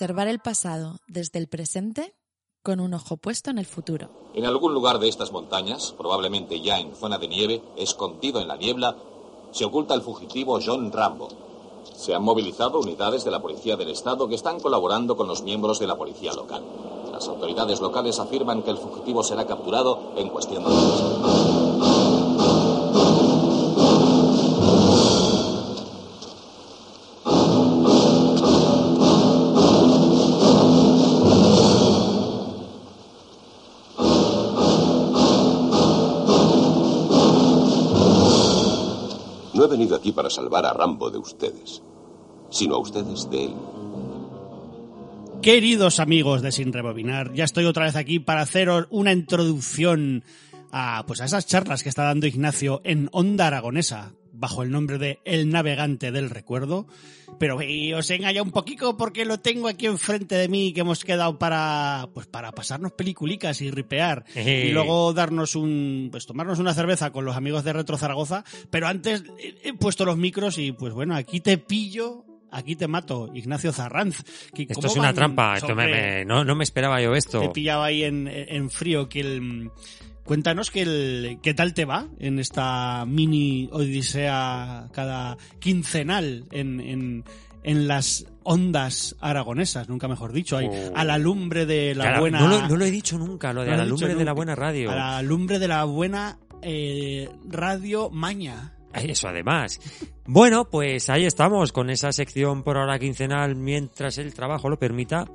Preservar 0.00 0.28
el 0.28 0.38
pasado 0.38 0.96
desde 1.08 1.38
el 1.38 1.46
presente 1.46 2.14
con 2.64 2.80
un 2.80 2.94
ojo 2.94 3.18
puesto 3.18 3.50
en 3.50 3.58
el 3.58 3.66
futuro. 3.66 4.08
En 4.32 4.46
algún 4.46 4.72
lugar 4.72 4.98
de 4.98 5.10
estas 5.10 5.30
montañas, 5.30 5.92
probablemente 5.92 6.58
ya 6.62 6.80
en 6.80 6.94
zona 6.94 7.18
de 7.18 7.28
nieve, 7.28 7.62
escondido 7.76 8.40
en 8.40 8.48
la 8.48 8.56
niebla, 8.56 8.96
se 9.52 9.66
oculta 9.66 9.92
el 9.92 10.00
fugitivo 10.00 10.58
John 10.64 10.90
Rambo. 10.90 11.28
Se 11.94 12.14
han 12.14 12.22
movilizado 12.22 12.80
unidades 12.80 13.24
de 13.24 13.30
la 13.30 13.42
Policía 13.42 13.76
del 13.76 13.90
Estado 13.90 14.26
que 14.26 14.36
están 14.36 14.58
colaborando 14.58 15.18
con 15.18 15.28
los 15.28 15.42
miembros 15.42 15.78
de 15.78 15.88
la 15.88 15.98
Policía 15.98 16.32
local. 16.32 16.64
Las 17.12 17.28
autoridades 17.28 17.82
locales 17.82 18.18
afirman 18.20 18.62
que 18.62 18.70
el 18.70 18.78
fugitivo 18.78 19.22
será 19.22 19.46
capturado 19.46 20.14
en 20.16 20.30
cuestión 20.30 20.64
de 20.64 20.70
horas. 20.70 21.29
Aquí 39.94 40.12
para 40.12 40.30
salvar 40.30 40.66
a 40.66 40.72
Rambo 40.72 41.10
de 41.10 41.18
ustedes, 41.18 41.82
sino 42.50 42.74
a 42.74 42.78
ustedes 42.78 43.28
de 43.30 43.44
él. 43.44 43.54
Queridos 45.42 46.00
amigos 46.00 46.42
de 46.42 46.52
Sin 46.52 46.72
Rebobinar, 46.72 47.32
ya 47.32 47.44
estoy 47.44 47.64
otra 47.64 47.86
vez 47.86 47.96
aquí 47.96 48.18
para 48.18 48.42
haceros 48.42 48.86
una 48.90 49.12
introducción 49.12 50.22
a, 50.70 51.04
pues 51.06 51.20
a 51.20 51.24
esas 51.24 51.46
charlas 51.46 51.82
que 51.82 51.88
está 51.88 52.04
dando 52.04 52.26
Ignacio 52.26 52.82
en 52.84 53.08
Onda 53.12 53.46
Aragonesa, 53.46 54.12
bajo 54.40 54.62
el 54.62 54.70
nombre 54.70 54.98
de 54.98 55.20
El 55.24 55.50
Navegante 55.50 56.10
del 56.10 56.30
Recuerdo. 56.30 56.86
Pero 57.38 57.60
eh, 57.60 57.94
os 57.94 58.10
engaña 58.10 58.42
un 58.42 58.50
poquito 58.50 58.96
porque 58.96 59.24
lo 59.24 59.38
tengo 59.38 59.68
aquí 59.68 59.86
enfrente 59.86 60.34
de 60.34 60.48
mí 60.48 60.72
que 60.72 60.80
hemos 60.80 61.04
quedado 61.04 61.38
para, 61.38 62.08
pues 62.12 62.26
para 62.26 62.50
pasarnos 62.52 62.92
peliculicas 62.92 63.60
y 63.60 63.70
ripear. 63.70 64.24
Eh. 64.34 64.66
Y 64.68 64.72
luego 64.72 65.12
darnos 65.12 65.54
un, 65.54 66.08
pues 66.10 66.26
tomarnos 66.26 66.58
una 66.58 66.74
cerveza 66.74 67.10
con 67.12 67.24
los 67.24 67.36
amigos 67.36 67.62
de 67.62 67.72
Retro 67.74 67.96
Zaragoza. 67.98 68.44
Pero 68.70 68.88
antes 68.88 69.22
he 69.62 69.72
puesto 69.74 70.04
los 70.04 70.16
micros 70.16 70.58
y 70.58 70.72
pues 70.72 70.92
bueno, 70.92 71.14
aquí 71.14 71.40
te 71.40 71.56
pillo 71.58 72.24
Aquí 72.52 72.74
te 72.74 72.88
mato, 72.88 73.30
Ignacio 73.32 73.72
Zarranz. 73.72 74.24
que 74.52 74.62
Esto 74.62 74.74
¿cómo 74.74 74.88
es 74.88 74.96
una 74.96 75.14
trampa. 75.14 75.54
Esto 75.56 75.72
me- 75.76 76.24
no, 76.24 76.44
no 76.44 76.56
me 76.56 76.64
esperaba 76.64 77.00
yo 77.00 77.14
esto. 77.14 77.38
te 77.38 77.48
pillaba 77.50 77.84
ahí 77.84 78.02
en, 78.02 78.26
en 78.26 78.70
frío 78.70 79.08
que 79.08 79.20
el 79.20 79.70
cuéntanos 80.24 80.70
el 80.74 81.38
qué 81.42 81.54
tal 81.54 81.74
te 81.74 81.84
va 81.84 82.06
en 82.18 82.38
esta 82.38 83.04
mini 83.06 83.68
odisea 83.72 84.88
cada 84.92 85.36
quincenal 85.58 86.44
en, 86.52 86.80
en, 86.80 87.24
en 87.62 87.88
las 87.88 88.26
ondas 88.42 89.16
aragonesas 89.20 89.88
nunca 89.88 90.08
mejor 90.08 90.32
dicho 90.32 90.56
ahí, 90.56 90.68
Oh. 90.70 90.92
a 90.94 91.04
la 91.04 91.18
lumbre 91.18 91.66
de 91.66 91.94
la 91.94 92.04
Claro, 92.04 92.20
buena 92.20 92.40
no, 92.40 92.48
lo, 92.48 92.68
no 92.68 92.76
lo 92.76 92.84
he 92.84 92.90
dicho 92.90 93.18
nunca, 93.18 93.52
lo 93.52 93.62
de 93.62 93.68
No 93.68 93.74
a 93.74 93.76
la 93.78 93.84
lumbre 93.86 94.14
de 94.14 94.24
la 94.24 94.32
buena 94.32 94.54
radio. 94.54 94.90
a 94.90 94.94
la 94.94 95.22
lumbre 95.22 95.58
de 95.58 95.68
la 95.68 95.84
buena 95.84 96.38
eh, 96.62 97.28
radio 97.48 98.10
maña 98.10 98.74
Eso 98.94 99.28
además. 99.28 99.78
Bueno, 100.26 100.68
pues 100.70 101.10
ahí 101.10 101.24
estamos 101.24 101.72
con 101.72 101.90
esa 101.90 102.12
sección 102.12 102.62
por 102.62 102.76
ahora 102.76 102.98
quincenal 102.98 103.56
mientras 103.56 104.18
el 104.18 104.32
trabajo 104.34 104.68
lo 104.68 104.78
permita. 104.78 105.26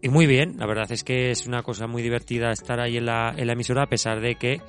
Y 0.00 0.08
muy 0.08 0.26
bien, 0.26 0.56
la 0.58 0.66
verdad 0.66 0.90
es 0.92 1.02
que 1.02 1.30
es 1.30 1.46
una 1.46 1.62
cosa 1.62 1.86
muy 1.86 2.02
divertida 2.02 2.52
estar 2.52 2.78
ahí 2.78 2.96
en 2.96 3.06
la, 3.06 3.34
en 3.36 3.46
la 3.46 3.54
emisora 3.54 3.82
a 3.82 3.88
pesar 3.88 4.20
de 4.20 4.36
que 4.36 4.60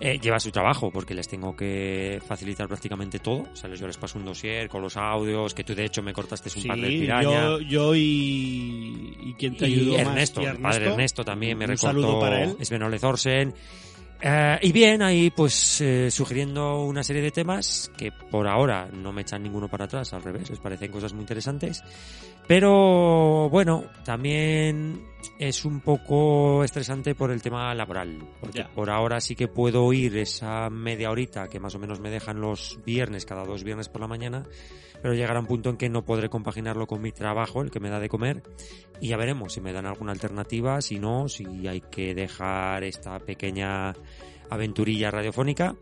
eh, 0.00 0.18
lleva 0.20 0.40
su 0.40 0.50
trabajo, 0.50 0.90
porque 0.90 1.14
les 1.14 1.28
tengo 1.28 1.54
que 1.56 2.20
facilitar 2.26 2.66
prácticamente 2.66 3.20
todo. 3.20 3.46
O 3.50 3.56
sea, 3.56 3.72
yo 3.72 3.86
les 3.86 3.96
paso 3.96 4.18
un 4.18 4.24
dossier 4.24 4.68
con 4.68 4.82
los 4.82 4.96
audios, 4.96 5.54
que 5.54 5.64
tú 5.64 5.74
de 5.74 5.84
hecho 5.84 6.02
me 6.02 6.12
cortaste 6.12 6.50
un 6.58 6.66
par 6.66 6.78
de 6.78 6.88
sí 6.88 6.98
piraña. 6.98 7.42
yo, 7.42 7.60
yo 7.60 7.94
y, 7.94 9.16
y 9.20 9.34
quien 9.38 9.56
te 9.56 9.68
y 9.68 9.74
ayudó 9.74 9.98
Ernesto, 9.98 10.40
más 10.40 10.48
y 10.48 10.50
el 10.50 10.58
padre 10.62 10.86
Ernesto 10.90 11.24
también 11.24 11.56
me 11.56 11.64
un 11.64 11.70
recortó 11.70 11.86
saludo 11.86 12.20
para 12.20 12.42
él 12.42 13.00
Thorsen. 13.00 13.54
Eh, 14.20 14.58
y 14.62 14.72
bien, 14.72 15.02
ahí 15.02 15.30
pues 15.30 15.80
eh, 15.82 16.10
sugiriendo 16.10 16.82
una 16.84 17.02
serie 17.02 17.20
de 17.20 17.30
temas 17.30 17.90
que 17.96 18.10
por 18.10 18.48
ahora 18.48 18.88
no 18.90 19.12
me 19.12 19.20
echan 19.20 19.42
ninguno 19.42 19.68
para 19.68 19.84
atrás, 19.84 20.14
al 20.14 20.22
revés, 20.22 20.48
les 20.48 20.58
parecen 20.58 20.90
cosas 20.90 21.12
muy 21.12 21.20
interesantes. 21.20 21.82
Pero 22.46 23.48
bueno, 23.48 23.84
también 24.04 25.02
es 25.38 25.64
un 25.64 25.80
poco 25.80 26.62
estresante 26.62 27.14
por 27.14 27.30
el 27.30 27.40
tema 27.40 27.74
laboral, 27.74 28.18
porque 28.40 28.64
por 28.74 28.90
ahora 28.90 29.20
sí 29.20 29.34
que 29.34 29.48
puedo 29.48 29.84
oír 29.84 30.16
esa 30.18 30.68
media 30.68 31.10
horita 31.10 31.48
que 31.48 31.58
más 31.58 31.74
o 31.74 31.78
menos 31.78 32.00
me 32.00 32.10
dejan 32.10 32.40
los 32.40 32.78
viernes, 32.84 33.24
cada 33.24 33.44
dos 33.44 33.64
viernes 33.64 33.88
por 33.88 34.02
la 34.02 34.08
mañana, 34.08 34.46
pero 35.00 35.14
llegará 35.14 35.40
un 35.40 35.46
punto 35.46 35.70
en 35.70 35.78
que 35.78 35.88
no 35.88 36.04
podré 36.04 36.28
compaginarlo 36.28 36.86
con 36.86 37.00
mi 37.00 37.12
trabajo, 37.12 37.62
el 37.62 37.70
que 37.70 37.80
me 37.80 37.90
da 37.90 37.98
de 37.98 38.08
comer, 38.10 38.42
y 39.00 39.08
ya 39.08 39.16
veremos 39.16 39.54
si 39.54 39.60
me 39.62 39.72
dan 39.72 39.86
alguna 39.86 40.12
alternativa, 40.12 40.80
si 40.82 40.98
no, 40.98 41.28
si 41.28 41.66
hay 41.66 41.80
que 41.80 42.14
dejar 42.14 42.84
esta 42.84 43.18
pequeña 43.20 43.94
aventurilla 44.50 45.10
radiofónica. 45.10 45.76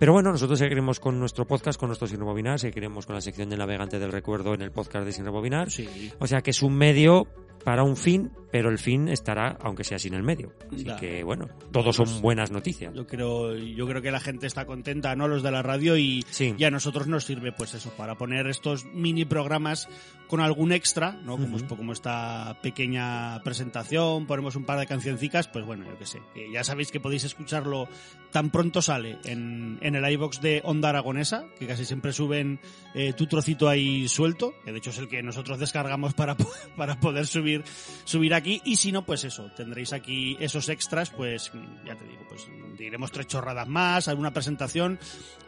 Pero 0.00 0.14
bueno, 0.14 0.32
nosotros 0.32 0.58
seguiremos 0.58 0.98
con 0.98 1.20
nuestro 1.20 1.46
podcast, 1.46 1.78
con 1.78 1.90
nuestro 1.90 2.08
Sin 2.08 2.18
Rebobinar, 2.20 2.58
seguiremos 2.58 3.04
con 3.04 3.14
la 3.14 3.20
sección 3.20 3.50
del 3.50 3.58
navegante 3.58 3.98
del 3.98 4.10
recuerdo 4.10 4.54
en 4.54 4.62
el 4.62 4.72
podcast 4.72 5.04
de 5.04 5.12
Sin 5.12 5.26
Rebobinar. 5.26 5.70
sí 5.70 6.10
O 6.18 6.26
sea 6.26 6.40
que 6.40 6.52
es 6.52 6.62
un 6.62 6.74
medio 6.74 7.28
para 7.64 7.82
un 7.82 7.98
fin, 7.98 8.30
pero 8.50 8.70
el 8.70 8.78
fin 8.78 9.08
estará, 9.08 9.58
aunque 9.60 9.84
sea 9.84 9.98
sin 9.98 10.14
el 10.14 10.22
medio. 10.22 10.54
Así 10.72 10.86
que 10.98 11.22
bueno, 11.22 11.48
todos 11.70 11.94
son 11.96 12.22
buenas 12.22 12.50
noticias. 12.50 12.94
Yo 12.94 13.06
creo, 13.06 13.54
yo 13.54 13.86
creo 13.86 14.00
que 14.00 14.10
la 14.10 14.20
gente 14.20 14.46
está 14.46 14.64
contenta, 14.64 15.14
¿no? 15.14 15.28
Los 15.28 15.42
de 15.42 15.50
la 15.50 15.60
radio 15.60 15.98
y, 15.98 16.24
Sí. 16.30 16.54
y 16.56 16.64
a 16.64 16.70
nosotros 16.70 17.06
nos 17.06 17.24
sirve, 17.26 17.52
pues 17.52 17.74
eso, 17.74 17.90
para 17.90 18.14
poner 18.16 18.46
estos 18.46 18.86
mini 18.86 19.26
programas 19.26 19.86
con 20.26 20.40
algún 20.40 20.72
extra, 20.72 21.12
¿no? 21.22 21.36
Como, 21.36 21.58
como 21.68 21.92
esta 21.92 22.56
pequeña 22.62 23.42
presentación, 23.42 24.26
ponemos 24.26 24.56
un 24.56 24.64
par 24.64 24.78
de 24.78 24.86
cancioncicas, 24.86 25.46
pues 25.48 25.66
bueno, 25.66 25.84
yo 25.84 25.98
qué 25.98 26.06
sé. 26.06 26.20
ya 26.50 26.64
sabéis 26.64 26.90
que 26.90 27.00
podéis 27.00 27.24
escucharlo 27.24 27.88
tan 28.30 28.50
pronto 28.50 28.82
sale 28.82 29.18
en, 29.24 29.78
en 29.82 29.94
el 29.94 30.12
iBox 30.12 30.40
de 30.40 30.62
Onda 30.64 30.90
Aragonesa, 30.90 31.44
que 31.58 31.66
casi 31.66 31.84
siempre 31.84 32.12
suben 32.12 32.60
eh, 32.94 33.12
tu 33.12 33.26
trocito 33.26 33.68
ahí 33.68 34.08
suelto, 34.08 34.54
que 34.64 34.72
de 34.72 34.78
hecho 34.78 34.90
es 34.90 34.98
el 34.98 35.08
que 35.08 35.22
nosotros 35.22 35.58
descargamos 35.58 36.14
para, 36.14 36.36
para 36.76 36.98
poder 37.00 37.26
subir, 37.26 37.64
subir 38.04 38.34
aquí. 38.34 38.60
Y 38.64 38.76
si 38.76 38.92
no, 38.92 39.04
pues 39.04 39.24
eso, 39.24 39.50
tendréis 39.56 39.92
aquí 39.92 40.36
esos 40.40 40.68
extras, 40.68 41.10
pues 41.10 41.52
ya 41.84 41.96
te 41.96 42.04
digo, 42.04 42.22
pues 42.28 42.46
diremos 42.78 43.12
tres 43.12 43.26
chorradas 43.26 43.68
más, 43.68 44.08
alguna 44.08 44.32
presentación, 44.32 44.98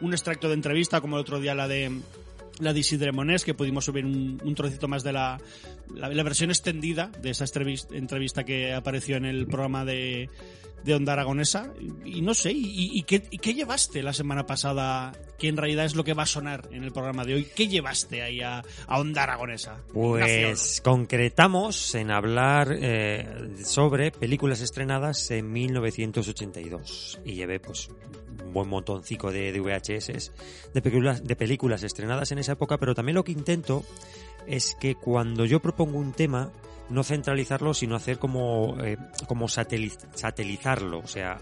un 0.01 0.13
extracto 0.13 0.47
de 0.47 0.55
entrevista, 0.55 1.01
como 1.01 1.17
el 1.17 1.21
otro 1.21 1.39
día 1.39 1.55
la 1.55 1.67
de 1.67 2.01
la 2.59 2.73
de 2.73 2.79
Isidre 2.79 3.11
Monés, 3.11 3.43
que 3.45 3.53
pudimos 3.53 3.85
subir 3.85 4.05
un, 4.05 4.39
un 4.43 4.55
trocito 4.55 4.87
más 4.87 5.03
de 5.03 5.13
la, 5.13 5.39
la, 5.95 6.09
la 6.09 6.23
versión 6.23 6.49
extendida 6.49 7.11
de 7.21 7.31
esa 7.31 7.45
entrevis- 7.45 7.87
entrevista 7.93 8.43
que 8.43 8.73
apareció 8.73 9.17
en 9.17 9.25
el 9.25 9.47
programa 9.47 9.83
de, 9.85 10.29
de 10.83 10.93
Onda 10.93 11.13
Aragonesa. 11.13 11.73
Y, 12.05 12.17
y 12.19 12.21
no 12.21 12.33
sé, 12.33 12.51
y, 12.51 12.91
y 12.97 13.03
qué, 13.03 13.23
y 13.31 13.37
qué 13.39 13.53
llevaste 13.53 14.03
la 14.03 14.13
semana 14.13 14.45
pasada? 14.45 15.11
Que 15.39 15.49
en 15.49 15.57
realidad 15.57 15.83
es 15.85 15.95
lo 15.95 16.03
que 16.05 16.13
va 16.13 16.23
a 16.23 16.27
sonar 16.27 16.69
en 16.71 16.83
el 16.85 16.91
programa 16.93 17.25
de 17.25 17.33
hoy. 17.33 17.47
¿Qué 17.55 17.67
llevaste 17.67 18.21
ahí 18.21 18.39
a, 18.41 18.63
a 18.87 18.99
Onda 18.99 19.23
Aragonesa? 19.23 19.81
Pues 19.93 20.79
concretamos 20.81 21.95
en 21.95 22.11
hablar 22.11 22.77
eh, 22.79 23.27
sobre 23.65 24.11
películas 24.11 24.61
estrenadas 24.61 25.29
en 25.31 25.51
1982 25.51 27.19
y 27.25 27.33
llevé 27.33 27.59
pues 27.59 27.89
buen 28.53 28.69
montoncico 28.69 29.31
de, 29.31 29.51
de 29.51 29.59
VHS 29.59 30.31
de 30.73 30.81
películas, 30.81 31.23
de 31.23 31.35
películas 31.35 31.83
estrenadas 31.83 32.31
en 32.31 32.39
esa 32.39 32.53
época, 32.53 32.77
pero 32.77 32.93
también 32.95 33.15
lo 33.15 33.23
que 33.23 33.31
intento 33.31 33.83
es 34.47 34.75
que 34.79 34.95
cuando 34.95 35.45
yo 35.45 35.59
propongo 35.59 35.97
un 35.99 36.13
tema 36.13 36.51
no 36.89 37.03
centralizarlo, 37.03 37.73
sino 37.73 37.95
hacer 37.95 38.19
como, 38.19 38.75
eh, 38.83 38.97
como 39.27 39.47
sateli- 39.47 39.97
satelizarlo, 40.13 40.99
o 40.99 41.07
sea, 41.07 41.39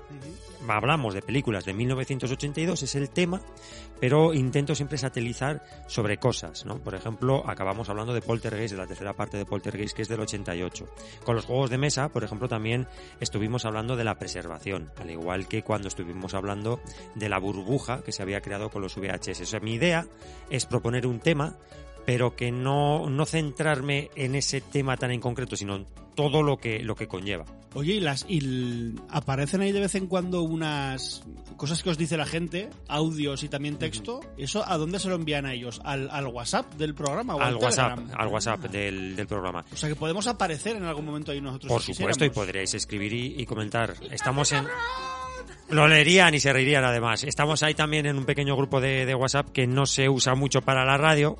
hablamos 0.68 1.14
de 1.14 1.22
películas 1.22 1.66
de 1.66 1.74
1982, 1.74 2.84
es 2.84 2.96
el 2.96 3.10
tema, 3.10 3.42
pero 4.00 4.34
intento 4.34 4.76
siempre 4.76 4.98
satelizar 4.98 5.64
sobre 5.88 6.18
cosas, 6.18 6.66
¿no? 6.66 6.80
Por 6.80 6.96
ejemplo, 6.96 7.44
acabamos 7.48 7.90
hablando 7.90 8.14
de 8.14 8.22
Poltergeist, 8.22 8.74
de 8.74 8.78
la 8.78 8.88
tercera 8.88 9.14
parte 9.14 9.38
de 9.38 9.46
Poltergeist, 9.46 9.96
que 9.96 10.02
es 10.02 10.08
del 10.08 10.20
88. 10.20 10.88
Con 11.24 11.36
los 11.36 11.46
juegos 11.46 11.70
de 11.70 11.78
mesa, 11.78 12.10
por 12.10 12.24
ejemplo, 12.24 12.48
también 12.48 12.88
estuvimos 13.20 13.66
hablando 13.66 13.96
de 13.96 14.04
la 14.04 14.16
preservación, 14.16 14.92
al 14.98 15.10
igual 15.10 15.48
que 15.48 15.64
cuando 15.64 15.88
estuvimos 15.88 16.34
hablando 16.34 16.80
de 17.16 17.30
la 17.30 17.40
burbuja 17.40 18.02
que 18.04 18.12
se 18.12 18.24
había 18.24 18.42
creado 18.42 18.70
con 18.70 18.82
los 18.82 18.96
VHS. 18.96 19.42
O 19.42 19.46
sea, 19.46 19.60
mi 19.60 19.74
idea 19.74 20.06
es 20.50 20.66
proponer 20.66 21.06
un 21.08 21.20
tema 21.20 21.56
pero 22.06 22.36
que 22.36 22.52
no, 22.52 23.10
no 23.10 23.26
centrarme 23.26 24.10
en 24.16 24.36
ese 24.36 24.62
tema 24.62 24.98
tan 24.98 25.12
en 25.12 25.20
concreto, 25.20 25.56
sino 25.56 25.76
en 25.76 25.86
todo 26.16 26.44
lo 26.44 26.58
que, 26.58 26.80
lo 26.84 26.96
que 26.96 27.08
conlleva. 27.08 27.46
Oye, 27.74 27.94
y, 27.94 28.00
las, 28.02 28.26
y 28.28 28.94
aparecen 29.10 29.62
ahí 29.62 29.72
de 29.72 29.80
vez 29.80 29.96
en 29.96 30.08
cuando 30.08 30.42
unas 30.42 31.24
cosas 31.56 31.82
que 31.82 31.90
os 31.90 31.98
dice 31.98 32.18
la 32.18 32.26
gente, 32.26 32.70
audios 32.90 33.44
y 33.44 33.50
también 33.50 33.78
texto. 33.78 34.20
¿Eso 34.38 34.68
a 34.68 34.78
dónde 34.78 35.00
se 35.00 35.08
lo 35.08 35.16
envían 35.16 35.46
a 35.46 35.54
ellos? 35.54 35.80
¿Al, 35.86 36.10
al 36.12 36.28
WhatsApp 36.28 36.74
del 36.74 36.94
programa 36.94 37.36
o 37.36 37.40
al, 37.40 37.48
Al 37.48 37.56
WhatsApp, 37.56 37.96
Telegram? 37.96 38.22
al 38.22 38.28
WhatsApp 38.28 38.60
del, 38.66 39.16
del 39.16 39.28
programa. 39.28 39.64
O 39.72 39.78
sea 39.78 39.88
que 39.88 39.96
podemos 39.96 40.28
aparecer 40.28 40.76
en 40.76 40.84
algún 40.84 41.06
momento 41.06 41.32
ahí 41.32 41.40
nosotros. 41.40 41.72
Por 41.72 41.82
si 41.82 41.94
supuesto, 41.94 42.26
y 42.26 42.30
podréis 42.30 42.74
escribir 42.74 43.14
y, 43.14 43.42
y 43.42 43.46
comentar. 43.46 43.94
Estamos 44.12 44.52
en... 44.52 44.66
Lo 45.70 45.88
leerían 45.88 46.34
y 46.34 46.42
se 46.42 46.52
reirían 46.52 46.84
además. 46.84 47.24
Estamos 47.24 47.64
ahí 47.64 47.74
también 47.74 48.06
en 48.06 48.18
un 48.18 48.26
pequeño 48.26 48.58
grupo 48.58 48.82
de, 48.82 49.06
de 49.06 49.16
WhatsApp 49.16 49.52
que 49.54 49.66
no 49.66 49.86
se 49.86 50.10
usa 50.10 50.36
mucho 50.36 50.62
para 50.62 50.84
la 50.84 50.98
radio, 50.98 51.38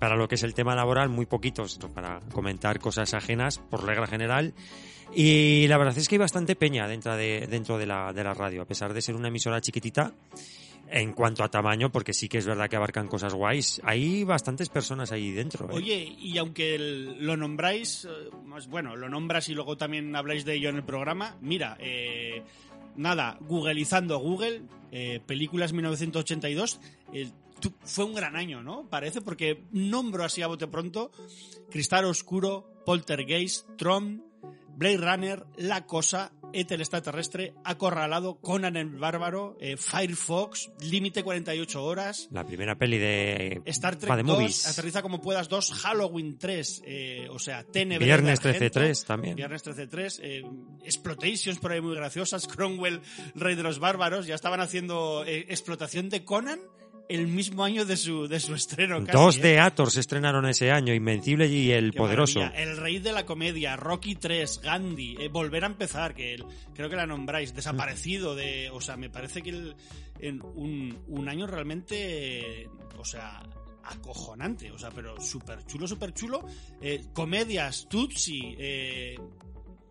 para 0.00 0.16
lo 0.16 0.26
que 0.26 0.34
es 0.34 0.42
el 0.42 0.54
tema 0.54 0.74
laboral, 0.74 1.08
muy 1.10 1.26
poquitos 1.26 1.78
para 1.94 2.18
comentar 2.32 2.80
cosas 2.80 3.14
ajenas 3.14 3.58
por 3.58 3.84
regla 3.84 4.08
general. 4.08 4.54
Y 5.14 5.66
la 5.68 5.76
verdad 5.78 5.96
es 5.98 6.08
que 6.08 6.16
hay 6.16 6.20
bastante 6.20 6.56
peña 6.56 6.88
dentro 6.88 7.16
de, 7.16 7.46
dentro 7.48 7.78
de 7.78 7.86
la, 7.86 8.12
de 8.12 8.24
la 8.24 8.32
radio, 8.34 8.62
a 8.62 8.64
pesar 8.64 8.92
de 8.94 9.02
ser 9.02 9.14
una 9.14 9.28
emisora 9.28 9.60
chiquitita. 9.60 10.12
En 10.92 11.12
cuanto 11.12 11.44
a 11.44 11.48
tamaño, 11.48 11.92
porque 11.92 12.12
sí 12.12 12.28
que 12.28 12.38
es 12.38 12.46
verdad 12.46 12.68
que 12.68 12.74
abarcan 12.74 13.06
cosas 13.06 13.32
guays, 13.32 13.80
hay 13.84 14.24
bastantes 14.24 14.68
personas 14.70 15.12
ahí 15.12 15.30
dentro. 15.30 15.66
¿eh? 15.66 15.72
Oye, 15.72 16.16
y 16.18 16.36
aunque 16.36 16.74
el- 16.74 17.24
lo 17.24 17.36
nombráis, 17.36 18.06
eh, 18.06 18.28
bueno, 18.68 18.96
lo 18.96 19.08
nombras 19.08 19.48
y 19.48 19.54
luego 19.54 19.76
también 19.76 20.16
habláis 20.16 20.44
de 20.44 20.54
ello 20.54 20.68
en 20.68 20.74
el 20.76 20.82
programa, 20.82 21.36
mira, 21.40 21.76
eh, 21.78 22.42
nada, 22.96 23.36
googleizando 23.40 24.18
Google, 24.18 24.62
eh, 24.90 25.20
películas 25.24 25.72
1982, 25.72 26.80
eh, 27.12 27.28
tú- 27.60 27.74
fue 27.84 28.04
un 28.04 28.14
gran 28.14 28.36
año, 28.36 28.62
¿no? 28.62 28.88
Parece, 28.88 29.20
porque 29.20 29.64
nombro 29.72 30.24
así 30.24 30.42
a 30.42 30.46
bote 30.46 30.66
pronto 30.66 31.10
Cristal 31.70 32.04
Oscuro, 32.06 32.82
Poltergeist, 32.84 33.66
Tron, 33.76 34.24
Blade 34.76 34.96
Runner, 34.96 35.44
La 35.56 35.86
Cosa, 35.86 36.32
Ethel 36.52 36.80
extraterrestre, 36.80 37.54
Acorralado, 37.64 38.40
Conan 38.40 38.76
el 38.76 38.88
Bárbaro, 38.88 39.56
eh, 39.60 39.76
Firefox, 39.76 40.70
Límite 40.80 41.22
48 41.22 41.84
horas, 41.84 42.28
La 42.32 42.44
primera 42.44 42.76
peli 42.76 42.98
de 42.98 43.62
Star 43.66 43.94
Trek 43.96 44.12
de 44.16 44.22
2, 44.24 44.36
movies. 44.36 44.66
Aterriza 44.66 45.02
como 45.02 45.20
puedas 45.20 45.48
2, 45.48 45.72
Halloween 45.74 46.38
3, 46.38 46.82
eh, 46.84 47.28
o 47.30 47.38
sea, 47.38 47.62
TNB. 47.62 47.98
Viernes 48.02 48.40
de 48.42 48.48
Argento, 48.50 48.80
13-3 48.80 49.04
también. 49.04 49.36
Viernes 49.36 49.62
13-3, 49.62 50.18
eh, 50.24 50.42
Exploitations 50.84 51.58
por 51.60 51.70
ahí 51.72 51.80
muy 51.80 51.94
graciosas, 51.94 52.48
Cromwell, 52.56 53.00
Rey 53.36 53.54
de 53.54 53.62
los 53.62 53.78
Bárbaros, 53.78 54.26
ya 54.26 54.34
estaban 54.34 54.60
haciendo 54.60 55.24
eh, 55.24 55.46
explotación 55.50 56.08
de 56.08 56.24
Conan 56.24 56.58
el 57.10 57.26
mismo 57.26 57.64
año 57.64 57.84
de 57.84 57.96
su, 57.96 58.26
de 58.28 58.38
su 58.40 58.54
estreno. 58.54 59.04
Casi, 59.04 59.12
Dos 59.18 59.36
¿eh? 59.38 59.40
de 59.42 59.60
Ator 59.60 59.90
se 59.90 60.00
estrenaron 60.00 60.46
ese 60.46 60.70
año, 60.70 60.94
Invencible 60.94 61.46
y 61.48 61.70
El 61.72 61.90
Qué 61.92 61.98
Poderoso. 61.98 62.40
maravilla. 62.40 62.62
El 62.62 62.76
rey 62.76 62.98
de 63.00 63.12
la 63.12 63.26
comedia, 63.26 63.76
Rocky 63.76 64.14
3, 64.14 64.60
Gandhi, 64.62 65.16
eh, 65.18 65.28
Volver 65.28 65.64
a 65.64 65.66
empezar, 65.66 66.14
que 66.14 66.34
el- 66.34 66.44
creo 66.74 66.88
que 66.88 66.96
la 66.96 67.06
nombráis, 67.06 67.54
Desaparecido, 67.54 68.34
de, 68.34 68.70
o 68.70 68.80
sea, 68.80 68.96
me 68.96 69.10
parece 69.10 69.42
que 69.42 69.50
el- 69.50 69.76
en 70.20 70.40
un, 70.42 70.98
un 71.08 71.28
año 71.28 71.46
realmente, 71.46 72.62
eh, 72.62 72.68
o 72.98 73.04
sea, 73.04 73.42
acojonante, 73.82 74.70
o 74.70 74.78
sea, 74.78 74.90
pero 74.90 75.20
súper 75.20 75.64
chulo, 75.66 75.88
súper 75.88 76.12
chulo. 76.12 76.44
Eh, 76.80 77.06
comedias, 77.12 77.86
Tutsi, 77.88 78.54
eh, 78.58 79.16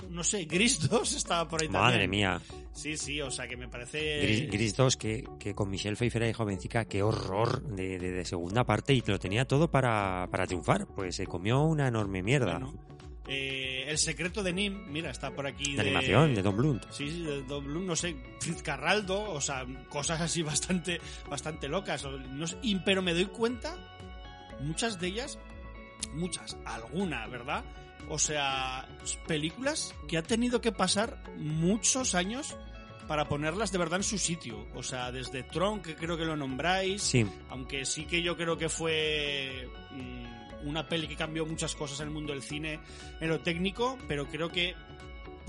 no 0.10 0.24
sé, 0.24 0.46
Gris 0.46 0.80
2 0.90 1.14
estaba 1.16 1.48
por 1.48 1.62
ahí 1.62 1.70
Madre 1.70 2.00
también. 2.02 2.10
mía. 2.12 2.42
Sí, 2.74 2.96
sí, 2.96 3.20
o 3.22 3.30
sea, 3.30 3.48
que 3.48 3.58
me 3.58 3.68
parece... 3.68 4.22
Gris, 4.22 4.50
Gris 4.52 4.76
2, 4.76 4.96
que, 4.98 5.24
que 5.40 5.54
con 5.54 5.70
Michelle 5.70 5.96
Pfeiffer 5.98 6.24
y 6.30 6.34
jovencica, 6.34 6.86
qué 6.86 7.04
horror 7.04 7.62
de, 7.64 8.00
de- 8.00 8.12
de 8.12 8.26
segunda 8.26 8.64
parte 8.66 8.94
y 8.94 9.02
lo 9.06 9.20
tenía 9.20 9.46
todo 9.46 9.70
para, 9.70 10.28
para 10.32 10.48
triunfar. 10.48 10.88
Pues 10.88 11.16
se 11.16 11.26
comió 11.28 11.62
una 11.64 11.88
enorme 11.90 12.24
mierda. 12.24 12.54
Bueno, 12.60 12.74
eh, 13.28 13.84
el 13.88 13.98
secreto 13.98 14.42
de 14.42 14.54
Nim, 14.54 14.86
mira, 14.92 15.12
está 15.12 15.32
por 15.32 15.46
aquí. 15.46 15.76
de 15.76 15.82
animación, 15.82 16.34
de 16.34 16.42
Don 16.42 16.56
Blunt. 16.56 16.86
Sí, 16.90 17.10
sí, 17.10 17.22
de 17.24 17.44
Don 17.44 17.64
Bluth, 17.66 17.84
no 17.84 17.96
sé, 17.96 18.16
Fitzcarraldo, 18.40 19.32
o 19.32 19.42
sea, 19.42 19.66
cosas 19.90 20.22
así 20.22 20.42
bastante, 20.44 21.00
bastante 21.30 21.68
locas. 21.68 22.06
no 22.32 22.48
sé, 22.48 22.58
pero 22.86 23.02
me 23.02 23.14
doy 23.14 23.26
cuenta, 23.26 23.76
muchas 24.62 25.00
de 25.00 25.08
ellas, 25.08 25.38
muchas, 26.14 26.58
alguna, 26.66 27.28
¿verdad? 27.28 27.64
O 28.10 28.18
sea, 28.18 28.88
películas 29.28 29.94
que 30.08 30.18
ha 30.18 30.24
tenido 30.24 30.62
que 30.62 30.72
pasar 30.72 31.24
muchos 31.38 32.16
años 32.16 32.58
para 33.08 33.28
ponerlas 33.28 33.72
de 33.72 33.78
verdad 33.78 34.00
en 34.00 34.04
su 34.04 34.18
sitio. 34.18 34.68
O 34.76 34.84
sea, 34.84 35.12
desde 35.12 35.44
Tron, 35.44 35.82
que 35.82 35.96
creo 35.96 36.18
que 36.18 36.26
lo 36.26 36.36
nombráis, 36.36 37.02
Sí, 37.02 37.26
aunque 37.50 37.86
sí 37.86 38.06
que 38.06 38.22
yo 38.22 38.38
creo 38.38 38.58
que 38.58 38.70
fue 38.70 39.68
mm, 39.92 40.68
una 40.68 40.88
peli 40.88 41.08
que 41.08 41.16
cambió 41.16 41.46
muchas 41.46 41.76
cosas 41.76 42.00
en 42.02 42.08
el 42.08 42.14
mundo 42.14 42.34
del 42.34 42.44
cine 42.44 42.80
en 43.20 43.30
lo 43.30 43.40
técnico, 43.40 43.98
pero 44.08 44.28
creo 44.28 44.50
que 44.50 44.76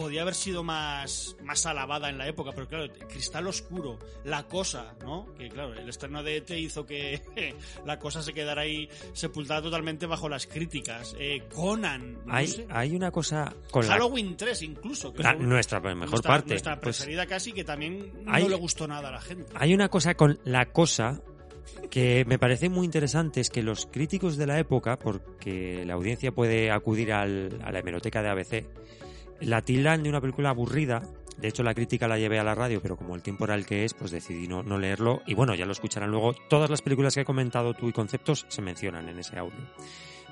podía 0.00 0.22
haber 0.22 0.34
sido 0.34 0.62
más, 0.64 1.36
más 1.44 1.66
alabada 1.66 2.08
en 2.08 2.16
la 2.18 2.26
época, 2.26 2.52
pero 2.54 2.66
claro, 2.66 2.92
Cristal 3.08 3.46
Oscuro, 3.46 3.98
La 4.24 4.44
Cosa, 4.44 4.94
¿no? 5.02 5.26
Que 5.36 5.48
claro, 5.48 5.74
el 5.74 5.88
estreno 5.88 6.22
de 6.22 6.38
ET 6.38 6.50
hizo 6.50 6.86
que 6.86 7.20
La 7.86 7.98
Cosa 7.98 8.22
se 8.22 8.32
quedara 8.32 8.62
ahí 8.62 8.88
sepultada 9.12 9.62
totalmente 9.62 10.06
bajo 10.06 10.28
las 10.28 10.46
críticas. 10.46 11.14
Eh, 11.18 11.42
Conan, 11.54 12.18
no 12.24 12.34
hay, 12.34 12.46
sé. 12.46 12.66
hay 12.70 12.96
una 12.96 13.10
cosa 13.10 13.54
con 13.70 13.86
la, 13.86 13.92
Halloween 13.92 14.36
3 14.36 14.62
incluso. 14.62 15.12
Que 15.12 15.22
la- 15.22 15.34
fue 15.34 15.44
nuestra 15.44 15.80
mejor 15.80 15.96
nuestra- 16.10 16.28
parte. 16.30 16.48
Nuestra 16.50 16.80
Pues 16.80 16.96
preferida 16.96 17.26
casi, 17.26 17.52
que 17.52 17.64
también 17.64 18.12
hay- 18.26 18.42
no 18.44 18.48
le 18.48 18.56
gustó 18.56 18.88
nada 18.88 19.08
a 19.08 19.12
la 19.12 19.20
gente. 19.20 19.52
hay 19.54 19.74
una 19.74 19.88
cosa 19.88 20.14
con 20.14 20.38
la 20.44 20.66
cosa 20.72 21.20
que 21.90 22.24
me 22.26 22.38
parece 22.38 22.68
muy 22.68 22.84
interesante, 22.84 23.40
es 23.40 23.50
que 23.50 23.62
los 23.62 23.86
críticos 23.86 24.36
de 24.36 24.46
la 24.46 24.58
época, 24.58 24.98
porque 24.98 25.84
la 25.84 25.94
audiencia 25.94 26.32
puede 26.32 26.70
acudir 26.70 27.12
al- 27.12 27.60
a 27.64 27.70
la 27.70 27.78
hemeroteca 27.80 28.22
de 28.22 28.28
ABC, 28.28 28.66
la 29.40 29.62
tildan 29.62 30.02
de 30.02 30.08
una 30.08 30.20
película 30.20 30.50
aburrida. 30.50 31.02
De 31.38 31.48
hecho, 31.48 31.62
la 31.62 31.74
crítica 31.74 32.06
la 32.06 32.18
llevé 32.18 32.38
a 32.38 32.44
la 32.44 32.54
radio, 32.54 32.80
pero 32.82 32.96
como 32.96 33.14
el 33.14 33.22
tiempo 33.22 33.44
era 33.44 33.54
el 33.54 33.64
que 33.64 33.84
es, 33.84 33.94
pues 33.94 34.10
decidí 34.10 34.46
no, 34.46 34.62
no 34.62 34.78
leerlo. 34.78 35.22
Y 35.26 35.34
bueno, 35.34 35.54
ya 35.54 35.64
lo 35.64 35.72
escucharán 35.72 36.10
luego. 36.10 36.34
Todas 36.48 36.68
las 36.68 36.82
películas 36.82 37.14
que 37.14 37.22
he 37.22 37.24
comentado 37.24 37.72
tú 37.74 37.88
y 37.88 37.92
conceptos 37.92 38.44
se 38.48 38.60
mencionan 38.62 39.08
en 39.08 39.18
ese 39.18 39.38
audio. 39.38 39.58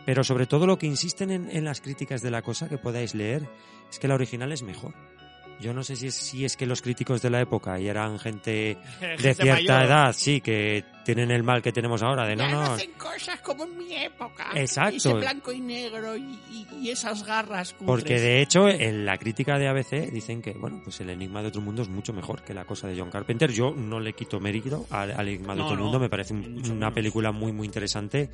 Pero 0.05 0.23
sobre 0.25 0.47
todo 0.47 0.67
lo 0.67 0.79
que 0.79 0.87
insisten 0.87 1.31
en, 1.31 1.49
en 1.51 1.65
las 1.65 1.81
críticas 1.81 2.21
de 2.23 2.31
la 2.31 2.43
cosa 2.43 2.69
que 2.69 2.79
podáis 2.79 3.15
leer 3.15 3.49
es 3.91 3.99
que 3.99 4.09
la 4.09 4.15
original 4.15 4.53
es 4.53 4.63
mejor. 4.63 4.95
Yo 5.61 5.75
no 5.75 5.83
sé 5.83 5.97
si 5.97 6.07
es, 6.07 6.15
si 6.15 6.45
es 6.45 6.57
que 6.57 6.67
los 6.67 6.83
críticos 6.83 7.21
de 7.21 7.31
la 7.31 7.41
época 7.41 7.81
y 7.81 7.89
eran 7.89 8.19
gente 8.19 8.79
de 9.01 9.35
Gente 9.35 9.35
cierta 9.35 9.73
mayor. 9.75 9.87
edad, 9.87 10.13
sí, 10.17 10.41
que 10.41 10.85
tienen 11.15 11.31
el 11.31 11.43
mal 11.43 11.63
que 11.63 11.73
tenemos 11.73 12.03
ahora, 12.03 12.27
de 12.27 12.37
no, 12.37 12.43
ya 12.45 12.51
no 12.51 12.63
no. 12.65 12.73
hacen 12.73 12.91
cosas 12.99 13.41
como 13.41 13.65
en 13.65 13.79
mi 13.79 13.95
época. 13.95 14.51
Exacto. 14.55 14.97
Ese 14.97 15.15
blanco 15.15 15.53
y 15.53 15.61
negro 15.61 16.15
y, 16.19 16.39
y- 16.83 16.91
esas 16.91 17.25
garras 17.25 17.73
cutres. 17.73 17.87
Porque 17.87 18.21
de 18.21 18.43
hecho, 18.43 18.69
en 18.69 19.07
la 19.07 19.17
crítica 19.17 19.59
de 19.59 19.69
ABC 19.69 20.11
dicen 20.13 20.43
que, 20.43 20.53
bueno, 20.53 20.83
pues 20.85 21.01
el 21.01 21.09
Enigma 21.09 21.41
de 21.41 21.49
otro 21.49 21.63
mundo 21.63 21.81
es 21.81 21.89
mucho 21.89 22.13
mejor 22.13 22.43
que 22.43 22.53
la 22.53 22.67
cosa 22.67 22.89
de 22.89 22.99
John 22.99 23.11
Carpenter. 23.11 23.51
Yo 23.51 23.73
no 23.75 24.01
le 24.01 24.13
quito 24.13 24.39
mérito 24.39 24.85
al, 24.91 25.13
al 25.13 25.29
Enigma 25.29 25.55
de 25.55 25.61
No, 25.61 25.65
otro 25.65 25.77
no, 25.79 25.85
mundo, 25.85 25.99
me 25.99 26.11
parece 26.11 26.35
un- 26.35 26.63
una 26.71 26.93
película 26.93 27.33
muy, 27.33 27.53
muy 27.53 27.65
interesante. 27.67 28.29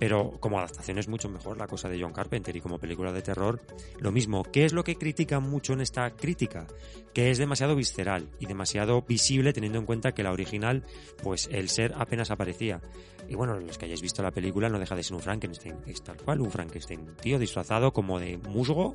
Pero 0.00 0.30
como 0.38 0.58
adaptación 0.60 0.98
es 0.98 1.08
mucho 1.08 1.28
mejor 1.28 1.56
la 1.58 1.66
cosa 1.66 1.88
de 1.88 2.00
John 2.00 2.12
Carpenter 2.12 2.54
y 2.54 2.60
como 2.60 2.78
película 2.78 3.10
de 3.12 3.20
terror, 3.20 3.60
lo 3.98 4.12
mismo. 4.12 4.44
¿Qué 4.44 4.64
es 4.64 4.72
lo 4.72 4.84
que 4.84 4.94
critican 4.94 5.42
mucho 5.42 5.72
en 5.72 5.80
esta 5.80 6.10
crítica? 6.12 6.68
Que 7.12 7.32
es 7.32 7.38
demasiado 7.38 7.74
visceral 7.74 8.28
y 8.38 8.46
demasiado 8.46 9.02
visible 9.02 9.52
teniendo 9.52 9.80
en 9.80 9.86
cuenta 9.86 10.12
que 10.12 10.22
la 10.22 10.30
original, 10.30 10.84
pues 11.24 11.48
el 11.50 11.68
ser 11.68 11.94
apenas 11.98 12.30
aparecía. 12.30 12.80
Y 13.28 13.34
bueno, 13.34 13.58
los 13.58 13.76
que 13.78 13.84
hayáis 13.86 14.00
visto 14.02 14.22
la 14.22 14.30
película 14.30 14.68
no 14.68 14.78
deja 14.78 14.94
de 14.94 15.02
ser 15.02 15.14
un 15.16 15.20
Frankenstein, 15.22 15.76
es 15.86 16.02
tal 16.02 16.16
cual, 16.16 16.40
un 16.40 16.50
Frankenstein, 16.50 17.14
tío 17.20 17.38
disfrazado 17.38 17.92
como 17.92 18.18
de 18.18 18.38
musgo 18.38 18.94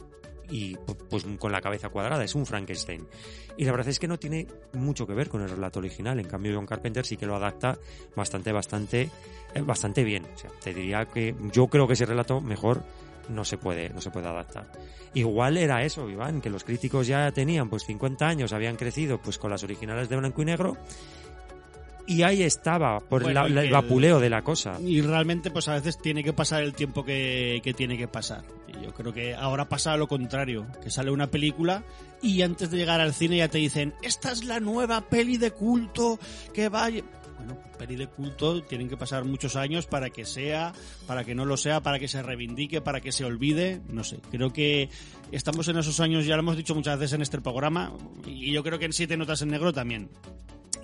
y 0.49 0.75
pu- 0.75 0.97
pues 1.09 1.25
con 1.39 1.51
la 1.51 1.61
cabeza 1.61 1.89
cuadrada, 1.89 2.23
es 2.23 2.35
un 2.35 2.45
Frankenstein. 2.45 3.07
Y 3.57 3.65
la 3.65 3.71
verdad 3.71 3.87
es 3.89 3.99
que 3.99 4.07
no 4.07 4.17
tiene 4.19 4.47
mucho 4.73 5.05
que 5.07 5.13
ver 5.13 5.29
con 5.29 5.41
el 5.41 5.49
relato 5.49 5.79
original, 5.79 6.19
en 6.19 6.27
cambio 6.27 6.53
John 6.55 6.65
Carpenter 6.65 7.05
sí 7.05 7.15
que 7.17 7.25
lo 7.25 7.35
adapta 7.35 7.77
bastante, 8.15 8.51
bastante, 8.51 9.09
eh, 9.53 9.61
bastante 9.61 10.03
bien. 10.03 10.25
O 10.33 10.37
sea, 10.37 10.49
te 10.61 10.73
diría 10.73 11.05
que 11.05 11.35
yo 11.51 11.67
creo 11.67 11.87
que 11.87 11.93
ese 11.93 12.05
relato 12.05 12.41
mejor 12.41 12.83
no 13.29 13.45
se 13.45 13.57
puede, 13.57 13.89
no 13.91 14.01
se 14.01 14.11
puede 14.11 14.27
adaptar. 14.27 14.69
Igual 15.13 15.55
era 15.57 15.81
eso, 15.85 16.09
Iván, 16.09 16.41
que 16.41 16.49
los 16.49 16.65
críticos 16.65 17.07
ya 17.07 17.31
tenían 17.31 17.69
pues 17.69 17.85
50 17.85 18.27
años, 18.27 18.51
habían 18.51 18.75
crecido 18.75 19.21
pues 19.21 19.37
con 19.37 19.49
las 19.49 19.63
originales 19.63 20.09
de 20.09 20.17
blanco 20.17 20.41
y 20.41 20.45
negro 20.45 20.75
Y 22.05 22.23
ahí 22.23 22.43
estaba, 22.43 22.99
por 22.99 23.23
Bueno, 23.23 23.47
la- 23.47 23.63
el 23.63 23.71
vapuleo 23.71 24.19
de 24.19 24.29
la 24.29 24.41
cosa. 24.41 24.77
Y 24.81 25.01
realmente, 25.01 25.51
pues 25.51 25.67
a 25.69 25.73
veces 25.75 25.97
tiene 25.97 26.23
que 26.23 26.33
pasar 26.33 26.61
el 26.61 26.73
tiempo 26.73 27.05
que, 27.05 27.61
que 27.63 27.73
tiene 27.73 27.97
que 27.97 28.07
pasar. 28.09 28.43
Y 28.67 28.83
yo 28.83 28.93
creo 28.93 29.13
que 29.13 29.33
ahora 29.35 29.69
pasa 29.69 29.95
lo 29.95 30.07
contrario, 30.07 30.67
que 30.81 30.89
sale 30.89 31.11
una 31.11 31.27
película 31.27 31.83
y 32.21 32.41
antes 32.41 32.71
de 32.71 32.77
llegar 32.77 32.99
al 32.99 33.13
cine 33.13 33.37
ya 33.37 33.47
te 33.47 33.57
dicen, 33.59 33.93
esta 34.01 34.31
es 34.31 34.43
la 34.43 34.59
nueva 34.59 35.01
peli 35.01 35.37
de 35.37 35.51
culto 35.51 36.19
que 36.53 36.67
va... 36.69 36.85
a 36.85 36.89
lle-". 36.89 37.03
Bueno, 37.37 37.57
peli 37.77 37.95
de 37.95 38.07
culto 38.07 38.61
tienen 38.63 38.89
que 38.89 38.97
pasar 38.97 39.23
muchos 39.25 39.55
años 39.55 39.85
para 39.85 40.09
que 40.09 40.25
sea, 40.25 40.73
para 41.07 41.23
que 41.23 41.35
no 41.35 41.45
lo 41.45 41.55
sea, 41.57 41.81
para 41.81 41.99
que 41.99 42.07
se 42.09 42.21
reivindique, 42.21 42.81
para 42.81 42.99
que 42.99 43.11
se 43.13 43.23
olvide, 43.25 43.79
no 43.89 44.03
sé. 44.03 44.19
Creo 44.31 44.51
que 44.51 44.89
estamos 45.31 45.67
en 45.69 45.77
esos 45.77 45.99
años, 46.01 46.25
ya 46.25 46.35
lo 46.35 46.41
hemos 46.41 46.57
dicho 46.57 46.73
muchas 46.75 46.99
veces 46.99 47.13
en 47.13 47.21
este 47.21 47.39
programa, 47.41 47.93
y 48.25 48.51
yo 48.51 48.61
creo 48.63 48.77
que 48.79 48.85
en 48.85 48.93
Siete 48.93 49.15
Notas 49.17 49.41
en 49.41 49.49
Negro 49.49 49.71
también 49.71 50.09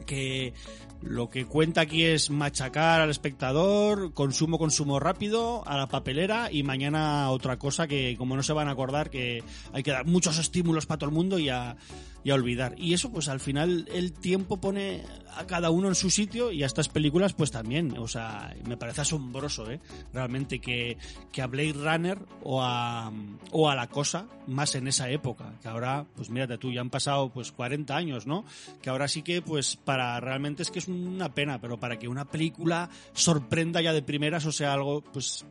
que 0.06 0.54
lo 1.02 1.30
que 1.30 1.46
cuenta 1.46 1.82
aquí 1.82 2.04
es 2.04 2.30
machacar 2.30 3.02
al 3.02 3.10
espectador, 3.10 4.14
consumo, 4.14 4.58
consumo 4.58 5.00
rápido, 5.00 5.64
a 5.68 5.78
la 5.78 5.88
papelera 5.88 6.50
y 6.52 6.64
mañana 6.64 7.30
otra 7.30 7.58
cosa 7.58 7.88
que 7.88 8.16
como 8.18 8.36
no 8.36 8.44
se 8.44 8.54
van 8.54 8.68
a 8.68 8.72
acordar 8.72 9.10
que 9.10 9.44
hay 9.72 9.84
que 9.84 9.92
dar 9.92 10.06
muchos 10.06 10.38
estímulos 10.38 10.86
para 10.86 11.00
todo 11.00 11.10
el 11.10 11.16
mundo 11.16 11.40
y 11.40 11.50
a, 11.50 11.78
y 12.24 12.32
a 12.32 12.36
olvidar. 12.36 12.76
Y 12.78 12.94
eso 12.94 13.12
pues 13.12 13.30
al 13.30 13.40
final 13.40 13.88
el 13.92 14.14
tiempo 14.14 14.60
pone 14.60 15.04
a 15.36 15.46
cada 15.48 15.70
uno 15.70 15.88
en 15.88 15.96
su 15.96 16.10
sitio 16.10 16.52
y 16.52 16.64
a 16.64 16.66
estas 16.66 16.90
películas 16.90 17.34
pues 17.34 17.52
también. 17.52 17.98
O 17.98 18.08
sea, 18.08 18.56
me 18.68 18.78
parece 18.78 19.02
asombroso, 19.02 19.70
¿eh? 19.72 19.80
Realmente 20.14 20.60
que, 20.60 20.98
que 21.32 21.42
a 21.42 21.48
Blade 21.48 21.74
Runner 21.74 22.20
o 22.44 22.62
a, 22.62 23.12
o 23.52 23.70
a 23.70 23.76
La 23.76 23.88
Cosa 23.88 24.28
más 24.48 24.76
en 24.76 24.88
esa 24.88 25.10
época. 25.10 25.54
Que 25.62 25.68
ahora, 25.68 26.06
pues 26.16 26.30
mírate 26.30 26.58
tú, 26.58 26.72
ya 26.72 26.82
han 26.82 26.90
pasado 26.90 27.30
pues 27.30 27.52
40 27.52 27.96
años, 27.96 28.28
¿no? 28.28 28.46
Que 28.82 28.90
ahora 28.90 29.08
sí 29.08 29.22
que 29.22 29.42
pues 29.42 29.76
para 29.76 30.20
realmente 30.20 30.64
es 30.64 30.72
que 30.72 30.80
es 30.80 30.88
una 30.88 31.34
pena, 31.34 31.60
pero 31.62 31.80
para 31.80 31.98
que 31.98 32.08
una 32.08 32.26
película 32.26 32.90
sorprenda 33.14 33.82
ya 33.82 33.94
de 33.94 34.02
primeras 34.02 34.46
o 34.46 34.52
sea 34.52 34.74
algo 34.74 35.02
pues 35.02 35.46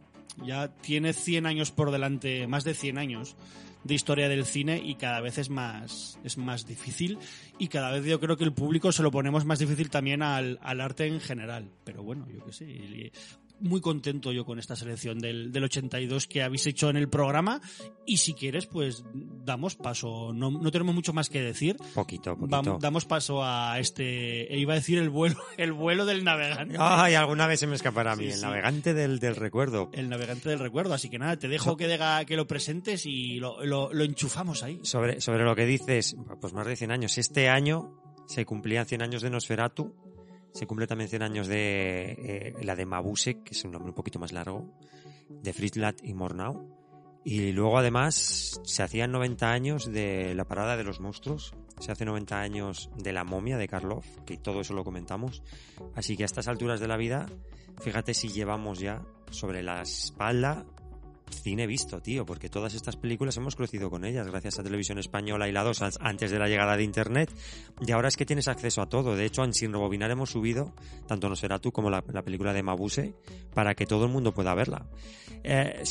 ya 0.44 0.68
tiene 0.68 1.12
100 1.12 1.46
años 1.46 1.70
por 1.70 1.90
delante, 1.90 2.46
más 2.46 2.64
de 2.64 2.74
100 2.74 2.98
años 2.98 3.36
de 3.84 3.94
historia 3.94 4.28
del 4.28 4.44
cine 4.44 4.80
y 4.84 4.96
cada 4.96 5.20
vez 5.20 5.38
es 5.38 5.50
más 5.50 6.18
es 6.24 6.38
más 6.38 6.66
difícil. 6.66 7.18
Y 7.58 7.68
cada 7.68 7.90
vez 7.90 8.04
yo 8.04 8.20
creo 8.20 8.36
que 8.36 8.44
el 8.44 8.52
público 8.52 8.92
se 8.92 9.02
lo 9.02 9.10
ponemos 9.10 9.44
más 9.44 9.58
difícil 9.58 9.90
también 9.90 10.22
al, 10.22 10.58
al 10.62 10.80
arte 10.80 11.06
en 11.06 11.20
general. 11.20 11.70
Pero 11.84 12.02
bueno 12.02 12.26
yo 12.30 12.44
qué 12.44 12.52
sé 12.52 13.12
muy 13.60 13.80
contento 13.80 14.32
yo 14.32 14.44
con 14.44 14.58
esta 14.58 14.76
selección 14.76 15.18
del, 15.18 15.50
del 15.52 15.64
82 15.64 16.26
que 16.26 16.42
habéis 16.42 16.66
hecho 16.66 16.88
en 16.90 16.96
el 16.96 17.08
programa 17.08 17.60
y 18.06 18.18
si 18.18 18.34
quieres 18.34 18.66
pues 18.66 19.04
damos 19.44 19.74
paso 19.76 20.32
no, 20.32 20.50
no 20.50 20.70
tenemos 20.70 20.94
mucho 20.94 21.12
más 21.12 21.28
que 21.28 21.40
decir 21.42 21.76
Poquito, 21.94 22.36
poquito. 22.36 22.78
damos 22.80 23.04
paso 23.04 23.42
a 23.44 23.78
este 23.80 24.52
e 24.54 24.58
iba 24.58 24.74
a 24.74 24.76
decir 24.76 24.98
el 24.98 25.10
vuelo 25.10 25.36
el 25.56 25.72
vuelo 25.72 26.06
del 26.06 26.22
navegante 26.24 26.76
Ay, 26.78 27.14
alguna 27.14 27.46
vez 27.46 27.60
se 27.60 27.66
me 27.66 27.74
escapará 27.74 28.12
a 28.12 28.16
mí, 28.16 28.24
Sí, 28.24 28.30
el 28.30 28.36
sí. 28.36 28.42
navegante 28.42 28.94
del, 28.94 29.18
del 29.18 29.34
recuerdo. 29.36 29.90
el 29.92 30.08
navegante 30.08 30.48
del 30.48 30.58
recuerdo 30.60 30.94
así 30.94 31.10
que 31.10 31.18
nada 31.18 31.36
te 31.36 31.48
dejo 31.48 31.76
que 31.76 31.88
que 32.26 32.36
lo 32.36 32.46
presentes 32.46 33.06
y 33.06 33.40
lo, 33.40 33.64
lo- 33.64 33.92
lo 33.92 34.04
enchufamos 34.04 34.62
ahí 34.62 34.78
Sobre, 34.82 35.20
sobre 35.20 35.42
lo 35.44 35.56
que 35.56 35.66
dices, 35.66 36.16
pues 36.40 36.52
más 36.52 36.66
de 36.66 36.76
100 36.76 36.90
años. 36.92 37.18
Este 37.18 37.48
año 37.48 38.00
se 38.26 38.44
cumplían 38.44 38.86
100 38.86 39.02
años 39.02 39.22
de 39.22 39.30
Nosferatu, 39.30 39.94
se 40.58 40.66
cumple 40.66 40.88
también 40.88 41.08
100 41.08 41.22
años 41.22 41.46
de 41.46 42.16
eh, 42.18 42.54
la 42.62 42.74
de 42.74 42.84
Mabuse, 42.84 43.44
que 43.44 43.52
es 43.52 43.64
un 43.64 43.70
nombre 43.70 43.90
un 43.90 43.94
poquito 43.94 44.18
más 44.18 44.32
largo, 44.32 44.74
de 45.28 45.52
Fritlat 45.52 46.02
y 46.02 46.14
Mornau. 46.14 46.76
Y 47.24 47.52
luego 47.52 47.78
además 47.78 48.60
se 48.64 48.82
hacían 48.82 49.12
90 49.12 49.52
años 49.52 49.92
de 49.92 50.34
la 50.34 50.46
parada 50.46 50.76
de 50.76 50.82
los 50.82 50.98
monstruos, 50.98 51.54
se 51.78 51.92
hace 51.92 52.04
90 52.04 52.40
años 52.40 52.90
de 52.96 53.12
la 53.12 53.22
momia 53.22 53.56
de 53.56 53.68
Karloff, 53.68 54.04
que 54.26 54.36
todo 54.36 54.62
eso 54.62 54.74
lo 54.74 54.82
comentamos. 54.82 55.44
Así 55.94 56.16
que 56.16 56.24
a 56.24 56.26
estas 56.26 56.48
alturas 56.48 56.80
de 56.80 56.88
la 56.88 56.96
vida, 56.96 57.26
fíjate 57.80 58.12
si 58.12 58.28
llevamos 58.28 58.80
ya 58.80 59.06
sobre 59.30 59.62
la 59.62 59.82
espalda 59.82 60.66
cine 61.30 61.66
visto, 61.66 62.00
tío, 62.00 62.24
porque 62.26 62.48
todas 62.48 62.74
estas 62.74 62.96
películas 62.96 63.36
hemos 63.36 63.56
crecido 63.56 63.90
con 63.90 64.04
ellas 64.04 64.26
gracias 64.26 64.58
a 64.58 64.62
Televisión 64.62 64.98
Española 64.98 65.48
y 65.48 65.52
la 65.52 65.62
2 65.62 65.82
an- 65.82 65.92
antes 66.00 66.30
de 66.30 66.38
la 66.38 66.48
llegada 66.48 66.76
de 66.76 66.82
Internet. 66.84 67.30
Y 67.80 67.92
ahora 67.92 68.08
es 68.08 68.16
que 68.16 68.26
tienes 68.26 68.48
acceso 68.48 68.82
a 68.82 68.88
todo. 68.88 69.16
De 69.16 69.24
hecho, 69.24 69.44
en 69.44 69.54
Sin 69.54 69.72
Rebobinar 69.72 70.10
hemos 70.10 70.30
subido 70.30 70.74
tanto 71.06 71.28
Nosferatu 71.28 71.72
como 71.72 71.90
la, 71.90 72.02
la 72.12 72.22
película 72.22 72.52
de 72.52 72.62
Mabuse 72.62 73.14
para 73.54 73.74
que 73.74 73.86
todo 73.86 74.04
el 74.04 74.10
mundo 74.12 74.32
pueda 74.32 74.54
verla. 74.54 74.86
Eh, 75.44 75.82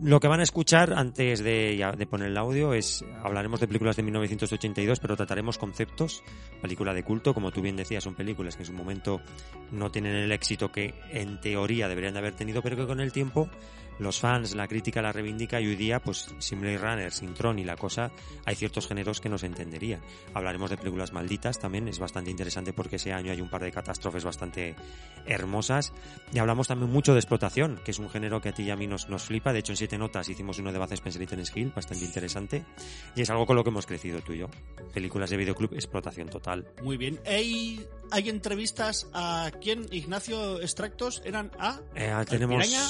lo 0.00 0.20
que 0.20 0.28
van 0.28 0.40
a 0.40 0.42
escuchar 0.42 0.92
antes 0.92 1.42
de, 1.42 2.06
poner 2.10 2.28
el 2.28 2.36
audio 2.36 2.74
es 2.74 3.04
hablaremos 3.22 3.60
de 3.60 3.66
películas 3.66 3.96
de 3.96 4.02
1982, 4.02 5.00
pero 5.00 5.16
trataremos 5.16 5.58
conceptos, 5.58 6.22
película 6.60 6.94
de 6.94 7.02
culto, 7.02 7.34
como 7.34 7.50
tú 7.50 7.60
bien 7.62 7.76
decías, 7.76 8.04
son 8.04 8.14
películas 8.14 8.56
que 8.56 8.62
en 8.62 8.66
su 8.66 8.72
momento 8.72 9.20
no 9.72 9.90
tienen 9.90 10.14
el 10.14 10.32
éxito 10.32 10.70
que 10.70 10.94
en 11.10 11.40
teoría 11.40 11.88
deberían 11.88 12.14
de 12.14 12.20
haber 12.20 12.34
tenido, 12.34 12.62
pero 12.62 12.76
que 12.76 12.86
con 12.86 13.00
el 13.00 13.12
tiempo 13.12 13.48
los 13.98 14.20
fans, 14.20 14.54
la 14.54 14.68
crítica 14.68 15.02
la 15.02 15.12
reivindica 15.12 15.60
y 15.60 15.66
hoy 15.66 15.76
día, 15.76 16.00
pues 16.00 16.32
sin 16.38 16.60
Blade 16.60 16.78
Runner, 16.78 17.12
sin 17.12 17.34
Tron 17.34 17.58
y 17.58 17.64
la 17.64 17.76
cosa, 17.76 18.10
hay 18.44 18.54
ciertos 18.54 18.86
géneros 18.86 19.20
que 19.20 19.28
no 19.28 19.38
se 19.38 19.46
entenderían. 19.46 20.00
Hablaremos 20.34 20.70
de 20.70 20.76
películas 20.76 21.12
malditas 21.12 21.58
también, 21.58 21.88
es 21.88 21.98
bastante 21.98 22.30
interesante 22.30 22.72
porque 22.72 22.96
ese 22.96 23.12
año 23.12 23.32
hay 23.32 23.40
un 23.40 23.50
par 23.50 23.62
de 23.62 23.72
catástrofes 23.72 24.24
bastante 24.24 24.76
hermosas. 25.26 25.92
Y 26.32 26.38
hablamos 26.38 26.68
también 26.68 26.92
mucho 26.92 27.12
de 27.12 27.18
explotación, 27.18 27.80
que 27.84 27.90
es 27.90 27.98
un 27.98 28.08
género 28.08 28.40
que 28.40 28.50
a 28.50 28.52
ti 28.52 28.62
y 28.62 28.70
a 28.70 28.76
mí 28.76 28.86
nos, 28.86 29.08
nos 29.08 29.24
flipa. 29.24 29.52
De 29.52 29.58
hecho, 29.60 29.67
en 29.70 29.76
siete 29.76 29.98
notas 29.98 30.28
hicimos 30.28 30.58
uno 30.58 30.72
de 30.72 30.78
Baz 30.78 30.92
Spencer 30.92 31.22
y 31.22 31.26
Terence 31.26 31.52
Hill, 31.58 31.72
bastante 31.74 32.04
interesante. 32.04 32.64
Y 33.14 33.22
es 33.22 33.30
algo 33.30 33.46
con 33.46 33.56
lo 33.56 33.64
que 33.64 33.70
hemos 33.70 33.86
crecido 33.86 34.20
tú 34.20 34.32
y 34.32 34.38
yo. 34.38 34.48
Películas 34.92 35.30
de 35.30 35.36
videoclub, 35.36 35.74
explotación 35.74 36.28
total. 36.28 36.68
Muy 36.82 36.96
bien. 36.96 37.20
¿Hay, 37.26 37.86
hay 38.10 38.28
entrevistas 38.28 39.08
a 39.12 39.50
quién? 39.60 39.86
Ignacio 39.90 40.60
Extractos 40.60 41.22
eran 41.24 41.50
a. 41.58 41.80
Eh, 41.94 42.08
¿Al 42.10 42.26
tenemos 42.26 42.64
Piraña? 42.64 42.82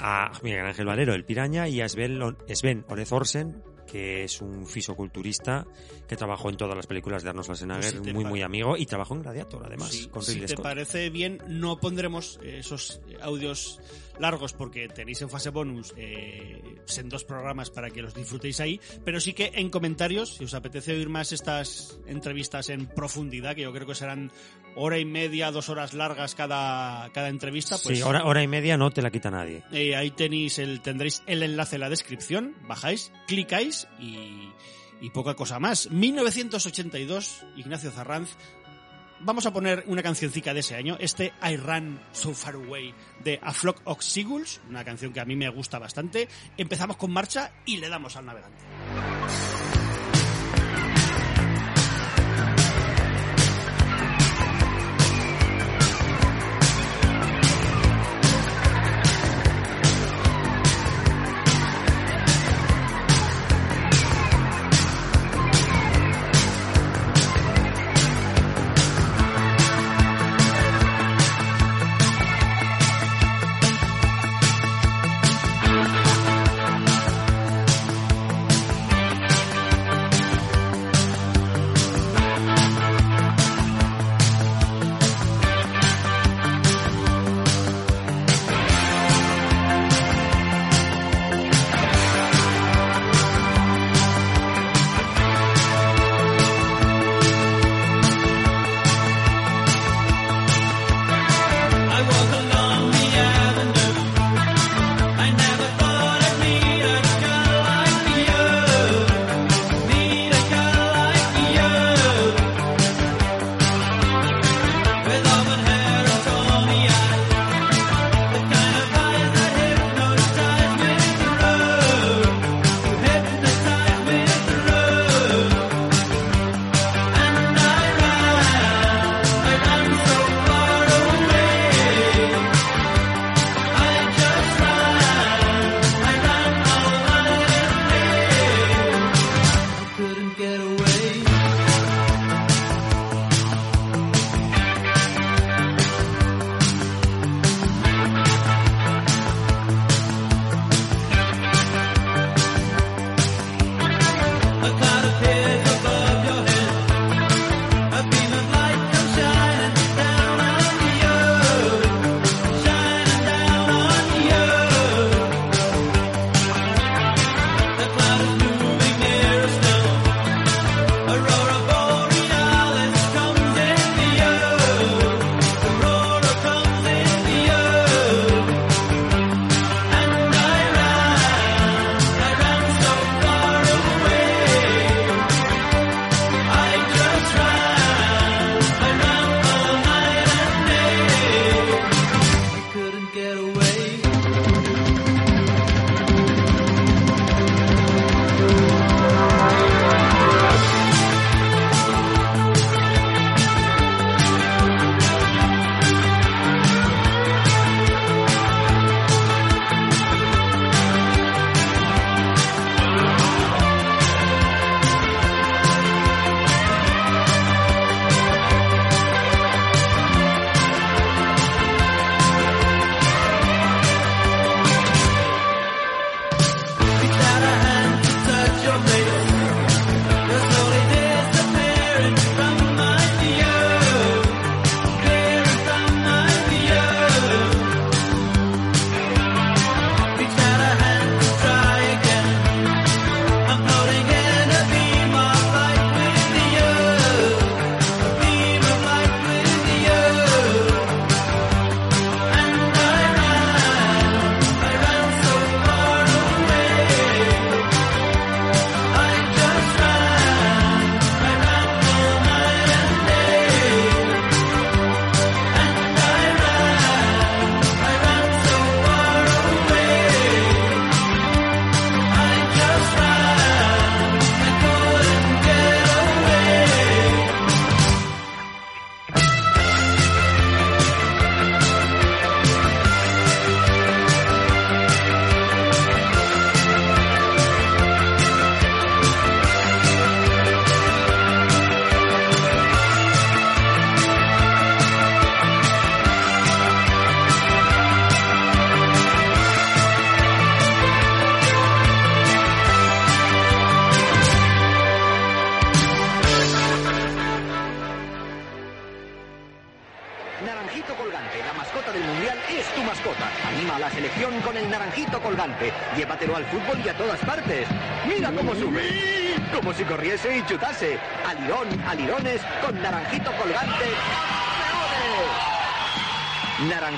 a 0.00 0.32
Miguel 0.42 0.66
Ángel 0.66 0.86
Valero, 0.86 1.14
el 1.14 1.24
Piraña, 1.24 1.68
y 1.68 1.80
a 1.80 1.88
Sven, 1.88 2.18
Sven 2.52 2.84
Orezorsen, 2.88 3.62
que 3.90 4.24
es 4.24 4.40
un 4.40 4.66
fisoculturista 4.66 5.66
que 6.08 6.16
trabajó 6.16 6.50
en 6.50 6.56
todas 6.56 6.76
las 6.76 6.86
películas 6.86 7.22
de 7.22 7.30
Arnold 7.30 7.44
Schwarzenegger, 7.44 7.80
Pues 7.82 7.94
si 7.94 8.00
te 8.00 8.12
muy, 8.12 8.24
muy 8.24 8.42
amigo, 8.42 8.76
y 8.76 8.86
trabajó 8.86 9.14
en 9.14 9.22
Gladiator, 9.22 9.62
además, 9.66 9.90
Sí, 9.90 10.08
con 10.08 10.22
si 10.22 10.32
Ridley 10.32 10.46
te 10.46 10.52
Scott. 10.54 10.62
parece 10.62 11.10
bien, 11.10 11.38
no 11.48 11.80
pondremos 11.80 12.38
esos 12.42 13.00
audios 13.20 13.80
largos 14.18 14.52
porque 14.52 14.86
tenéis 14.88 15.22
en 15.22 15.30
fase 15.30 15.48
bonus 15.50 15.94
eh, 15.96 16.60
en 16.98 17.08
dos 17.08 17.24
programas 17.24 17.70
para 17.70 17.90
que 17.90 18.02
los 18.02 18.14
disfrutéis 18.14 18.60
ahí, 18.60 18.78
pero 19.04 19.18
sí 19.18 19.32
que 19.32 19.50
en 19.54 19.70
comentarios, 19.70 20.36
si 20.36 20.44
os 20.44 20.52
apetece 20.54 20.92
oír 20.92 21.08
más 21.08 21.32
estas 21.32 21.98
entrevistas 22.06 22.68
en 22.68 22.86
profundidad, 22.86 23.54
que 23.54 23.62
yo 23.62 23.72
creo 23.72 23.86
que 23.86 23.94
serán 23.94 24.30
hora 24.76 24.98
y 24.98 25.04
media, 25.04 25.50
dos 25.50 25.68
horas 25.68 25.94
largas 25.94 26.34
cada, 26.34 27.10
cada 27.12 27.28
entrevista, 27.28 27.76
pues 27.82 27.98
sí, 27.98 28.02
hora, 28.02 28.24
hora 28.24 28.42
y 28.42 28.48
media 28.48 28.76
no 28.76 28.90
te 28.90 29.02
la 29.02 29.10
quita 29.10 29.30
nadie. 29.30 29.62
eh, 29.72 29.96
ahí 29.96 30.10
tenéis 30.10 30.58
el, 30.58 30.80
tendréis 30.80 31.22
el 31.26 31.42
enlace 31.42 31.76
en 31.76 31.80
la 31.80 31.88
descripción, 31.90 32.54
bajáis, 32.66 33.12
clicáis 33.26 33.88
y, 33.98 34.48
y 35.00 35.10
poca 35.10 35.34
cosa 35.34 35.58
más. 35.58 35.90
1982, 35.90 37.44
Ignacio 37.56 37.90
Zarranz. 37.90 38.30
Vamos 39.22 39.44
a 39.44 39.52
poner 39.52 39.84
una 39.86 40.02
cancioncica 40.02 40.54
de 40.54 40.60
ese 40.60 40.76
año, 40.76 40.96
este 40.98 41.34
I 41.42 41.56
Ran 41.56 42.02
So 42.12 42.32
Far 42.32 42.54
Away 42.54 42.94
de 43.22 43.38
A 43.42 43.52
Flock 43.52 43.82
of 43.84 44.00
Seagulls, 44.00 44.62
una 44.66 44.82
canción 44.82 45.12
que 45.12 45.20
a 45.20 45.26
mí 45.26 45.36
me 45.36 45.46
gusta 45.50 45.78
bastante. 45.78 46.26
Empezamos 46.56 46.96
con 46.96 47.10
marcha 47.10 47.52
y 47.66 47.76
le 47.76 47.90
damos 47.90 48.16
al 48.16 48.24
navegante. 48.24 48.64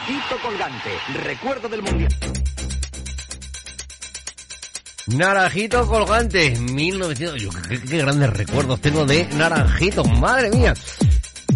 Naranjito 0.02 0.36
colgante. 0.42 0.90
Recuerdo 1.22 1.68
del 1.68 1.82
mundial. 1.82 2.12
Naranjito 5.06 5.86
colgante, 5.86 6.58
1900. 6.58 7.40
Yo, 7.40 7.50
qué, 7.68 7.80
qué 7.80 7.98
grandes 7.98 8.30
recuerdos 8.30 8.80
tengo 8.80 9.06
de 9.06 9.26
Naranjito, 9.34 10.02
madre 10.04 10.50
mía. 10.50 10.74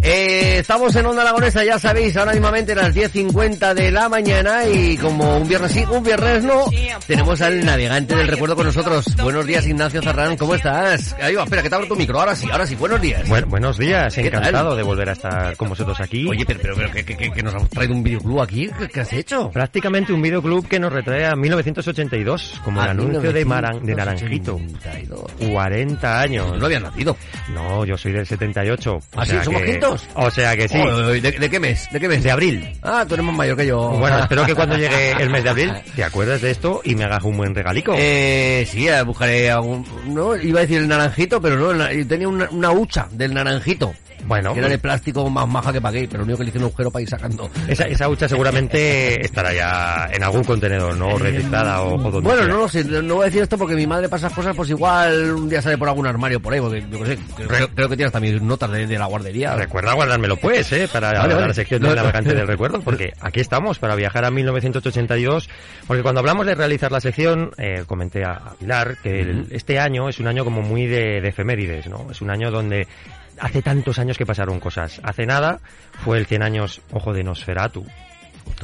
Eh, 0.00 0.58
estamos 0.58 0.94
en 0.94 1.06
Onda 1.06 1.22
Aragonesa, 1.22 1.64
ya 1.64 1.80
sabéis, 1.80 2.16
ahora 2.16 2.32
mismamente 2.32 2.76
las 2.76 2.94
10.50 2.94 3.74
de 3.74 3.90
la 3.90 4.08
mañana 4.08 4.64
y 4.68 4.96
como 4.96 5.38
un 5.38 5.48
viernes 5.48 5.72
sí, 5.72 5.84
un 5.90 6.04
viernes 6.04 6.44
no, 6.44 6.66
tenemos 7.06 7.40
al 7.40 7.64
navegante 7.64 8.14
del 8.16 8.26
recuerdo 8.28 8.56
con 8.56 8.66
nosotros. 8.66 9.04
Buenos 9.22 9.46
días, 9.46 9.66
Ignacio 9.66 10.02
Zarrán, 10.02 10.36
¿cómo 10.36 10.54
estás? 10.54 11.14
Ahí 11.20 11.34
va, 11.34 11.44
espera, 11.44 11.62
que 11.62 11.68
te 11.68 11.74
abro 11.74 11.86
tu 11.86 11.96
micro, 11.96 12.18
ahora 12.18 12.34
sí, 12.34 12.48
ahora 12.50 12.66
sí, 12.66 12.74
buenos 12.74 13.00
días. 13.00 13.28
Bueno, 13.28 13.46
buenos 13.48 13.78
días, 13.78 14.14
¿Qué 14.14 14.26
encantado 14.26 14.68
tal? 14.70 14.76
de 14.76 14.82
volver 14.82 15.08
a 15.08 15.12
estar 15.12 15.56
con 15.56 15.68
vosotros 15.68 16.00
aquí. 16.00 16.26
Oye, 16.28 16.44
pero, 16.46 16.58
pero, 16.62 16.74
pero 16.76 16.90
¿qué, 16.90 17.04
qué, 17.04 17.16
qué- 17.16 17.30
qué 17.32 17.42
nos 17.42 17.54
has 17.54 17.68
traído 17.70 17.94
un 17.94 18.02
videoclub 18.02 18.40
aquí? 18.42 18.68
¿Qué, 18.78 18.88
qué 18.88 19.00
has 19.00 19.12
hecho? 19.12 19.50
Prácticamente 19.50 20.12
un 20.12 20.20
videoclub 20.22 20.66
que 20.66 20.80
nos 20.80 20.92
retrae 20.92 21.26
a 21.26 21.36
1982, 21.36 22.60
como 22.64 22.80
el 22.82 22.88
Ah, 22.88 22.90
anuncio 22.90 23.32
de, 23.32 23.44
Maran- 23.44 23.80
de 23.82 23.94
Naranjito. 23.94 24.58
1982. 24.58 25.50
40 25.52 26.20
años. 26.20 26.58
No 26.58 26.66
había 26.66 26.80
nacido. 26.80 27.16
No, 27.54 27.84
yo 27.84 27.96
soy 27.96 28.12
del 28.12 28.26
78. 28.26 28.94
o 28.94 29.00
¿Ah, 29.16 29.24
sí? 29.24 29.36
¿Somos 29.44 29.62
que- 29.62 29.70
quintos? 29.72 30.06
O 30.14 30.30
sea 30.30 30.56
que 30.56 30.68
sí. 30.68 30.76
Oy, 30.78 31.02
oy, 31.04 31.20
¿de, 31.20 31.32
de 31.32 31.50
qué 31.50 31.60
mes? 31.60 31.88
¿De 31.92 32.00
qué 32.00 32.08
mes? 32.08 32.22
De 32.24 32.30
abril. 32.30 32.72
Ah, 32.82 33.04
tú 33.06 33.14
eres 33.14 33.24
más 33.26 33.34
mayor 33.36 33.56
que 33.56 33.66
yo. 33.66 33.90
Bueno, 33.90 34.18
espero 34.18 34.44
que 34.44 34.54
cuando 34.54 34.76
llegue 34.78 35.12
el 35.12 35.30
mes 35.30 35.44
de 35.44 35.50
abril 35.50 35.72
te 35.94 36.02
acuerdes 36.04 36.42
de 36.42 36.50
esto 36.50 36.80
y 36.84 36.95
me 36.96 37.04
hagas 37.04 37.22
un 37.22 37.36
buen 37.36 37.54
regalico. 37.54 37.94
Eh, 37.96 38.66
sí, 38.68 38.88
buscaré 39.04 39.50
algún... 39.50 39.84
No, 40.06 40.36
iba 40.36 40.60
a 40.60 40.62
decir 40.62 40.78
el 40.78 40.88
naranjito, 40.88 41.40
pero 41.40 41.56
no, 41.56 41.86
el 41.86 42.06
tenía 42.08 42.28
una, 42.28 42.48
una 42.50 42.72
hucha 42.72 43.08
del 43.12 43.34
naranjito. 43.34 43.94
Bueno, 44.26 44.52
que 44.52 44.58
era 44.60 44.68
de 44.68 44.78
plástico 44.78 45.28
más 45.30 45.48
maja 45.48 45.72
que 45.72 45.80
pagué, 45.80 46.06
pero 46.06 46.18
lo 46.18 46.24
único 46.24 46.38
que 46.38 46.44
le 46.44 46.48
hice 46.50 46.58
un 46.58 46.64
agujero 46.64 46.90
para 46.90 47.02
ir 47.02 47.08
sacando. 47.08 47.50
esa, 47.68 47.84
esa 47.86 48.08
hucha 48.08 48.28
seguramente 48.28 49.20
estará 49.24 49.52
ya 49.52 50.08
en 50.12 50.22
algún 50.22 50.44
contenedor, 50.44 50.96
¿no? 50.96 51.16
Registrada 51.18 51.82
o, 51.82 51.94
o 51.94 52.10
donde 52.10 52.20
Bueno, 52.28 52.42
sea. 52.42 52.48
no 52.48 52.56
lo 52.58 52.68
sé, 52.68 52.84
no 52.84 53.14
voy 53.16 53.22
a 53.22 53.26
decir 53.26 53.42
esto 53.42 53.56
porque 53.58 53.74
mi 53.74 53.86
madre 53.86 54.08
pasa 54.08 54.30
cosas, 54.30 54.54
pues 54.56 54.70
igual 54.70 55.32
un 55.32 55.48
día 55.48 55.62
sale 55.62 55.78
por 55.78 55.88
algún 55.88 56.06
armario 56.06 56.40
por 56.40 56.52
ahí, 56.52 56.60
porque 56.60 56.84
yo 56.90 56.98
qué 57.00 57.06
sé, 57.06 57.18
creo, 57.46 57.68
creo 57.68 57.88
que 57.88 57.96
tienes 57.96 58.12
también 58.12 58.46
notas 58.46 58.70
de, 58.70 58.86
de 58.86 58.98
la 58.98 59.06
guardería. 59.06 59.54
Recuerda 59.54 59.92
guardármelo 59.94 60.36
pues, 60.36 60.70
¿eh? 60.72 60.88
Para 60.92 61.12
Vale, 61.12 61.34
la 61.34 61.54
sección 61.54 61.82
No, 61.82 61.88
del 61.88 61.96
no. 61.96 62.02
navegante 62.02 62.34
del 62.34 62.46
recuerdo, 62.46 62.80
porque 62.80 63.12
aquí 63.20 63.40
estamos 63.40 63.78
para 63.78 63.94
viajar 63.94 64.24
a 64.24 64.30
1982, 64.30 65.48
porque 65.86 66.02
cuando 66.02 66.20
hablamos 66.20 66.46
de 66.46 66.54
realizar 66.54 66.90
la 66.92 67.00
sección, 67.00 67.50
eh, 67.58 67.84
comenté 67.86 68.24
a, 68.24 68.32
a 68.32 68.54
Pilar 68.54 68.96
que 69.02 69.20
el- 69.20 69.46
este 69.50 69.78
año 69.78 70.08
es 70.08 70.18
un 70.20 70.26
año 70.28 70.44
como 70.44 70.62
muy 70.62 70.86
de, 70.86 71.20
de 71.20 71.28
efemérides, 71.28 71.86
¿no? 71.88 72.06
Es 72.10 72.20
un 72.20 72.30
año 72.30 72.50
donde 72.50 72.86
hace 73.40 73.62
tantos 73.62 73.98
años 73.98 74.18
que 74.18 74.26
pasaron 74.26 74.60
cosas. 74.60 75.00
Hace 75.02 75.26
nada 75.26 75.60
fue 76.04 76.18
el 76.18 76.26
100 76.26 76.42
años, 76.42 76.80
ojo, 76.92 77.12
de 77.12 77.24
Nosferatu, 77.24 77.86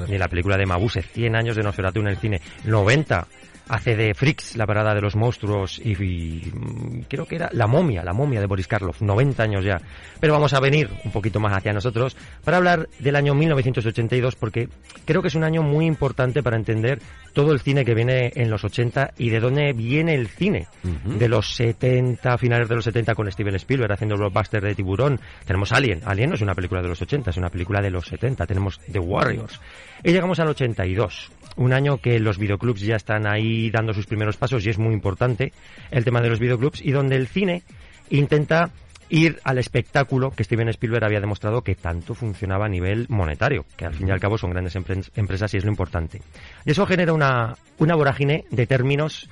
de 0.06 0.18
la 0.18 0.28
película 0.28 0.56
de 0.56 0.66
Mabuse, 0.66 1.02
100 1.02 1.36
años 1.36 1.56
de 1.56 1.62
Nosferatu 1.62 2.00
en 2.00 2.08
el 2.08 2.16
cine, 2.16 2.40
90 2.64 3.26
hace 3.72 3.96
de 3.96 4.12
Freaks, 4.12 4.56
la 4.56 4.66
parada 4.66 4.94
de 4.94 5.00
los 5.00 5.16
monstruos, 5.16 5.78
y, 5.78 5.92
y, 5.92 6.52
mm, 6.52 7.04
creo 7.08 7.24
que 7.24 7.36
era 7.36 7.48
La 7.52 7.66
momia, 7.66 8.04
La 8.04 8.12
momia 8.12 8.38
de 8.38 8.46
Boris 8.46 8.68
Karloff, 8.68 9.00
90 9.00 9.42
años 9.42 9.64
ya. 9.64 9.80
Pero 10.20 10.34
vamos 10.34 10.52
a 10.52 10.60
venir 10.60 10.90
un 11.04 11.10
poquito 11.10 11.40
más 11.40 11.56
hacia 11.56 11.72
nosotros 11.72 12.14
para 12.44 12.58
hablar 12.58 12.90
del 12.98 13.16
año 13.16 13.34
1982, 13.34 14.36
porque 14.36 14.68
creo 15.06 15.22
que 15.22 15.28
es 15.28 15.34
un 15.34 15.44
año 15.44 15.62
muy 15.62 15.86
importante 15.86 16.42
para 16.42 16.56
entender 16.56 17.00
todo 17.32 17.52
el 17.52 17.60
cine 17.60 17.86
que 17.86 17.94
viene 17.94 18.30
en 18.34 18.50
los 18.50 18.62
80 18.62 19.14
y 19.16 19.30
de 19.30 19.40
dónde 19.40 19.72
viene 19.72 20.14
el 20.14 20.28
cine. 20.28 20.66
De 21.04 21.28
los 21.28 21.54
70, 21.54 22.36
finales 22.36 22.68
de 22.68 22.74
los 22.74 22.84
70 22.84 23.14
con 23.14 23.30
Steven 23.32 23.54
Spielberg 23.54 23.92
haciendo 23.92 24.16
blockbuster 24.16 24.62
de 24.62 24.74
tiburón. 24.74 25.18
Tenemos 25.46 25.72
Alien. 25.72 26.02
Alien 26.04 26.28
no 26.28 26.36
es 26.36 26.42
una 26.42 26.54
película 26.54 26.82
de 26.82 26.88
los 26.88 27.00
80, 27.00 27.30
es 27.30 27.36
una 27.38 27.48
película 27.48 27.80
de 27.80 27.90
los 27.90 28.06
70. 28.06 28.46
Tenemos 28.46 28.78
The 28.90 28.98
Warriors. 28.98 29.58
Y 30.04 30.12
llegamos 30.12 30.38
al 30.40 30.48
82. 30.48 31.30
Un 31.56 31.72
año 31.72 31.98
que 31.98 32.18
los 32.18 32.38
videoclubs 32.38 32.80
ya 32.80 32.96
están 32.96 33.26
ahí 33.26 33.70
dando 33.70 33.92
sus 33.92 34.06
primeros 34.06 34.36
pasos 34.36 34.64
y 34.64 34.70
es 34.70 34.78
muy 34.78 34.94
importante 34.94 35.52
el 35.90 36.04
tema 36.04 36.20
de 36.20 36.28
los 36.30 36.38
videoclubs 36.40 36.80
y 36.82 36.92
donde 36.92 37.16
el 37.16 37.26
cine 37.28 37.62
intenta 38.10 38.70
ir 39.10 39.38
al 39.44 39.58
espectáculo 39.58 40.30
que 40.30 40.42
Steven 40.44 40.68
Spielberg 40.70 41.04
había 41.04 41.20
demostrado 41.20 41.60
que 41.60 41.74
tanto 41.74 42.14
funcionaba 42.14 42.64
a 42.64 42.68
nivel 42.70 43.04
monetario, 43.10 43.66
que 43.76 43.84
al 43.84 43.92
fin 43.92 44.08
y 44.08 44.10
al 44.10 44.20
cabo 44.20 44.38
son 44.38 44.50
grandes 44.50 44.74
empre- 44.74 45.10
empresas 45.16 45.52
y 45.52 45.58
es 45.58 45.64
lo 45.64 45.70
importante. 45.70 46.22
Y 46.64 46.70
eso 46.70 46.86
genera 46.86 47.12
una, 47.12 47.54
una 47.78 47.94
vorágine 47.94 48.44
de 48.50 48.66
términos 48.66 49.28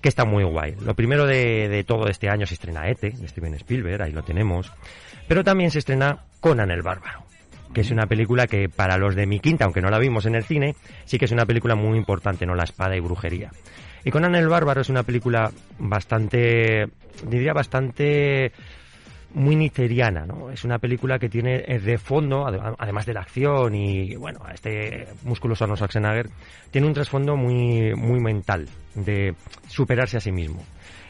que 0.00 0.08
está 0.08 0.24
muy 0.24 0.44
guay. 0.44 0.76
Lo 0.80 0.94
primero 0.94 1.26
de, 1.26 1.68
de 1.68 1.82
todo 1.82 2.06
este 2.06 2.28
año 2.28 2.46
se 2.46 2.54
estrena 2.54 2.88
ET, 2.88 3.00
de 3.00 3.26
Steven 3.28 3.54
Spielberg, 3.54 4.00
ahí 4.02 4.12
lo 4.12 4.22
tenemos, 4.22 4.72
pero 5.26 5.42
también 5.42 5.72
se 5.72 5.80
estrena 5.80 6.24
Conan 6.38 6.70
el 6.70 6.82
Bárbaro, 6.82 7.24
que 7.74 7.80
es 7.82 7.90
una 7.90 8.06
película 8.06 8.46
que 8.46 8.68
para 8.68 8.96
los 8.96 9.14
de 9.14 9.26
mi 9.26 9.40
quinta, 9.40 9.64
aunque 9.64 9.80
no 9.80 9.90
la 9.90 9.98
vimos 9.98 10.26
en 10.26 10.34
el 10.34 10.44
cine, 10.44 10.74
sí 11.04 11.18
que 11.18 11.26
es 11.26 11.32
una 11.32 11.46
película 11.46 11.74
muy 11.74 11.98
importante, 11.98 12.46
¿no? 12.46 12.54
La 12.54 12.64
espada 12.64 12.96
y 12.96 13.00
brujería. 13.00 13.50
Y 14.04 14.10
Conan 14.10 14.34
el 14.36 14.48
Bárbaro 14.48 14.80
es 14.80 14.88
una 14.88 15.02
película 15.02 15.50
bastante, 15.78 16.86
diría 17.28 17.52
bastante 17.52 18.52
muy 19.34 19.56
niteriana, 19.56 20.24
¿no? 20.24 20.50
Es 20.50 20.64
una 20.64 20.78
película 20.78 21.18
que 21.18 21.28
tiene 21.28 21.64
eh, 21.66 21.78
de 21.80 21.98
fondo, 21.98 22.46
ade- 22.46 22.74
además 22.78 23.04
de 23.04 23.12
la 23.14 23.20
acción 23.20 23.74
y, 23.74 24.14
bueno, 24.14 24.40
este 24.54 25.08
musculoso 25.24 25.64
Arnold 25.64 25.78
Schwarzenegger, 25.78 26.28
tiene 26.70 26.86
un 26.86 26.94
trasfondo 26.94 27.36
muy, 27.36 27.94
muy 27.94 28.20
mental, 28.20 28.68
de 28.94 29.34
superarse 29.68 30.16
a 30.16 30.20
sí 30.20 30.32
mismo. 30.32 30.64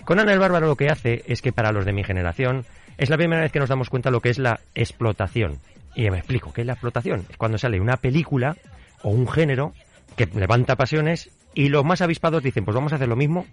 Conan 0.05 0.29
el 0.29 0.38
Bárbaro 0.38 0.66
lo 0.66 0.77
que 0.77 0.88
hace 0.88 1.23
es 1.27 1.42
que 1.42 1.53
para 1.53 1.71
los 1.73 1.85
de 1.85 1.92
mi 1.92 2.03
generación 2.03 2.64
es 2.97 3.11
la 3.11 3.16
primera 3.19 3.42
vez 3.42 3.53
que 3.53 3.61
nos 3.61 3.69
damos 3.69 3.90
cuenta 3.90 4.11
lo 4.11 4.21
que 4.21 4.31
es 4.31 4.38
la 4.38 4.59
explotación. 4.75 5.59
Y 5.97 6.11
me 6.11 6.19
explico, 6.19 6.53
¿qué 6.53 6.61
es 6.61 6.67
la 6.67 6.75
explotación? 6.75 7.27
Es 7.31 7.39
cuando 7.39 7.57
sale 7.57 7.81
una 7.81 7.97
película 7.97 8.55
o 9.03 9.09
un 9.09 9.27
género 9.27 9.73
que 10.15 10.27
levanta 10.27 10.77
pasiones 10.77 11.31
y 11.55 11.71
los 11.71 11.87
más 11.87 12.03
avispados 12.03 12.43
dicen, 12.43 12.67
pues 12.67 12.75
vamos 12.75 12.93
a 12.93 12.97
hacer 12.97 13.09
lo 13.09 13.17
mismo, 13.17 13.47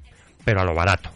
pero 0.43 0.59
a 0.59 0.65
lo 0.65 0.75
barato. 0.75 1.09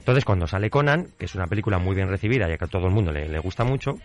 Entonces, 0.00 0.26
cuando 0.26 0.46
sale 0.46 0.68
Conan, 0.68 1.08
que 1.18 1.24
es 1.24 1.34
una 1.34 1.46
película 1.46 1.78
muy 1.78 1.96
bien 1.96 2.08
recibida, 2.08 2.46
ya 2.46 2.58
que 2.58 2.66
a 2.66 2.68
todo 2.68 2.86
el 2.86 2.92
mundo 2.92 3.10
le, 3.10 3.26
le 3.30 3.38
gusta 3.38 3.64
mucho, 3.64 3.98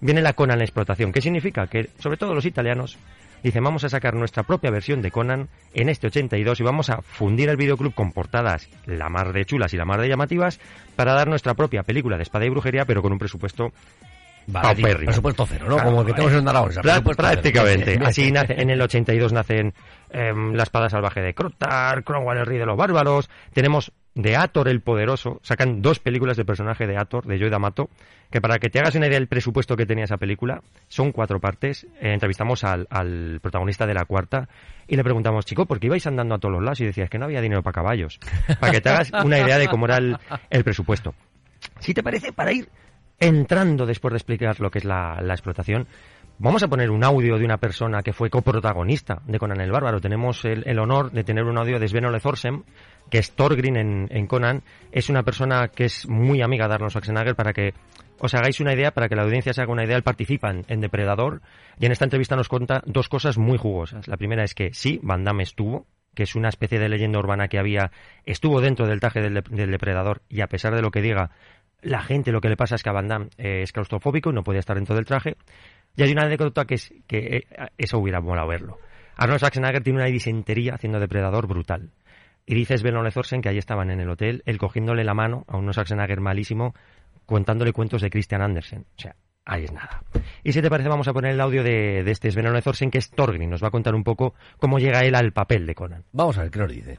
viene 0.00 0.22
la 0.22 0.32
Conan 0.32 0.60
explotación. 0.60 1.12
¿Qué 1.12 1.20
significa? 1.20 1.68
Que, 1.68 1.90
sobre 2.00 2.16
todo 2.16 2.34
los 2.34 2.46
italianos, 2.46 2.98
dicen, 3.44 3.62
vamos 3.62 3.84
a 3.84 3.88
sacar 3.88 4.14
nuestra 4.14 4.42
propia 4.42 4.72
versión 4.72 5.02
de 5.02 5.12
Conan 5.12 5.48
en 5.72 5.88
este 5.88 6.08
82 6.08 6.58
y 6.58 6.64
vamos 6.64 6.90
a 6.90 7.00
fundir 7.02 7.48
el 7.48 7.56
videoclub 7.56 7.94
con 7.94 8.10
portadas 8.10 8.68
la 8.86 9.08
mar 9.08 9.32
de 9.32 9.44
chulas 9.44 9.72
y 9.72 9.76
la 9.76 9.84
mar 9.84 10.00
de 10.00 10.08
llamativas 10.08 10.58
para 10.96 11.14
dar 11.14 11.28
nuestra 11.28 11.54
propia 11.54 11.84
película 11.84 12.16
de 12.16 12.24
espada 12.24 12.44
y 12.44 12.48
brujería, 12.48 12.86
pero 12.86 13.02
con 13.02 13.12
un 13.12 13.18
presupuesto 13.20 13.72
Vale, 14.46 14.68
paupérrimo. 14.74 15.06
presupuesto 15.06 15.46
cero, 15.46 15.66
¿no? 15.68 15.74
Claro, 15.76 15.90
Como 15.90 16.00
el 16.02 16.06
que 16.06 16.12
tenemos 16.12 16.34
en 16.34 16.44
Zaragoza. 16.44 16.80
Cero. 16.82 17.10
prácticamente. 17.16 17.98
Así 18.04 18.30
nace, 18.32 18.60
en 18.60 18.70
el 18.70 18.80
82 18.80 19.32
nacen 19.32 19.74
em, 20.10 20.52
La 20.54 20.62
espada 20.64 20.88
salvaje 20.88 21.20
de 21.20 21.34
Crotar, 21.34 22.04
Cromwell 22.04 22.38
el 22.38 22.46
rey 22.46 22.58
de 22.58 22.66
los 22.66 22.76
bárbaros, 22.76 23.30
tenemos 23.52 23.92
de 24.14 24.36
Ator 24.36 24.68
el 24.68 24.80
poderoso, 24.80 25.40
sacan 25.42 25.82
dos 25.82 25.98
películas 25.98 26.36
de 26.36 26.44
personaje 26.44 26.86
de 26.86 26.96
Ator, 26.96 27.26
de 27.26 27.36
Joe 27.36 27.50
D'Amato, 27.50 27.90
que 28.30 28.40
para 28.40 28.58
que 28.58 28.70
te 28.70 28.78
hagas 28.78 28.94
una 28.94 29.06
idea 29.08 29.18
del 29.18 29.26
presupuesto 29.26 29.76
que 29.76 29.86
tenía 29.86 30.04
esa 30.04 30.18
película, 30.18 30.62
son 30.86 31.10
cuatro 31.10 31.40
partes. 31.40 31.84
Eh, 32.00 32.12
entrevistamos 32.12 32.62
al, 32.62 32.86
al 32.90 33.40
protagonista 33.42 33.86
de 33.86 33.94
la 33.94 34.04
cuarta 34.04 34.48
y 34.86 34.94
le 34.96 35.02
preguntamos, 35.02 35.44
chico, 35.46 35.66
¿por 35.66 35.80
qué 35.80 35.86
ibais 35.88 36.06
andando 36.06 36.34
a 36.36 36.38
todos 36.38 36.52
los 36.54 36.62
lados? 36.62 36.80
Y 36.80 36.84
decías 36.86 37.10
que 37.10 37.18
no 37.18 37.24
había 37.24 37.40
dinero 37.40 37.62
para 37.62 37.74
caballos. 37.74 38.20
Para 38.60 38.72
que 38.72 38.80
te 38.80 38.88
hagas 38.88 39.10
una 39.24 39.38
idea 39.40 39.58
de 39.58 39.66
cómo 39.68 39.86
era 39.86 39.96
el, 39.96 40.16
el 40.50 40.62
presupuesto. 40.62 41.14
Si 41.80 41.92
te 41.92 42.02
parece, 42.02 42.32
para 42.32 42.52
ir 42.52 42.68
entrando 43.24 43.86
después 43.86 44.12
de 44.12 44.18
explicar 44.18 44.60
lo 44.60 44.70
que 44.70 44.78
es 44.78 44.84
la, 44.84 45.18
explotación, 45.30 45.86
vamos 46.38 46.62
a 46.62 46.68
poner 46.68 46.90
un 46.90 47.04
audio 47.04 47.38
de 47.38 47.44
una 47.44 47.58
persona 47.58 48.02
que 48.02 48.12
fue 48.12 48.30
coprotagonista 48.30 49.22
de 49.26 49.38
Conan 49.38 49.60
el 49.60 49.70
Bárbaro. 49.70 50.00
Tenemos 50.00 50.44
el, 50.44 50.78
honor 50.78 51.10
de 51.10 51.24
tener 51.24 51.44
un 51.44 51.58
audio 51.58 51.78
de 51.78 51.88
Sven 51.88 52.04
Ole 52.04 52.20
Thorsen, 52.20 52.64
que 53.10 53.18
es 53.18 53.32
Thorgrim 53.32 53.76
en, 53.76 54.26
Conan. 54.26 54.62
Es 54.92 55.08
una 55.08 55.22
persona 55.22 55.68
que 55.68 55.84
es 55.84 56.08
muy 56.08 56.42
amiga 56.42 56.68
de 56.68 56.74
Arnold 56.74 56.90
Schwarzenegger 56.90 57.34
para 57.34 57.52
que 57.52 57.74
os 58.18 58.34
hagáis 58.34 58.60
una 58.60 58.74
idea, 58.74 58.92
para 58.92 59.08
que 59.08 59.16
la 59.16 59.22
audiencia 59.22 59.52
se 59.52 59.62
haga 59.62 59.72
una 59.72 59.84
idea. 59.84 59.96
Él 59.96 60.02
participa 60.02 60.50
en, 60.50 60.80
Depredador 60.80 61.42
y 61.78 61.86
en 61.86 61.92
esta 61.92 62.04
entrevista 62.04 62.36
nos 62.36 62.48
cuenta 62.48 62.82
dos 62.86 63.08
cosas 63.08 63.38
muy 63.38 63.58
jugosas. 63.58 64.08
La 64.08 64.16
primera 64.16 64.44
es 64.44 64.54
que 64.54 64.72
sí, 64.72 65.00
Van 65.02 65.24
Damme 65.24 65.42
estuvo, 65.42 65.86
que 66.14 66.22
es 66.22 66.34
una 66.36 66.48
especie 66.48 66.78
de 66.78 66.88
leyenda 66.88 67.18
urbana 67.18 67.48
que 67.48 67.58
había, 67.58 67.90
estuvo 68.24 68.60
dentro 68.60 68.86
del 68.86 69.00
traje 69.00 69.20
del, 69.20 69.42
del 69.50 69.70
depredador 69.70 70.22
y 70.28 70.42
a 70.42 70.46
pesar 70.46 70.74
de 70.74 70.82
lo 70.82 70.90
que 70.90 71.02
diga, 71.02 71.30
la 71.84 72.02
gente 72.02 72.32
lo 72.32 72.40
que 72.40 72.48
le 72.48 72.56
pasa 72.56 72.74
es 72.74 72.82
que 72.82 72.88
a 72.88 72.92
Van 72.92 73.08
Damme 73.08 73.28
eh, 73.38 73.62
es 73.62 73.72
claustrofóbico 73.72 74.30
y 74.30 74.32
no 74.32 74.42
puede 74.42 74.58
estar 74.58 74.76
dentro 74.76 74.94
del 74.94 75.04
traje. 75.04 75.36
Y 75.96 76.02
hay 76.02 76.12
una 76.12 76.22
anécdota 76.22 76.64
que 76.64 76.74
es 76.74 76.92
que 77.06 77.18
eh, 77.18 77.46
eso 77.78 77.98
hubiera 77.98 78.20
molado 78.20 78.48
verlo. 78.48 78.78
Arnold 79.16 79.38
Schwarzenegger 79.38 79.82
tiene 79.82 80.00
una 80.00 80.08
disentería 80.08 80.74
haciendo 80.74 80.98
depredador 80.98 81.46
brutal. 81.46 81.90
Y 82.46 82.54
dice 82.54 82.76
Sven 82.76 82.96
Ole 82.96 83.10
Thorsen 83.10 83.40
que 83.40 83.48
ahí 83.48 83.58
estaban 83.58 83.90
en 83.90 84.00
el 84.00 84.10
hotel, 84.10 84.42
él 84.44 84.58
cogiéndole 84.58 85.04
la 85.04 85.14
mano 85.14 85.44
a 85.46 85.56
un 85.56 85.70
Schwarzenegger 85.72 86.20
malísimo, 86.20 86.74
contándole 87.26 87.72
cuentos 87.72 88.02
de 88.02 88.10
Christian 88.10 88.42
Andersen. 88.42 88.86
O 88.96 89.00
sea, 89.00 89.14
ahí 89.44 89.64
es 89.64 89.72
nada. 89.72 90.02
Y 90.42 90.52
si 90.52 90.60
te 90.60 90.70
parece, 90.70 90.88
vamos 90.88 91.08
a 91.08 91.12
poner 91.12 91.32
el 91.32 91.40
audio 91.40 91.62
de, 91.62 92.02
de 92.02 92.10
este 92.10 92.30
Sven 92.30 92.46
Thorsen, 92.62 92.90
que 92.90 92.98
es 92.98 93.10
Thorgrim. 93.10 93.50
Nos 93.50 93.62
va 93.62 93.68
a 93.68 93.70
contar 93.70 93.94
un 93.94 94.04
poco 94.04 94.34
cómo 94.58 94.78
llega 94.78 95.04
él 95.04 95.14
al 95.14 95.32
papel 95.32 95.66
de 95.66 95.74
Conan. 95.74 96.04
Vamos 96.12 96.36
a 96.38 96.42
ver 96.42 96.50
qué 96.50 96.58
nos 96.58 96.72
dice. 96.72 96.98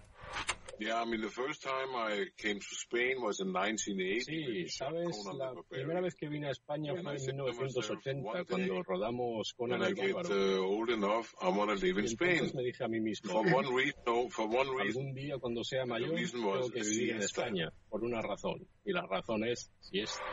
Yeah, 0.78 1.02
I 1.02 1.06
mean, 1.06 1.22
the 1.22 1.30
first 1.30 1.64
time 1.64 1.96
I 1.96 2.26
came 2.38 2.60
to 2.60 2.76
Spain 2.76 3.22
was 3.22 3.40
in 3.40 3.54
1980. 3.54 4.26
Sí, 4.26 4.68
sabes, 4.70 5.16
la 5.38 5.54
primera 5.70 6.02
vez 6.02 6.16
que 6.16 6.28
vine 6.28 6.48
a 6.48 6.52
España 6.52 6.92
fue 6.92 7.16
en 7.16 7.38
1980, 7.38 8.44
cuando 8.46 8.84
rodamos 8.84 9.54
I 9.58 9.74
el 9.74 9.96
get 9.96 10.14
Bárbaro. 10.14 10.36
uh, 10.36 10.66
old 10.66 10.90
enough, 10.90 11.34
I 11.42 11.48
want 11.50 11.70
to 11.70 11.76
live 11.76 11.98
in 12.00 12.06
Y 12.06 12.08
Spain. 12.10 12.32
entonces 12.32 12.56
me 12.56 12.64
dije 12.64 12.84
a 12.84 12.88
mí 12.90 13.00
mismo, 13.00 13.32
For 13.32 13.46
one 13.54 13.70
reason, 13.74 14.02
no, 14.06 14.30
for 14.30 14.48
one 14.48 14.70
reason. 14.78 15.02
algún 15.04 15.14
día 15.16 15.38
cuando 15.40 15.64
sea 15.64 15.86
mayor 15.86 16.14
tengo 16.14 16.70
que 16.70 16.82
vivir 16.82 17.12
en. 17.12 17.22
España, 17.22 17.72
por 17.90 18.04
una 18.04 18.22
razón. 18.22 18.68
Y 18.84 18.92
la 18.92 19.06
razón 19.08 19.46
es 19.46 19.72
siesta. 19.80 20.24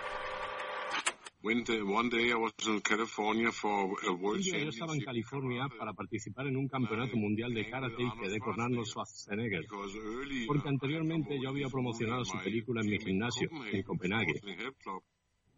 Un 1.44 1.64
día 1.64 2.36
yo 4.58 4.68
estaba 4.68 4.94
en 4.94 5.00
California 5.00 5.68
para 5.76 5.92
participar 5.92 6.46
en 6.46 6.56
un 6.56 6.68
campeonato 6.68 7.16
mundial 7.16 7.52
de 7.52 7.68
karate 7.68 8.00
y 8.00 8.20
quedé 8.20 8.38
con 8.38 8.60
Arnold 8.60 8.86
Schwarzenegger. 8.86 9.66
Porque 10.46 10.68
anteriormente 10.68 11.36
yo 11.42 11.48
había 11.48 11.68
promocionado 11.68 12.24
su 12.24 12.38
película 12.38 12.82
en 12.82 12.90
mi 12.90 12.98
gimnasio, 12.98 13.50
en 13.72 13.82
Copenhague. 13.82 14.40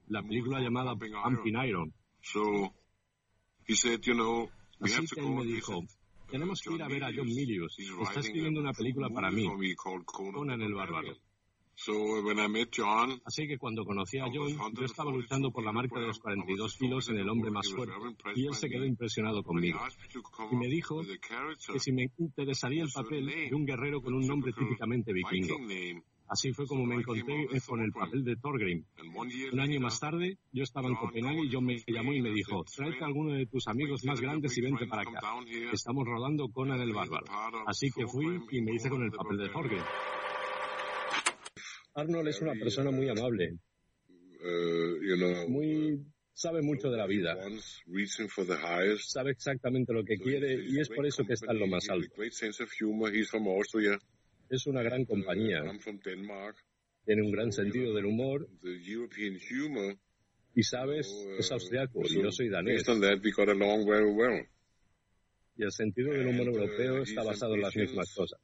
La 0.08 0.22
película 0.22 0.60
llamada 0.60 0.96
Pumping 0.96 1.56
Iron. 1.66 1.92
So 2.22 2.72
he 3.66 3.74
said, 3.74 4.00
you 4.00 4.14
know, 4.14 4.48
we 4.80 4.88
Así 4.88 4.96
have 4.96 5.08
to 5.08 5.16
que 5.16 5.20
él 5.20 5.34
me 5.34 5.44
dijo, 5.44 5.82
tenemos 6.30 6.62
que 6.62 6.74
ir 6.74 6.82
a 6.82 6.88
ver 6.88 7.04
a 7.04 7.10
John 7.14 7.26
Milius. 7.26 7.78
Está 7.78 8.20
escribiendo 8.20 8.60
una 8.60 8.72
película 8.72 9.10
para 9.10 9.30
mí, 9.30 9.46
Conan 9.76 10.62
el 10.62 10.72
Bárbaro. 10.72 11.14
Así 13.24 13.46
que 13.46 13.58
cuando 13.58 13.84
conocí 13.84 14.18
a 14.18 14.26
John, 14.32 14.56
yo 14.74 14.84
estaba 14.84 15.10
luchando 15.10 15.50
por 15.50 15.64
la 15.64 15.72
marca 15.72 15.98
de 16.00 16.06
los 16.06 16.18
42 16.18 16.76
kilos 16.76 17.08
en 17.08 17.18
el 17.18 17.28
hombre 17.28 17.50
más 17.50 17.70
fuerte. 17.70 17.94
Y 18.37 18.46
él 18.46 18.54
se 18.54 18.68
quedó 18.68 18.84
impresionado 18.84 19.42
conmigo. 19.42 19.78
Y 20.50 20.56
me 20.56 20.68
dijo 20.68 21.00
que 21.72 21.78
si 21.78 21.92
me 21.92 22.06
interesaría 22.18 22.82
el 22.82 22.90
papel 22.90 23.26
de 23.26 23.54
un 23.54 23.64
guerrero 23.66 24.00
con 24.02 24.14
un 24.14 24.26
nombre 24.26 24.52
típicamente 24.52 25.12
vikingo. 25.12 25.56
Así 26.26 26.52
fue 26.54 26.66
como 26.66 26.87
me 26.87 26.94
encontré 26.94 27.46
con 27.66 27.80
el 27.82 27.92
papel 27.92 28.24
de 28.24 28.37
Thorgrim. 28.37 28.84
Un 29.52 29.60
año 29.60 29.78
más 29.80 30.00
tarde, 30.00 30.38
yo 30.52 30.62
estaba 30.62 30.88
en 30.88 30.94
Copenhague 30.94 31.44
y 31.44 31.52
John 31.52 31.66
me 31.66 31.76
llamó 31.87 32.14
y 32.14 32.22
me 32.22 32.30
dijo, 32.30 32.64
tráete 32.64 33.04
a 33.04 33.06
alguno 33.06 33.34
de 33.34 33.46
tus 33.46 33.68
amigos 33.68 34.04
más 34.04 34.20
grandes 34.20 34.56
y 34.56 34.62
vente 34.62 34.87
para 34.87 35.02
acá. 35.02 35.20
Estamos 35.72 36.04
rodando 36.06 36.48
Conan 36.48 36.80
el 36.80 36.92
Bárbaro. 36.92 37.26
Así 37.66 37.90
que 37.90 38.06
fui 38.06 38.40
y 38.50 38.62
me 38.62 38.74
hice 38.74 38.88
con 38.88 39.02
el 39.02 39.10
papel 39.10 39.37
de 39.37 39.48
Thorgrim. 39.50 39.82
Arnold 41.94 42.28
es 42.28 42.40
una 42.40 42.54
persona 42.54 42.90
muy 42.90 43.09
amable, 43.09 43.52
uh, 44.40 45.16
know, 45.16 45.48
muy 45.48 46.04
sabe 46.33 46.62
mucho 46.62 46.90
de 46.90 46.96
la 46.96 47.07
vida, 47.07 47.37
sabe 48.98 49.30
exactamente 49.30 49.92
lo 49.92 50.04
que 50.04 50.16
quiere 50.16 50.54
y 50.66 50.80
es 50.80 50.88
por 50.88 51.07
eso 51.07 51.24
que 51.24 51.35
está 51.35 51.52
en 51.52 51.61
lo 51.61 51.66
más 51.68 51.88
alto. 51.88 52.12
Es 54.50 54.66
una 54.66 54.83
gran 54.83 55.04
compañía, 55.04 55.62
tiene 57.04 57.22
un 57.22 57.30
gran 57.30 57.52
sentido 57.52 57.94
del 57.94 58.07
humor. 58.07 58.48
y 60.54 60.62
sabes, 60.62 61.09
es 61.38 61.50
austriaco 61.52 62.02
y 62.09 62.22
yo 62.22 62.30
soy 62.30 62.48
danés. 62.48 62.83
Y 65.57 65.62
el 65.62 65.72
sentido 65.72 66.12
del 66.12 66.26
humor 66.26 66.48
europeo 66.48 67.02
está 67.02 67.22
basado 67.22 67.54
en 67.54 67.62
las 67.62 67.76
mismas 67.76 68.12
cosas. 68.14 68.40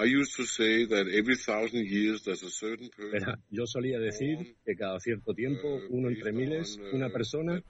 I 0.00 0.04
used 0.04 0.36
to 0.36 0.46
say 0.46 0.86
that 0.86 1.08
every 1.08 1.36
thousand 1.36 1.86
years 1.86 2.22
there's 2.22 2.44
a 2.44 2.50
certain 2.50 2.88
person 2.88 3.10
Verá, 3.12 3.38
yo 3.50 3.66
solía 3.66 3.98
decir 3.98 4.56
que 4.64 4.76
cada 4.76 5.00
cierto 5.00 5.34
tiempo, 5.34 5.80
uno 5.90 6.08
entre 6.08 6.32
miles, 6.32 6.78
una 6.92 7.10
persona 7.10 7.60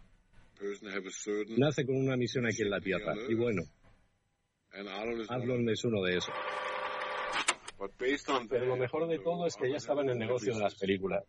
person 0.59 0.89
have 0.89 1.07
a 1.07 1.11
certain 1.11 1.57
nace 1.59 1.87
con 1.87 1.97
una 1.97 2.17
misión 2.17 2.45
aquí 2.47 2.63
en 2.63 2.71
la 2.71 2.81
Tierra. 2.81 3.15
Y 3.29 3.35
bueno, 3.35 3.63
Arnold 5.29 5.71
es 5.71 5.85
uno 5.85 6.03
de 6.03 6.19
esos. 6.19 6.35
Pero 8.49 8.67
lo 8.67 8.77
mejor 8.77 9.09
de 9.09 9.19
todo 9.21 9.47
es 9.47 9.57
que 9.57 9.71
ya 9.71 9.77
estaba 9.77 10.03
en 10.03 10.11
el 10.11 10.19
negocio 10.19 10.53
de 10.53 10.61
las 10.61 10.75
películas. 10.75 11.25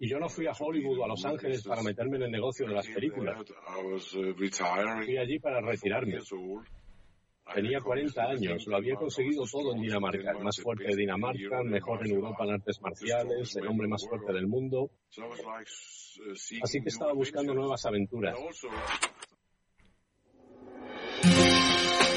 Y 0.00 0.08
yo 0.08 0.18
no 0.20 0.28
fui 0.28 0.46
a 0.46 0.52
Hollywood 0.52 1.00
o 1.00 1.04
a 1.04 1.08
Los 1.08 1.24
Ángeles 1.24 1.64
para 1.64 1.82
meterme 1.82 2.16
en 2.16 2.22
el 2.22 2.30
negocio 2.30 2.66
de 2.68 2.74
las 2.74 2.86
películas. 2.86 3.36
I 3.40 3.82
was 3.84 4.14
uh, 4.14 4.32
retiring. 4.38 5.04
Fui 5.04 5.18
allí 5.18 5.38
para 5.40 5.60
retirarme. 5.60 6.20
Tenía 7.54 7.80
40 7.80 8.22
años, 8.22 8.66
lo 8.66 8.76
había 8.76 8.94
conseguido 8.94 9.44
todo 9.50 9.74
en 9.74 9.80
Dinamarca, 9.80 10.32
el 10.32 10.44
más 10.44 10.60
fuerte 10.60 10.84
de 10.84 10.96
Dinamarca, 10.96 11.62
mejor 11.64 12.06
en 12.06 12.12
Europa 12.14 12.44
en 12.44 12.50
artes 12.50 12.78
marciales, 12.82 13.56
el 13.56 13.66
hombre 13.66 13.88
más 13.88 14.06
fuerte 14.06 14.34
del 14.34 14.46
mundo. 14.46 14.90
Uh, 15.16 16.62
Así 16.62 16.82
que 16.82 16.90
estaba 16.90 17.14
buscando 17.14 17.54
nuevas 17.54 17.86
aventuras. 17.86 18.36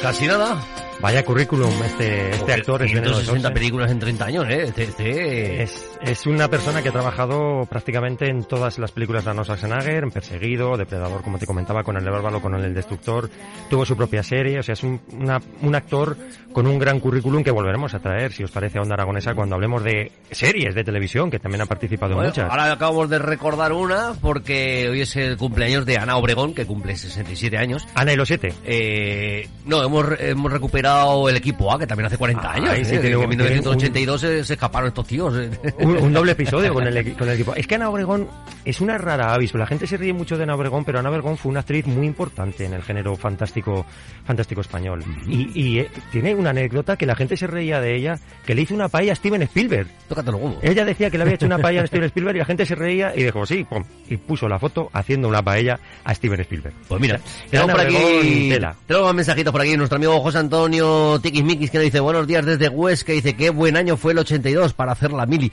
And 0.01 0.07
also, 0.07 0.19
Casi 0.19 0.27
nada. 0.27 0.80
Vaya 1.01 1.23
currículum 1.25 1.71
este, 1.83 2.29
este 2.29 2.53
actor. 2.53 2.83
es 2.83 2.93
Veneno 2.93 3.17
de 3.17 3.23
160 3.23 3.41
Thorsen. 3.49 3.53
películas 3.53 3.91
en 3.91 3.99
30 3.99 4.25
años, 4.25 4.45
¿eh? 4.49 4.63
Este, 4.63 4.83
este- 4.83 5.63
Es, 5.63 5.99
es 6.01 6.25
una 6.27 6.47
persona 6.47 6.81
que 6.83 6.89
ha 6.89 6.91
trabajado 6.91 7.65
prácticamente 7.69 8.27
en 8.29 8.43
todas 8.43 8.77
las 8.77 8.91
películas 8.91 9.23
de 9.25 9.31
Arnold 9.31 9.45
Schwarzenegger, 9.47 10.03
en 10.03 10.11
Perseguido, 10.11 10.77
Depredador, 10.77 11.23
como 11.23 11.39
te 11.39 11.47
comentaba, 11.47 11.83
con 11.83 11.97
el 11.97 12.03
Bárbaro, 12.09 12.39
con 12.41 12.53
el 12.55 12.73
Destructor, 12.73 13.29
tuvo 13.69 13.85
su 13.85 13.97
propia 13.97 14.21
serie, 14.21 14.59
o 14.59 14.63
sea, 14.63 14.73
es 14.73 14.83
un, 14.83 15.01
una- 15.13 15.41
un 15.61 15.73
actor 15.75 16.15
con 16.53 16.67
un 16.67 16.77
gran 16.77 16.99
currículum 16.99 17.43
que 17.43 17.51
volveremos 17.51 17.93
a 17.95 17.99
traer, 17.99 18.31
si 18.31 18.43
os 18.43 18.51
parece, 18.51 18.77
a 18.77 18.81
Onda 18.81 18.93
Aragonesa 18.93 19.33
cuando 19.33 19.55
hablemos 19.55 19.83
de 19.83 20.11
series 20.29 20.75
de 20.75 20.83
televisión, 20.83 21.31
que 21.31 21.39
también 21.39 21.61
ha 21.61 21.65
participado 21.65 22.13
en 22.19 22.27
muchas. 22.27 22.49
ahora 22.49 22.71
acabamos 22.71 23.09
de 23.09 23.17
recordar 23.19 23.73
una 23.73 24.13
porque 24.21 24.87
hoy 24.89 25.01
es 25.01 25.15
el 25.15 25.37
cumpleaños 25.37 25.85
de 25.85 25.97
Ana 25.97 26.17
Obregón, 26.17 26.53
que 26.53 26.65
cumple 26.65 26.95
67 26.95 27.57
años. 27.57 27.87
Ana 27.95 28.13
y 28.13 28.15
los 28.17 28.27
siete. 28.27 28.53
Eh, 28.65 29.47
no, 29.65 29.81
hemos, 29.83 30.05
hemos 30.19 30.51
recuperado 30.51 30.90
el 31.29 31.35
equipo 31.35 31.71
A, 31.73 31.79
que 31.79 31.87
también 31.87 32.07
hace 32.07 32.17
40 32.17 32.41
Ah, 32.49 32.53
años. 32.53 32.87
sí 32.87 32.95
¿eh? 32.95 33.01
en 33.03 33.15
un- 33.17 33.29
1982 33.29 34.21
se, 34.21 34.43
se 34.43 34.53
escaparon 34.53 34.87
estos 34.89 35.07
tíos. 35.07 35.33
¿eh? 35.37 35.49
un, 35.79 35.97
un 35.97 36.13
doble 36.13 36.31
episodio 36.33 36.73
con 36.73 36.85
el, 36.87 36.95
equi- 36.97 37.15
con 37.17 37.27
el 37.27 37.35
equipo. 37.35 37.53
Es 37.55 37.67
que 37.67 37.75
Ana 37.75 37.89
Obregón 37.89 38.27
es 38.65 38.81
una 38.81 38.97
rara 38.97 39.33
avis. 39.33 39.53
La 39.53 39.67
gente 39.67 39.87
se 39.87 39.97
ríe 39.97 40.13
mucho 40.13 40.37
de 40.37 40.43
Ana 40.43 40.55
Obregón, 40.55 40.83
pero 40.85 40.99
Ana 40.99 41.09
Obregón 41.09 41.37
fue 41.37 41.49
una 41.51 41.61
actriz 41.61 41.85
muy 41.87 42.05
importante 42.07 42.65
en 42.65 42.73
el 42.73 42.83
género 42.83 43.15
fantástico, 43.15 43.85
fantástico 44.25 44.61
español. 44.61 45.03
Y, 45.27 45.49
y, 45.59 45.79
eh, 45.79 45.89
tiene 46.11 46.35
una 46.35 46.51
anécdota 46.51 46.97
que 46.97 47.05
la 47.05 47.15
gente 47.15 47.37
se 47.37 47.47
reía 47.47 47.79
de 47.81 47.95
ella, 47.95 48.19
que 48.45 48.55
le 48.55 48.61
hizo 48.63 48.73
una 48.73 48.89
paella 48.89 49.13
a 49.13 49.15
Steven 49.15 49.41
Spielberg. 49.43 49.87
Tócate 50.07 50.31
los 50.31 50.41
huevos. 50.41 50.57
Ella 50.63 50.85
decía 50.85 51.09
que 51.09 51.17
le 51.17 51.23
había 51.23 51.35
hecho 51.35 51.45
una 51.45 51.57
paella 51.59 51.83
a 51.83 51.87
Steven 51.87 52.05
Spielberg 52.07 52.35
y 52.35 52.39
la 52.39 52.45
gente 52.45 52.65
se 52.65 52.75
reía 52.75 53.13
y 53.15 53.23
dijo 53.23 53.45
sí, 53.45 53.63
pum, 53.63 53.83
y 54.09 54.17
puso 54.17 54.47
la 54.47 54.59
foto 54.59 54.89
haciendo 54.93 55.27
una 55.27 55.41
paella 55.41 55.79
a 56.03 56.13
Steven 56.13 56.39
Spielberg. 56.41 56.73
Pues 56.87 57.01
mira, 57.01 57.15
Ana 57.15 57.21
tenemos 57.51 57.71
por 57.71 57.79
aquí, 57.81 58.53
tenemos 58.87 59.15
mensajitos 59.15 59.51
por 59.51 59.61
aquí. 59.61 59.77
Nuestro 59.77 59.95
amigo 59.97 60.19
José 60.21 60.37
Antonio 60.39 60.80
Tiquismiquis 61.21 61.69
que 61.69 61.77
nos 61.77 61.85
dice 61.85 61.99
buenos 61.99 62.25
días 62.25 62.45
desde 62.45 62.67
Huesca, 62.67 63.13
dice 63.13 63.35
qué 63.35 63.49
buen 63.49 63.77
año 63.77 63.97
fue 63.97 64.13
el 64.13 64.19
82 64.19 64.73
para 64.73 64.93
hacer 64.93 65.11
la 65.11 65.25
mili. 65.25 65.51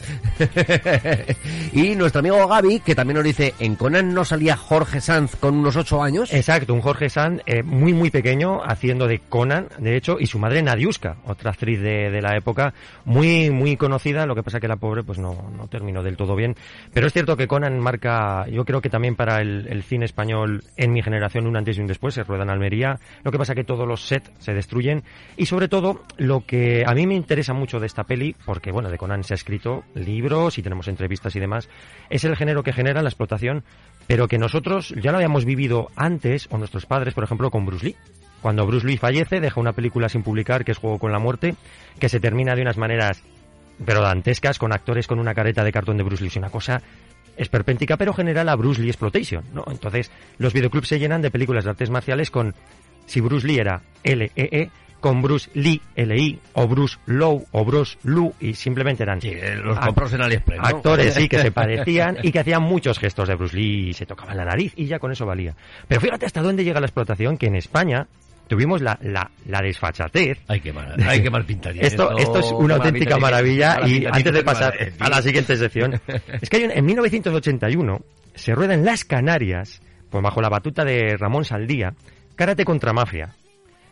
y 1.73 1.95
nuestro 1.97 2.21
amigo 2.21 2.47
Gaby 2.47 2.81
que 2.81 2.95
también 2.95 3.17
nos 3.17 3.25
dice 3.25 3.55
en 3.59 3.77
Conan 3.77 4.15
no 4.15 4.25
salía 4.25 4.57
Jorge 4.57 5.01
Sanz 5.01 5.37
con 5.37 5.57
unos 5.57 5.77
8 5.77 6.03
años. 6.03 6.33
Exacto, 6.33 6.73
un 6.73 6.81
Jorge 6.81 7.11
Sanz 7.11 7.43
eh, 7.47 7.63
muy 7.63 7.93
muy 7.93 8.11
pequeño 8.11 8.63
haciendo 8.65 9.07
de 9.07 9.19
Conan, 9.19 9.69
de 9.79 9.97
hecho, 9.97 10.17
y 10.19 10.27
su 10.27 10.39
madre 10.39 10.63
Nadiuska, 10.63 11.17
otra 11.27 11.51
actriz 11.51 11.81
de, 11.81 12.11
de 12.11 12.23
la 12.23 12.37
época, 12.37 12.73
muy 13.05 13.51
muy 13.51 13.77
conocida, 13.77 14.25
lo 14.25 14.35
que 14.35 14.43
pasa 14.43 14.61
que 14.61 14.69
la 14.69 14.77
pobre 14.77 15.03
pues 15.03 15.19
no, 15.19 15.51
no 15.57 15.69
terminó 15.69 16.03
del 16.03 16.17
todo 16.17 16.37
bien. 16.37 16.57
Pero 16.93 17.07
es 17.07 17.13
cierto 17.13 17.37
que 17.37 17.47
Conan 17.47 17.79
marca, 17.79 18.47
yo 18.49 18.65
creo 18.65 18.81
que 18.81 18.89
también 18.89 19.15
para 19.15 19.41
el, 19.41 19.67
el 19.69 19.83
cine 19.83 20.05
español 20.05 20.65
en 20.77 20.93
mi 20.93 21.03
generación 21.03 21.47
un 21.47 21.57
antes 21.57 21.77
y 21.77 21.81
un 21.81 21.87
después, 21.87 22.15
se 22.15 22.25
rueda 22.25 22.45
en 22.45 22.51
Almería, 22.51 22.99
lo 23.25 23.31
que 23.31 23.39
pasa 23.39 23.55
que 23.55 23.65
todos 23.65 23.87
los 23.87 24.07
sets 24.07 24.31
se 24.39 24.55
destruyen 24.55 25.05
y 25.37 25.47
sobre 25.47 25.69
todo 25.69 26.03
lo 26.17 26.45
que 26.45 26.85
a 26.87 26.95
mí 26.95 27.07
me 27.07 27.15
interesa 27.15 27.53
mucho 27.53 27.81
de 27.81 27.87
esta 27.87 28.05
peli, 28.05 28.35
porque 28.45 28.73
bueno, 28.73 28.91
de 28.91 28.99
Conan 28.99 29.25
se 29.25 29.35
ha 29.35 29.37
escrito 29.37 29.85
libros 29.95 30.59
y 30.59 30.63
tenemos 30.63 30.89
entrevistas 30.89 31.35
y 31.37 31.41
demás, 31.41 31.69
es 32.11 32.25
el 32.25 32.37
género 32.37 32.63
que 32.63 32.73
genera 32.73 33.03
la 33.03 33.09
explotación, 33.09 33.63
pero 34.07 34.29
que 34.29 34.39
nosotros 34.39 34.95
ya 35.01 35.13
lo 35.13 35.19
habíamos 35.19 35.45
vivido 35.45 35.91
antes, 35.95 36.49
o 36.51 36.59
nuestros 36.59 36.87
padres, 36.87 37.15
por 37.15 37.25
ejemplo, 37.25 37.51
con 37.51 37.67
Bruce 37.67 37.87
Lee. 37.87 37.97
Cuando 38.41 38.67
Bruce 38.67 38.87
Lee 38.87 38.97
fallece, 38.97 39.41
deja 39.41 39.61
una 39.61 39.73
película 39.73 40.09
sin 40.09 40.23
publicar, 40.23 40.65
que 40.65 40.73
es 40.73 40.79
Juego 40.79 40.99
con 40.99 41.13
la 41.13 41.19
Muerte, 41.19 41.57
que 41.99 42.09
se 42.09 42.21
termina 42.21 42.55
de 42.55 42.63
unas 42.63 42.77
maneras, 42.77 43.23
pero 43.85 44.01
dantescas, 44.01 44.59
con 44.59 44.73
actores 44.73 45.07
con 45.07 45.19
una 45.19 45.35
careta 45.35 45.65
de 45.65 45.73
cartón 45.73 45.97
de 45.97 46.05
Bruce 46.05 46.23
Lee. 46.23 46.29
Es 46.29 46.37
una 46.37 46.51
cosa 46.51 46.81
esperpéntica, 47.37 47.97
pero 47.97 48.13
genera 48.13 48.45
la 48.45 48.57
Bruce 48.57 48.83
Lee 48.83 48.89
Exploitation, 48.89 49.45
¿no? 49.55 49.65
Entonces, 49.71 50.11
los 50.39 50.53
videoclubs 50.53 50.89
se 50.89 50.99
llenan 50.99 51.23
de 51.23 51.31
películas 51.31 51.65
de 51.65 51.71
artes 51.71 51.91
marciales 51.91 52.31
con 52.31 52.55
si 53.07 53.21
Bruce 53.21 53.47
Lee 53.47 53.59
era 53.59 53.83
L-E-E, 54.03 54.71
con 55.01 55.23
Bruce 55.23 55.51
Lee, 55.55 55.81
L-I, 55.95 56.39
o 56.55 56.67
Bruce 56.67 56.99
Low, 57.07 57.47
o 57.53 57.65
Bruce 57.65 57.97
Lu, 58.03 58.33
y 58.41 58.55
simplemente 58.55 59.03
eran 59.05 59.21
los 59.65 59.79
compros 59.79 60.13
en 60.13 60.23
AliExpress, 60.23 60.61
¿no? 60.61 60.67
actores, 60.67 61.15
sí, 61.15 61.29
que 61.29 61.39
se 61.39 61.51
parecían 61.53 62.19
y 62.23 62.33
que 62.33 62.41
hacían 62.41 62.63
muchos 62.63 62.99
gestos 62.99 63.29
de 63.29 63.35
Bruce 63.37 63.57
Lee, 63.57 63.91
y 63.91 63.93
se 63.95 64.07
tocaban 64.07 64.37
la 64.37 64.45
nariz, 64.45 64.73
y 64.77 64.87
ya 64.87 64.99
con 64.99 65.13
eso 65.13 65.25
valía. 65.27 65.55
Pero 65.87 66.01
fíjate 66.01 66.27
hasta 66.27 66.43
dónde 66.43 66.65
llega 66.65 66.81
la 66.81 66.87
explotación, 66.87 67.37
que 67.39 67.47
en 67.47 67.55
España 67.57 68.07
tuvimos 68.49 68.81
la, 68.81 68.99
la, 69.03 69.31
la 69.47 69.61
desfachatez. 69.61 70.39
Hay 70.49 70.61
que 70.61 70.73
mal, 70.73 70.95
hay 71.07 71.23
que 71.23 71.31
mal 71.31 71.45
pintaría. 71.45 71.83
Esto, 71.83 72.17
esto 72.17 72.39
es 72.39 72.51
una 72.53 72.77
auténtica 72.77 73.19
maravilla 73.19 73.87
y 73.87 74.07
antes 74.07 74.33
de 74.33 74.43
pasar 74.43 74.75
a 74.99 75.09
la 75.11 75.21
siguiente 75.23 75.55
sección, 75.57 76.01
es 76.41 76.49
que 76.49 76.57
hay 76.57 76.65
un- 76.65 76.71
en 76.73 76.85
1981 76.87 78.01
se 78.35 78.55
rueda 78.55 78.73
en 78.75 78.85
las 78.85 79.05
Canarias, 79.05 79.81
pues 80.11 80.23
bajo 80.23 80.41
la 80.41 80.49
batuta 80.49 80.85
de 80.85 81.17
Ramón 81.19 81.45
Saldía, 81.45 81.93
Karate 82.37 82.65
contra 82.65 82.93
Mafia. 82.93 83.35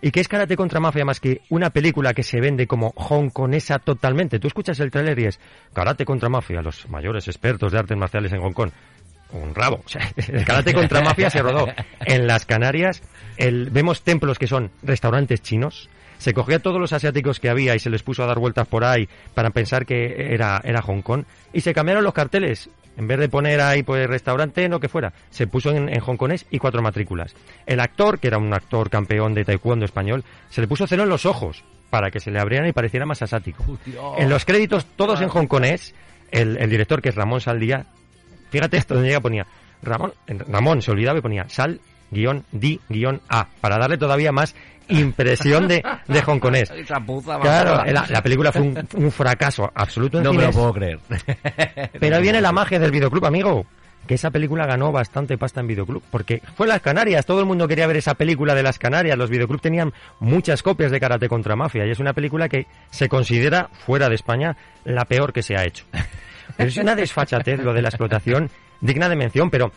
¿Y 0.03 0.11
qué 0.11 0.21
es 0.21 0.29
Karate 0.29 0.57
contra 0.57 0.79
Mafia 0.81 1.05
más 1.05 1.21
que 1.21 1.41
una 1.49 1.71
película 1.71 2.13
que 2.15 2.23
se 2.23 2.41
vende 2.41 2.67
como 2.67 2.93
hongkonesa 2.97 3.79
totalmente? 3.79 4.39
Tú 4.39 4.47
escuchas 4.49 4.79
el 4.81 4.91
trailer 4.91 5.19
y 5.19 5.25
es 5.27 5.41
Karate 5.73 6.05
contra 6.05 6.29
Mafia, 6.29 6.63
los 6.63 6.89
mayores 6.89 7.27
expertos 7.29 7.73
de 7.73 7.79
artes 7.79 7.97
marciales 7.97 8.33
en 8.33 8.41
Hong 8.41 8.53
Kong. 8.53 8.71
Un 9.33 9.55
rabo. 9.55 9.83
El 10.29 10.45
Karate 10.45 10.73
contra 10.73 11.01
Mafia 11.01 11.31
se 11.31 11.43
rodó 11.43 11.67
en 12.05 12.27
las 12.29 12.47
Canarias. 12.47 13.03
El- 13.37 13.71
vemos 13.71 14.03
templos 14.03 14.39
que 14.39 14.47
son 14.47 14.71
restaurantes 14.83 15.43
chinos. 15.43 15.91
Se 16.19 16.33
cogió 16.33 16.57
a 16.57 16.61
todos 16.61 16.81
los 16.81 16.93
asiáticos 16.93 17.41
que 17.41 17.51
había 17.51 17.75
y 17.75 17.79
se 17.81 17.91
les 17.91 18.03
puso 18.05 18.23
a 18.23 18.27
dar 18.27 18.39
vueltas 18.39 18.69
por 18.69 18.85
ahí 18.85 19.09
para 19.35 19.51
pensar 19.51 19.85
que 19.85 20.33
era, 20.33 20.61
era 20.65 20.81
Hong 20.81 21.03
Kong. 21.03 21.25
Y 21.53 21.61
se 21.63 21.75
cambiaron 21.75 22.05
los 22.05 22.15
carteles. 22.15 22.71
En 22.97 23.07
vez 23.07 23.19
de 23.19 23.29
poner 23.29 23.61
ahí, 23.61 23.83
pues, 23.83 24.07
restaurante, 24.09 24.69
no 24.69 24.81
que 24.81 24.89
fuera, 24.89 25.13
se 25.31 25.47
puso 25.47 25.71
en, 25.71 25.89
en 25.89 26.01
hongkonés 26.01 26.47
y 26.51 26.59
cuatro 26.59 26.83
matrículas. 26.83 27.35
El 27.67 27.81
actor, 27.81 28.19
que 28.19 28.29
era 28.29 28.39
un 28.39 28.53
actor 28.55 28.89
campeón 28.91 29.35
de 29.35 29.45
taekwondo 29.45 29.85
español, 29.85 30.25
se 30.49 30.61
le 30.61 30.69
puso 30.69 30.87
celo 30.87 31.03
en 31.03 31.11
los 31.11 31.27
ojos 31.27 31.63
para 31.91 32.11
que 32.11 32.21
se 32.21 32.31
le 32.31 32.41
abrieran 32.41 32.69
y 32.69 32.73
pareciera 32.73 33.07
más 33.07 33.23
asiático. 33.23 33.65
En 34.19 34.29
los 34.29 34.45
créditos, 34.45 34.87
todos 34.97 35.21
en 35.21 35.29
hongkonés, 35.29 35.95
el, 36.31 36.57
el 36.57 36.71
director, 36.71 37.01
que 37.01 37.11
es 37.11 37.15
Ramón 37.15 37.41
Saldía, 37.41 37.87
fíjate 38.51 38.77
esto, 38.77 38.95
donde 38.95 39.09
llega 39.09 39.21
ponía, 39.21 39.47
Ramón, 39.83 40.13
Ramón 40.27 40.83
se 40.83 40.91
olvidaba 40.91 41.19
y 41.19 41.23
ponía 41.23 41.49
sal, 41.49 41.81
guion, 42.11 42.45
di, 42.53 42.81
guion, 42.89 43.21
a, 43.29 43.49
para 43.61 43.79
darle 43.79 43.99
todavía 43.99 44.33
más 44.33 44.55
impresión 44.89 45.69
de, 45.69 45.83
de 46.07 46.23
hongkonés. 46.23 46.71
Esa 46.77 47.01
puta 47.01 47.39
Claro, 47.41 47.85
la, 47.85 48.07
la 48.09 48.23
película 48.23 48.53
fue 48.53 48.63
un, 48.63 48.89
un 48.95 49.11
fracaso 49.11 49.71
absoluto 49.75 50.19
en 50.19 50.25
No 50.25 50.33
me 50.33 50.45
lo 50.45 50.51
puedo 50.51 50.73
creer. 50.73 50.99
Pero 52.01 52.17
ahí 52.17 52.23
viene 52.23 52.41
la 52.41 52.53
magia 52.53 52.79
del 52.79 52.91
videoclub, 52.91 53.25
amigo. 53.27 53.67
Que 54.07 54.15
esa 54.15 54.31
película 54.31 54.67
ganó 54.67 54.93
bastante 54.93 55.37
pasta 55.37 55.61
en 55.61 55.67
videoclub. 55.67 56.01
Porque 56.13 56.41
fue 56.57 56.69
las 56.69 56.81
Canarias. 56.81 57.27
Todo 57.27 57.41
el 57.41 57.47
mundo 57.47 57.67
quería 57.67 57.89
ver 57.89 57.97
esa 57.97 58.15
película 58.15 58.55
de 58.55 58.63
las 58.63 58.79
Canarias. 58.79 59.19
Los 59.19 59.31
videoclub 59.31 59.61
tenían 59.61 59.93
muchas 60.21 60.63
copias 60.63 60.93
de 60.93 61.01
Karate 61.01 61.29
contra 61.29 61.57
Mafia. 61.57 61.85
Y 61.85 61.91
es 61.91 61.99
una 61.99 62.13
película 62.13 62.49
que 62.49 62.67
se 62.91 63.09
considera, 63.09 63.69
fuera 63.73 64.09
de 64.09 64.15
España, 64.15 64.57
la 64.85 65.07
peor 65.07 65.33
que 65.33 65.43
se 65.43 65.57
ha 65.57 65.65
hecho. 65.65 65.87
Pero 66.57 66.69
es 66.69 66.77
una 66.77 66.95
desfachatez 66.95 67.59
lo 67.59 67.73
de 67.73 67.83
la 67.83 67.89
explotación 67.89 68.49
digna 68.81 69.09
de 69.09 69.17
mención. 69.17 69.51
Pero 69.51 69.73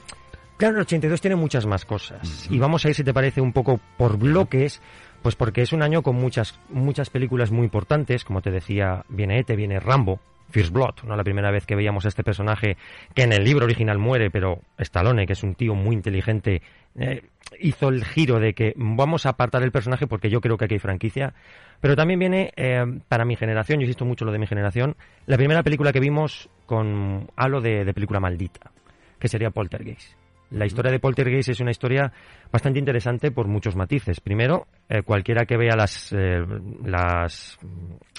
Claro, 0.60 0.76
el 0.76 0.82
82 0.82 1.22
tiene 1.22 1.38
muchas 1.38 1.66
más 1.66 1.86
cosas. 1.86 2.52
Y 2.52 2.60
vamos 2.60 2.84
a 2.84 2.90
ir, 2.90 2.96
si 2.96 3.06
te 3.06 3.14
parece, 3.14 3.40
un 3.40 3.54
poco 3.54 3.80
por 3.96 4.18
bloques, 4.18 4.82
pues 5.22 5.38
porque 5.38 5.62
es 5.62 5.72
un 5.72 5.82
año 5.82 6.02
con 6.02 6.18
muchas, 6.18 6.60
muchas 6.68 7.10
películas 7.10 7.50
muy 7.50 7.64
importantes. 7.64 8.26
Como 8.26 8.42
te 8.42 8.52
decía, 8.52 9.06
viene 9.08 9.40
Ete, 9.40 9.56
viene 9.56 9.80
Rambo, 9.80 10.20
First 10.50 10.74
Blood, 10.74 10.96
¿no? 11.06 11.16
La 11.16 11.24
primera 11.24 11.50
vez 11.50 11.66
que 11.66 11.78
veíamos 11.78 12.04
a 12.04 12.10
este 12.10 12.26
personaje 12.26 12.76
que 13.16 13.24
en 13.24 13.32
el 13.32 13.46
libro 13.46 13.64
original 13.64 14.00
muere, 14.00 14.30
pero 14.32 14.60
Stallone, 14.78 15.26
que 15.26 15.32
es 15.32 15.44
un 15.44 15.56
tío 15.56 15.76
muy 15.76 15.96
inteligente, 15.96 16.62
eh, 17.00 17.22
hizo 17.62 17.88
el 17.88 18.04
giro 18.04 18.42
de 18.42 18.54
que 18.54 18.74
vamos 18.76 19.26
a 19.26 19.30
apartar 19.30 19.64
el 19.64 19.72
personaje 19.72 20.08
porque 20.08 20.30
yo 20.30 20.42
creo 20.42 20.58
que 20.58 20.66
aquí 20.66 20.74
hay 20.74 20.80
franquicia. 20.80 21.36
Pero 21.80 21.96
también 21.96 22.20
viene, 22.20 22.52
eh, 22.58 22.84
para 23.08 23.24
mi 23.24 23.38
generación, 23.38 23.80
yo 23.80 23.86
insisto 23.86 24.04
mucho 24.04 24.26
lo 24.26 24.34
de 24.34 24.40
mi 24.40 24.46
generación, 24.46 24.98
la 25.26 25.38
primera 25.38 25.64
película 25.64 25.94
que 25.94 26.02
vimos 26.02 26.50
con 26.66 27.32
halo 27.38 27.62
de, 27.62 27.86
de 27.86 27.94
película 27.94 28.20
maldita, 28.20 28.72
que 29.20 29.30
sería 29.30 29.52
Poltergeist. 29.52 30.19
La 30.52 30.66
historia 30.66 30.92
de 30.92 31.00
Poltergeist 31.00 31.50
es 31.50 31.60
una 31.60 31.72
historia 31.72 32.12
bastante 32.52 32.80
interesante 32.80 33.32
por 33.32 33.48
muchos 33.48 33.76
matices. 33.76 34.20
Primero, 34.20 34.68
eh, 34.90 35.04
cualquiera 35.04 35.46
que 35.46 35.58
vea 35.58 35.76
las, 35.76 36.12
eh, 36.12 36.44
las, 36.84 37.60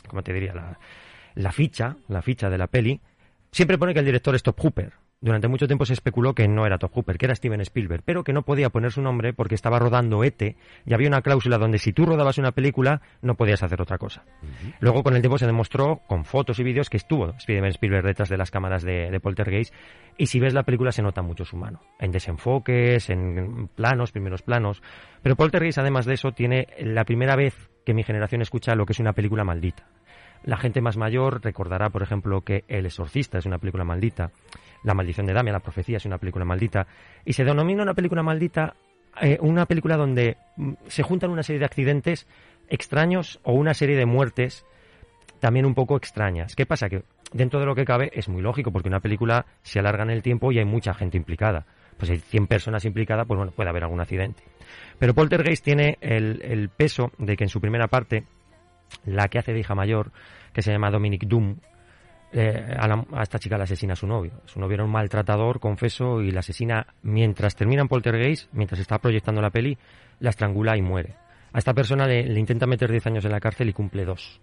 ¿cómo 0.08 0.22
te 0.22 0.32
diría? 0.32 0.54
La, 0.54 0.78
la 1.34 1.52
ficha, 1.52 1.96
la 2.08 2.22
ficha 2.22 2.48
de 2.48 2.58
la 2.58 2.68
peli, 2.68 3.00
siempre 3.50 3.78
pone 3.78 3.92
que 3.92 4.00
el 4.00 4.06
director 4.06 4.34
es 4.34 4.42
Top 4.42 4.58
Hooper. 4.60 4.92
Durante 5.22 5.48
mucho 5.48 5.66
tiempo 5.66 5.84
se 5.84 5.92
especuló 5.92 6.34
que 6.34 6.48
no 6.48 6.64
era 6.64 6.78
Top 6.78 6.92
Hooper, 6.94 7.18
que 7.18 7.26
era 7.26 7.34
Steven 7.34 7.60
Spielberg, 7.60 8.02
pero 8.06 8.24
que 8.24 8.32
no 8.32 8.40
podía 8.40 8.70
poner 8.70 8.90
su 8.90 9.02
nombre 9.02 9.34
porque 9.34 9.54
estaba 9.54 9.78
rodando 9.78 10.24
ET 10.24 10.56
y 10.86 10.94
había 10.94 11.08
una 11.08 11.20
cláusula 11.20 11.58
donde 11.58 11.76
si 11.76 11.92
tú 11.92 12.06
rodabas 12.06 12.38
una 12.38 12.52
película 12.52 13.02
no 13.20 13.34
podías 13.34 13.62
hacer 13.62 13.82
otra 13.82 13.98
cosa. 13.98 14.24
Luego 14.80 15.02
con 15.02 15.14
el 15.14 15.20
tiempo 15.20 15.36
se 15.36 15.44
demostró 15.44 16.00
con 16.06 16.24
fotos 16.24 16.58
y 16.58 16.64
vídeos 16.64 16.88
que 16.88 16.96
estuvo 16.96 17.38
Steven 17.38 17.66
Spielberg 17.66 18.06
detrás 18.06 18.30
de 18.30 18.38
las 18.38 18.50
cámaras 18.50 18.82
de, 18.82 19.10
de 19.10 19.20
Poltergeist 19.20 19.74
y 20.16 20.24
si 20.24 20.40
ves 20.40 20.54
la 20.54 20.62
película 20.62 20.90
se 20.90 21.02
nota 21.02 21.20
mucho 21.20 21.44
su 21.44 21.58
mano, 21.58 21.82
en 21.98 22.12
desenfoques, 22.12 23.10
en 23.10 23.68
planos, 23.74 24.12
primeros 24.12 24.40
planos. 24.40 24.82
Pero 25.22 25.36
Poltergeist 25.36 25.76
además 25.76 26.06
de 26.06 26.14
eso 26.14 26.32
tiene 26.32 26.66
la 26.78 27.04
primera 27.04 27.36
vez 27.36 27.68
que 27.84 27.92
mi 27.92 28.04
generación 28.04 28.40
escucha 28.40 28.74
lo 28.74 28.86
que 28.86 28.94
es 28.94 29.00
una 29.00 29.12
película 29.12 29.44
maldita. 29.44 29.86
La 30.44 30.56
gente 30.56 30.80
más 30.80 30.96
mayor 30.96 31.44
recordará, 31.44 31.90
por 31.90 32.02
ejemplo, 32.02 32.40
que 32.40 32.64
El 32.68 32.86
Exorcista 32.86 33.36
es 33.36 33.44
una 33.44 33.58
película 33.58 33.84
maldita, 33.84 34.30
La 34.82 34.94
Maldición 34.94 35.26
de 35.26 35.32
Damia, 35.32 35.52
La 35.52 35.60
Profecía 35.60 35.98
es 35.98 36.04
una 36.06 36.18
película 36.18 36.44
maldita, 36.44 36.86
y 37.24 37.32
se 37.32 37.44
denomina 37.44 37.82
una 37.82 37.94
película 37.94 38.22
maldita 38.22 38.74
eh, 39.20 39.38
una 39.40 39.66
película 39.66 39.96
donde 39.96 40.36
mm, 40.56 40.72
se 40.86 41.02
juntan 41.02 41.30
una 41.30 41.42
serie 41.42 41.58
de 41.58 41.64
accidentes 41.64 42.26
extraños 42.68 43.40
o 43.42 43.52
una 43.52 43.74
serie 43.74 43.96
de 43.96 44.06
muertes 44.06 44.64
también 45.40 45.66
un 45.66 45.74
poco 45.74 45.96
extrañas. 45.96 46.54
¿Qué 46.54 46.66
pasa? 46.66 46.88
Que 46.88 47.02
dentro 47.32 47.60
de 47.60 47.66
lo 47.66 47.74
que 47.74 47.84
cabe 47.84 48.10
es 48.14 48.28
muy 48.28 48.42
lógico, 48.42 48.70
porque 48.70 48.88
una 48.88 49.00
película 49.00 49.46
se 49.62 49.78
alarga 49.78 50.04
en 50.04 50.10
el 50.10 50.22
tiempo 50.22 50.52
y 50.52 50.58
hay 50.58 50.64
mucha 50.64 50.94
gente 50.94 51.16
implicada. 51.16 51.66
Pues 51.96 52.10
hay 52.10 52.18
100 52.18 52.46
personas 52.46 52.84
implicadas, 52.84 53.26
pues 53.26 53.36
bueno, 53.36 53.52
puede 53.52 53.68
haber 53.68 53.84
algún 53.84 54.00
accidente. 54.00 54.42
Pero 54.98 55.14
Poltergeist 55.14 55.64
tiene 55.64 55.98
el, 56.00 56.40
el 56.42 56.68
peso 56.68 57.10
de 57.18 57.36
que 57.36 57.44
en 57.44 57.50
su 57.50 57.60
primera 57.60 57.88
parte 57.88 58.24
la 59.04 59.28
que 59.28 59.38
hace 59.38 59.52
de 59.52 59.60
hija 59.60 59.74
mayor, 59.74 60.12
que 60.52 60.62
se 60.62 60.72
llama 60.72 60.90
Dominic 60.90 61.24
Doom, 61.26 61.56
eh, 62.32 62.74
a, 62.78 62.86
la- 62.86 63.04
esta 63.22 63.38
chica 63.38 63.56
la 63.58 63.64
asesina 63.64 63.94
a 63.94 63.96
su 63.96 64.06
novio. 64.06 64.32
Su 64.46 64.60
novio 64.60 64.74
era 64.74 64.84
un 64.84 64.90
maltratador, 64.90 65.60
confeso, 65.60 66.20
y 66.22 66.30
la 66.30 66.40
asesina 66.40 66.86
mientras 67.02 67.56
termina 67.56 67.82
en 67.82 67.88
Poltergeist, 67.88 68.52
mientras 68.52 68.80
está 68.80 68.98
proyectando 68.98 69.40
la 69.40 69.50
peli, 69.50 69.76
la 70.20 70.30
estrangula 70.30 70.76
y 70.76 70.82
muere. 70.82 71.14
A 71.52 71.58
esta 71.58 71.74
persona 71.74 72.06
le, 72.06 72.22
le 72.24 72.38
intenta 72.40 72.66
meter 72.66 72.90
10 72.90 73.06
años 73.08 73.24
en 73.24 73.32
la 73.32 73.40
cárcel 73.40 73.68
y 73.68 73.72
cumple 73.72 74.04
dos. 74.04 74.40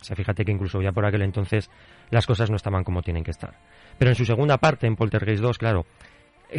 O 0.00 0.04
sea, 0.04 0.16
fíjate 0.16 0.44
que 0.44 0.52
incluso 0.52 0.80
ya 0.80 0.92
por 0.92 1.04
aquel 1.04 1.22
entonces 1.22 1.70
las 2.10 2.26
cosas 2.26 2.48
no 2.50 2.56
estaban 2.56 2.84
como 2.84 3.02
tienen 3.02 3.22
que 3.24 3.30
estar. 3.30 3.54
Pero 3.98 4.10
en 4.10 4.14
su 4.14 4.24
segunda 4.24 4.56
parte, 4.58 4.86
en 4.86 4.96
Poltergeist 4.96 5.42
2, 5.42 5.58
claro, 5.58 5.86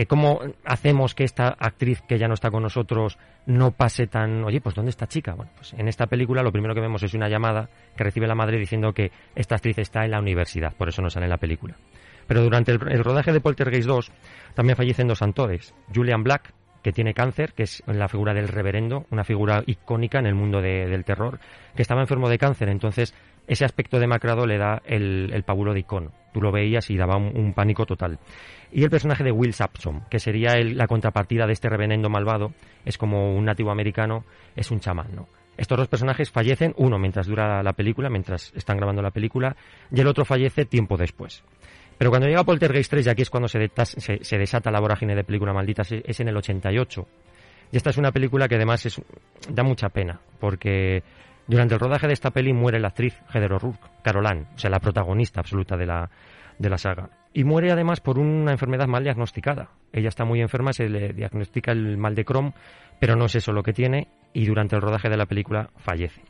¿cómo 0.07 0.39
hacemos 0.65 1.13
que 1.15 1.23
esta 1.23 1.49
actriz 1.49 2.01
que 2.07 2.17
ya 2.17 2.27
no 2.27 2.33
está 2.33 2.49
con 2.51 2.63
nosotros 2.63 3.17
no 3.45 3.71
pase 3.71 4.07
tan... 4.07 4.43
Oye, 4.43 4.61
pues 4.61 4.75
¿dónde 4.75 4.89
está 4.91 5.07
chica? 5.07 5.33
Bueno, 5.33 5.51
pues 5.55 5.73
en 5.73 5.87
esta 5.87 6.07
película 6.07 6.43
lo 6.43 6.51
primero 6.51 6.73
que 6.73 6.81
vemos 6.81 7.03
es 7.03 7.13
una 7.13 7.27
llamada 7.29 7.69
que 7.95 8.03
recibe 8.03 8.27
la 8.27 8.35
madre 8.35 8.57
diciendo 8.57 8.93
que 8.93 9.11
esta 9.35 9.55
actriz 9.55 9.77
está 9.79 10.05
en 10.05 10.11
la 10.11 10.19
universidad, 10.19 10.73
por 10.75 10.89
eso 10.89 11.01
no 11.01 11.09
sale 11.09 11.25
en 11.25 11.31
la 11.31 11.37
película. 11.37 11.75
Pero 12.27 12.43
durante 12.43 12.71
el, 12.71 12.79
el 12.91 13.03
rodaje 13.03 13.33
de 13.33 13.41
Poltergeist 13.41 13.87
2 13.87 14.11
también 14.53 14.77
fallecen 14.77 15.07
dos 15.07 15.21
actores. 15.21 15.73
Julian 15.93 16.23
Black, 16.23 16.53
que 16.83 16.91
tiene 16.91 17.13
cáncer, 17.13 17.53
que 17.53 17.63
es 17.63 17.83
la 17.85 18.07
figura 18.07 18.33
del 18.33 18.47
reverendo, 18.47 19.05
una 19.11 19.23
figura 19.23 19.61
icónica 19.67 20.19
en 20.19 20.25
el 20.25 20.35
mundo 20.35 20.61
de- 20.61 20.87
del 20.87 21.03
terror, 21.03 21.39
que 21.75 21.81
estaba 21.81 22.01
enfermo 22.01 22.29
de 22.29 22.37
cáncer, 22.39 22.69
entonces 22.69 23.13
ese 23.47 23.65
aspecto 23.65 23.99
demacrado 23.99 24.45
le 24.45 24.57
da 24.57 24.81
el, 24.85 25.31
el 25.33 25.43
de 25.73 25.79
icono. 25.81 26.11
Tú 26.33 26.41
lo 26.41 26.51
veías 26.51 26.89
y 26.89 26.97
daba 26.97 27.17
un, 27.17 27.53
pánico 27.53 27.85
total. 27.85 28.19
Y 28.71 28.83
el 28.83 28.89
personaje 28.89 29.23
de 29.23 29.31
Will 29.31 29.53
Sampson, 29.53 30.03
que 30.09 30.19
sería 30.19 30.53
el- 30.53 30.77
la 30.77 30.87
contrapartida 30.87 31.45
de 31.45 31.53
este 31.53 31.67
reverendo 31.69 32.09
malvado, 32.09 32.53
es 32.85 32.97
como 32.97 33.35
un 33.35 33.43
nativo 33.45 33.71
americano, 33.71 34.23
es 34.55 34.71
un 34.71 34.79
chamán, 34.79 35.13
¿no? 35.15 35.27
Estos 35.57 35.77
dos 35.77 35.87
personajes 35.89 36.31
fallecen, 36.31 36.73
uno 36.77 36.97
mientras 36.97 37.27
dura 37.27 37.61
la 37.61 37.73
película, 37.73 38.09
mientras 38.09 38.53
están 38.55 38.77
grabando 38.77 39.01
la 39.01 39.11
película, 39.11 39.55
y 39.91 39.99
el 39.99 40.07
otro 40.07 40.23
fallece 40.23 40.65
tiempo 40.65 40.95
después. 40.95 41.43
Pero 41.97 42.09
cuando 42.09 42.27
llega 42.27 42.43
Poltergeist 42.45 42.89
3, 42.89 43.05
y 43.05 43.09
aquí 43.09 43.21
es 43.23 43.29
cuando 43.29 43.47
se, 43.49 43.69
se- 43.75 44.37
desata 44.37 44.71
la 44.71 44.79
vorágine 44.79 45.13
de 45.13 45.23
película 45.25 45.53
maldita, 45.53 45.81
es 45.83 45.91
es 45.91 46.19
en 46.21 46.29
el 46.29 46.37
88. 46.37 47.05
Y 47.73 47.77
esta 47.77 47.89
es 47.91 47.97
una 47.97 48.11
película 48.11 48.47
que 48.47 48.55
además 48.55 48.85
es, 48.85 48.99
da 49.49 49.63
mucha 49.63 49.89
pena, 49.89 50.19
porque 50.39 51.03
durante 51.47 51.73
el 51.73 51.79
rodaje 51.79 52.07
de 52.07 52.13
esta 52.13 52.31
peli 52.31 52.53
muere 52.53 52.79
la 52.79 52.89
actriz 52.89 53.17
Heather 53.33 53.53
O'Rourke, 53.53 53.87
Caroline, 54.03 54.45
o 54.55 54.57
sea, 54.57 54.69
la 54.69 54.79
protagonista 54.79 55.39
absoluta 55.39 55.75
de 55.75 55.85
la, 55.85 56.09
de 56.57 56.69
la 56.69 56.77
saga. 56.77 57.09
Y 57.33 57.43
muere 57.43 57.71
además 57.71 58.01
por 58.01 58.19
una 58.19 58.51
enfermedad 58.51 58.87
mal 58.87 59.03
diagnosticada. 59.03 59.69
Ella 59.93 60.09
está 60.09 60.25
muy 60.25 60.41
enferma, 60.41 60.73
se 60.73 60.89
le 60.89 61.13
diagnostica 61.13 61.71
el 61.71 61.97
mal 61.97 62.15
de 62.15 62.25
Crohn, 62.25 62.53
pero 62.99 63.15
no 63.15 63.25
es 63.25 63.35
eso 63.35 63.51
lo 63.51 63.63
que 63.63 63.73
tiene, 63.73 64.07
y 64.33 64.45
durante 64.45 64.75
el 64.75 64.81
rodaje 64.81 65.09
de 65.09 65.17
la 65.17 65.25
película 65.25 65.69
fallece. 65.77 66.21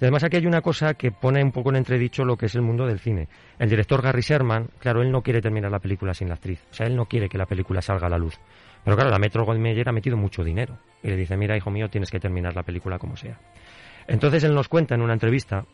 Además 0.00 0.24
aquí 0.24 0.38
hay 0.38 0.46
una 0.46 0.62
cosa 0.62 0.94
que 0.94 1.12
pone 1.12 1.44
un 1.44 1.52
poco 1.52 1.70
en 1.70 1.76
entredicho 1.76 2.24
lo 2.24 2.36
que 2.36 2.46
es 2.46 2.54
el 2.54 2.62
mundo 2.62 2.86
del 2.86 3.00
cine. 3.00 3.28
El 3.58 3.68
director 3.68 4.00
Gary 4.00 4.22
Sherman, 4.22 4.70
claro, 4.78 5.02
él 5.02 5.12
no 5.12 5.22
quiere 5.22 5.42
terminar 5.42 5.70
la 5.70 5.78
película 5.78 6.14
sin 6.14 6.28
la 6.28 6.34
actriz. 6.34 6.64
O 6.70 6.74
sea, 6.74 6.86
él 6.86 6.96
no 6.96 7.04
quiere 7.04 7.28
que 7.28 7.36
la 7.36 7.44
película 7.44 7.82
salga 7.82 8.06
a 8.06 8.10
la 8.10 8.16
luz. 8.16 8.40
Pero 8.82 8.96
claro, 8.96 9.10
la 9.10 9.18
Metro 9.18 9.44
Goldwyn 9.44 9.62
Mayer 9.62 9.88
ha 9.90 9.92
metido 9.92 10.16
mucho 10.16 10.42
dinero. 10.42 10.78
Y 11.02 11.08
le 11.08 11.16
dice, 11.16 11.36
mira, 11.36 11.54
hijo 11.54 11.70
mío, 11.70 11.90
tienes 11.90 12.10
que 12.10 12.18
terminar 12.18 12.56
la 12.56 12.62
película 12.62 12.98
como 12.98 13.14
sea. 13.14 13.38
Entonces 14.10 14.42
él 14.42 14.54
nos 14.54 14.66
cuenta 14.66 14.96
en 14.96 15.02
una 15.02 15.12
entrevista 15.12 15.64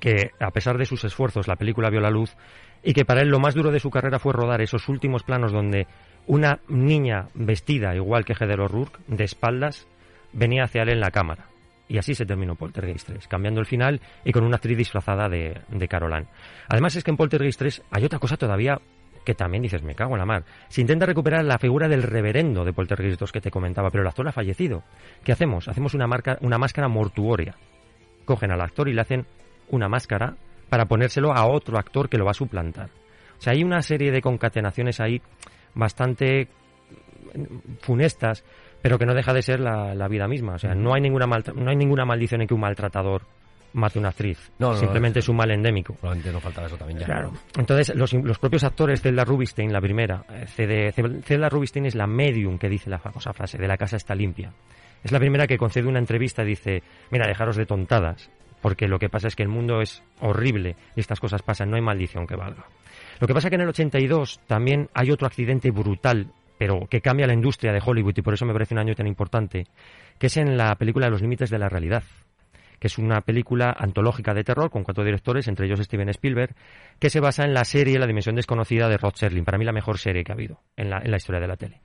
que, 0.00 0.30
a 0.40 0.50
pesar 0.52 0.78
de 0.78 0.86
sus 0.86 1.04
esfuerzos, 1.04 1.48
la 1.48 1.56
película 1.56 1.90
vio 1.90 2.00
la 2.00 2.10
luz 2.10 2.34
y 2.82 2.94
que 2.94 3.04
para 3.04 3.20
él 3.20 3.28
lo 3.28 3.40
más 3.40 3.54
duro 3.54 3.70
de 3.70 3.78
su 3.78 3.90
carrera 3.90 4.18
fue 4.18 4.32
rodar 4.32 4.62
esos 4.62 4.88
últimos 4.88 5.22
planos 5.22 5.52
donde 5.52 5.86
una 6.26 6.60
niña 6.68 7.28
vestida, 7.34 7.94
igual 7.94 8.24
que 8.24 8.32
Heather 8.32 8.58
O'Rourke, 8.58 9.00
de 9.06 9.24
espaldas, 9.24 9.86
venía 10.32 10.64
hacia 10.64 10.82
él 10.82 10.88
en 10.88 11.00
la 11.00 11.10
cámara. 11.10 11.44
Y 11.88 11.98
así 11.98 12.14
se 12.14 12.24
terminó 12.24 12.54
Poltergeist 12.54 13.08
3, 13.08 13.28
cambiando 13.28 13.60
el 13.60 13.66
final 13.66 14.00
y 14.24 14.32
con 14.32 14.44
una 14.44 14.56
actriz 14.56 14.78
disfrazada 14.78 15.28
de, 15.28 15.60
de 15.68 15.88
Caroline. 15.88 16.28
Además 16.68 16.96
es 16.96 17.04
que 17.04 17.10
en 17.10 17.18
Poltergeist 17.18 17.58
3 17.58 17.82
hay 17.90 18.04
otra 18.06 18.18
cosa 18.18 18.38
todavía 18.38 18.80
que 19.24 19.34
también 19.34 19.62
dices, 19.62 19.82
me 19.82 19.94
cago 19.94 20.14
en 20.14 20.18
la 20.18 20.26
mar. 20.26 20.44
Se 20.68 20.80
intenta 20.80 21.06
recuperar 21.06 21.44
la 21.44 21.58
figura 21.58 21.88
del 21.88 22.02
reverendo 22.02 22.64
de 22.64 22.72
Poltergeist 22.72 23.20
2 23.20 23.32
que 23.32 23.40
te 23.40 23.50
comentaba, 23.50 23.90
pero 23.90 24.02
el 24.02 24.08
actor 24.08 24.26
ha 24.28 24.32
fallecido. 24.32 24.82
¿Qué 25.24 25.32
hacemos? 25.32 25.68
Hacemos 25.68 25.94
una, 25.94 26.06
marca, 26.06 26.38
una 26.40 26.58
máscara 26.58 26.88
mortuoria. 26.88 27.54
Cogen 28.24 28.50
al 28.50 28.60
actor 28.60 28.88
y 28.88 28.94
le 28.94 29.00
hacen 29.00 29.26
una 29.70 29.88
máscara 29.88 30.36
para 30.68 30.86
ponérselo 30.86 31.32
a 31.32 31.46
otro 31.46 31.78
actor 31.78 32.08
que 32.08 32.18
lo 32.18 32.24
va 32.24 32.30
a 32.32 32.34
suplantar. 32.34 32.90
O 33.38 33.40
sea, 33.40 33.52
hay 33.52 33.64
una 33.64 33.82
serie 33.82 34.10
de 34.10 34.20
concatenaciones 34.20 35.00
ahí 35.00 35.20
bastante 35.74 36.48
funestas, 37.80 38.44
pero 38.80 38.98
que 38.98 39.06
no 39.06 39.14
deja 39.14 39.32
de 39.32 39.42
ser 39.42 39.60
la, 39.60 40.08
vida 40.08 40.28
misma. 40.28 40.54
O 40.54 40.58
sea, 40.58 40.74
no 40.74 40.94
hay 40.94 41.00
ninguna 41.00 41.26
no 41.26 41.70
hay 41.70 41.76
ninguna 41.76 42.04
maldición 42.04 42.42
en 42.42 42.48
que 42.48 42.54
un 42.54 42.60
maltratador 42.60 43.22
mate 43.74 43.98
una 43.98 44.08
actriz. 44.08 44.50
No, 44.58 44.74
Simplemente 44.74 45.20
es 45.20 45.28
un 45.28 45.36
mal 45.36 45.50
endémico. 45.50 45.94
Probablemente 45.94 46.32
no 46.32 46.40
faltaba 46.40 46.66
eso 46.66 46.76
también 46.76 47.00
ya. 47.00 47.06
Claro. 47.06 47.32
Entonces, 47.56 47.94
los, 47.94 48.12
los, 48.12 48.38
propios 48.38 48.64
actores, 48.64 49.00
Zelda 49.00 49.24
Rubinstein, 49.24 49.72
la 49.72 49.80
primera, 49.80 50.24
eh, 50.30 50.92
Zelda 51.24 51.48
Rubinstein 51.48 51.86
es 51.86 51.94
la 51.94 52.06
medium 52.06 52.58
que 52.58 52.68
dice 52.68 52.90
la 52.90 52.98
famosa 52.98 53.32
frase, 53.32 53.58
de 53.58 53.68
la 53.68 53.76
casa 53.76 53.96
está 53.96 54.14
limpia. 54.14 54.52
Es 55.02 55.10
la 55.10 55.18
primera 55.18 55.46
que 55.46 55.58
concede 55.58 55.88
una 55.88 55.98
entrevista 55.98 56.42
y 56.42 56.46
dice, 56.46 56.82
mira, 57.10 57.26
dejaros 57.26 57.56
de 57.56 57.66
tontadas, 57.66 58.30
porque 58.60 58.86
lo 58.86 58.98
que 58.98 59.08
pasa 59.08 59.28
es 59.28 59.36
que 59.36 59.42
el 59.42 59.48
mundo 59.48 59.80
es 59.80 60.02
horrible 60.20 60.76
y 60.94 61.00
estas 61.00 61.18
cosas 61.18 61.42
pasan, 61.42 61.70
no 61.70 61.76
hay 61.76 61.82
maldición 61.82 62.26
que 62.26 62.36
valga. 62.36 62.66
Lo 63.18 63.26
que 63.26 63.34
pasa 63.34 63.48
es 63.48 63.50
que 63.50 63.56
en 63.56 63.62
el 63.62 63.68
82 63.68 64.40
también 64.46 64.88
hay 64.94 65.10
otro 65.10 65.26
accidente 65.26 65.70
brutal, 65.70 66.32
pero 66.58 66.86
que 66.88 67.00
cambia 67.00 67.26
la 67.26 67.34
industria 67.34 67.72
de 67.72 67.82
Hollywood 67.84 68.14
y 68.16 68.22
por 68.22 68.34
eso 68.34 68.46
me 68.46 68.52
parece 68.52 68.74
un 68.74 68.80
año 68.80 68.94
tan 68.94 69.08
importante, 69.08 69.66
que 70.18 70.28
es 70.28 70.36
en 70.36 70.56
la 70.56 70.74
película 70.76 71.10
Los 71.10 71.22
límites 71.22 71.50
de 71.50 71.58
la 71.58 71.68
realidad 71.68 72.04
que 72.82 72.88
es 72.88 72.98
una 72.98 73.20
película 73.20 73.72
antológica 73.78 74.34
de 74.34 74.42
terror 74.42 74.68
con 74.68 74.82
cuatro 74.82 75.04
directores, 75.04 75.46
entre 75.46 75.66
ellos 75.66 75.78
Steven 75.78 76.08
Spielberg, 76.08 76.52
que 76.98 77.10
se 77.10 77.20
basa 77.20 77.44
en 77.44 77.54
la 77.54 77.64
serie 77.64 77.96
La 77.96 78.08
Dimensión 78.08 78.34
Desconocida 78.34 78.88
de 78.88 78.96
Rod 78.96 79.14
Serling, 79.14 79.44
para 79.44 79.56
mí 79.56 79.64
la 79.64 79.70
mejor 79.70 79.98
serie 79.98 80.24
que 80.24 80.32
ha 80.32 80.34
habido 80.34 80.58
en 80.74 80.90
la, 80.90 80.98
en 80.98 81.12
la 81.12 81.16
historia 81.16 81.40
de 81.40 81.46
la 81.46 81.56
tele. 81.56 81.80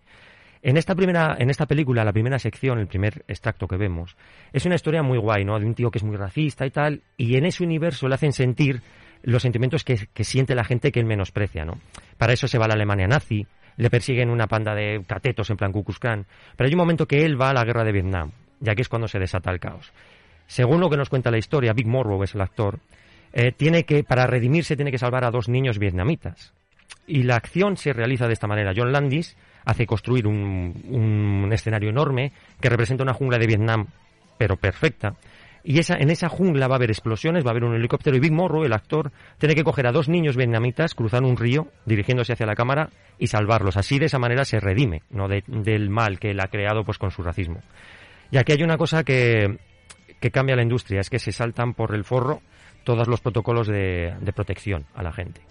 En 0.63 0.75
esta 0.75 0.95
primera, 0.95 1.35
en 1.37 1.51
esta 1.51 1.67
película, 1.67 2.03
la 2.03 2.11
primera 2.11 2.39
sección, 2.39 2.79
el 2.79 2.87
primer 2.87 3.23
extracto 3.27 3.67
que 3.67 3.77
vemos, 3.77 4.17
es 4.51 4.65
una 4.65 4.73
historia 4.73 5.03
muy 5.03 5.19
guay, 5.19 5.45
¿no? 5.45 5.59
De 5.59 5.67
un 5.67 5.75
tío 5.75 5.91
que 5.91 5.99
es 5.99 6.03
muy 6.03 6.17
racista 6.17 6.65
y 6.65 6.71
tal, 6.71 7.03
y 7.15 7.35
en 7.35 7.45
ese 7.45 7.63
universo 7.63 8.07
le 8.07 8.15
hacen 8.15 8.33
sentir 8.33 8.81
los 9.21 9.43
sentimientos 9.43 9.83
que, 9.83 10.23
siente 10.23 10.55
la 10.55 10.63
gente 10.63 10.91
que 10.91 10.99
él 10.99 11.05
menosprecia, 11.05 11.63
¿no? 11.63 11.79
Para 12.17 12.33
eso 12.33 12.47
se 12.47 12.57
va 12.57 12.65
a 12.65 12.69
la 12.69 12.73
Alemania 12.73 13.05
nazi, 13.05 13.45
le 13.75 13.91
persiguen 13.91 14.31
una 14.31 14.47
panda 14.47 14.73
de 14.73 15.03
catetos 15.05 15.47
en 15.51 15.57
plan 15.57 15.71
Ku 15.71 15.85
Pero 16.01 16.25
hay 16.57 16.73
un 16.73 16.79
momento 16.79 17.07
que 17.07 17.23
él 17.23 17.39
va 17.39 17.51
a 17.51 17.53
la 17.53 17.63
guerra 17.63 17.83
de 17.83 17.91
Vietnam, 17.91 18.31
ya 18.59 18.73
que 18.73 18.81
es 18.81 18.89
cuando 18.89 19.07
se 19.07 19.19
desata 19.19 19.51
el 19.51 19.59
caos. 19.59 19.93
Según 20.47 20.79
lo 20.79 20.89
que 20.89 20.97
nos 20.97 21.09
cuenta 21.09 21.29
la 21.29 21.37
historia, 21.37 21.73
Big 21.73 21.87
Morrow 21.87 22.23
es 22.23 22.33
el 22.33 22.41
actor, 22.41 22.79
eh, 23.33 23.51
tiene 23.51 23.83
que, 23.83 24.03
para 24.03 24.25
redimirse, 24.25 24.75
tiene 24.75 24.91
que 24.91 24.97
salvar 24.97 25.25
a 25.25 25.31
dos 25.31 25.49
niños 25.49 25.77
vietnamitas. 25.77 26.53
Y 27.05 27.23
la 27.23 27.35
acción 27.35 27.77
se 27.77 27.93
realiza 27.93 28.27
de 28.27 28.33
esta 28.33 28.47
manera. 28.47 28.73
John 28.75 28.91
Landis 28.91 29.37
hace 29.65 29.85
construir 29.85 30.27
un, 30.27 31.49
escenario 31.51 31.89
enorme 31.89 32.31
que 32.61 32.69
representa 32.69 33.03
una 33.03 33.13
jungla 33.13 33.37
de 33.37 33.47
Vietnam, 33.47 33.87
pero 34.37 34.55
perfecta. 34.55 35.15
Y 35.63 35.79
esa, 35.79 35.95
en 35.95 36.09
esa 36.09 36.29
jungla 36.29 36.67
va 36.67 36.75
a 36.75 36.77
haber 36.77 36.89
explosiones, 36.89 37.45
va 37.45 37.49
a 37.49 37.51
haber 37.51 37.65
un 37.65 37.75
helicóptero 37.75 38.15
y 38.15 38.21
Big 38.21 38.31
Morrow, 38.31 38.63
el 38.63 38.71
actor, 38.71 39.11
tiene 39.37 39.55
que 39.55 39.65
coger 39.65 39.87
a 39.87 39.91
dos 39.91 40.07
niños 40.07 40.37
vietnamitas, 40.37 40.95
cruzar 40.95 41.23
un 41.23 41.35
río, 41.35 41.67
dirigiéndose 41.85 42.31
hacia 42.33 42.45
la 42.45 42.55
cámara 42.55 42.89
y 43.19 43.27
salvarlos. 43.27 43.75
Así 43.75 43.99
de 43.99 44.05
esa 44.05 44.19
manera 44.19 44.45
se 44.45 44.61
redime 44.61 45.01
¿no? 45.09 45.27
del 45.27 45.89
mal 45.89 46.19
que 46.19 46.31
él 46.31 46.39
ha 46.39 46.47
creado 46.47 46.85
pues 46.85 46.97
con 46.97 47.11
su 47.11 47.21
racismo. 47.21 47.61
Y 48.31 48.37
aquí 48.37 48.53
hay 48.53 48.63
una 48.63 48.77
cosa 48.77 49.03
que 49.03 49.57
que 50.19 50.31
cambia 50.31 50.55
la 50.55 50.63
industria 50.63 51.01
es 51.01 51.09
que 51.09 51.19
se 51.19 51.31
saltan 51.31 51.73
por 51.73 51.93
el 51.93 52.03
forro 52.03 52.41
todos 52.83 53.07
los 53.07 53.21
protocolos 53.21 53.67
de, 53.67 54.15
protección 54.33 54.85
a 54.95 55.03
la 55.03 55.11
gente. 55.11 55.41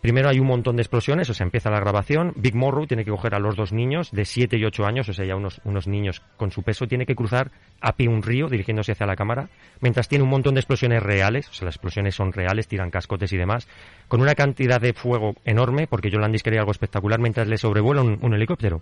Primero 0.00 0.30
hay 0.30 0.40
un 0.40 0.46
montón 0.46 0.76
de 0.76 0.82
explosiones, 0.82 1.28
o 1.28 1.34
sea, 1.34 1.44
empieza 1.44 1.68
la 1.68 1.78
grabación. 1.78 2.32
Big 2.36 2.54
Morrow 2.54 2.86
tiene 2.86 3.04
que 3.04 3.10
coger 3.10 3.34
a 3.34 3.38
los 3.38 3.54
dos 3.54 3.70
niños 3.70 4.10
de 4.12 4.24
7 4.24 4.56
y 4.56 4.64
8 4.64 4.86
años, 4.86 5.06
o 5.10 5.12
sea, 5.12 5.26
ya 5.26 5.36
unos, 5.36 5.60
unos 5.64 5.86
niños 5.86 6.22
con 6.38 6.50
su 6.50 6.62
peso, 6.62 6.86
tiene 6.86 7.04
que 7.04 7.14
cruzar 7.14 7.50
a 7.82 7.96
pie 7.96 8.08
un 8.08 8.22
río 8.22 8.48
dirigiéndose 8.48 8.92
hacia 8.92 9.06
la 9.06 9.14
cámara, 9.14 9.50
mientras 9.80 10.08
tiene 10.08 10.24
un 10.24 10.30
montón 10.30 10.54
de 10.54 10.60
explosiones 10.60 11.02
reales, 11.02 11.50
o 11.50 11.52
sea, 11.52 11.66
las 11.66 11.74
explosiones 11.74 12.14
son 12.14 12.32
reales, 12.32 12.66
tiran 12.66 12.90
cascotes 12.90 13.30
y 13.34 13.36
demás, 13.36 13.68
con 14.08 14.22
una 14.22 14.34
cantidad 14.34 14.80
de 14.80 14.94
fuego 14.94 15.34
enorme, 15.44 15.86
porque 15.86 16.08
Yolandis 16.08 16.42
quería 16.42 16.60
algo 16.60 16.72
espectacular, 16.72 17.20
mientras 17.20 17.46
le 17.46 17.58
sobrevuela 17.58 18.00
un 18.00 18.34
helicóptero. 18.34 18.80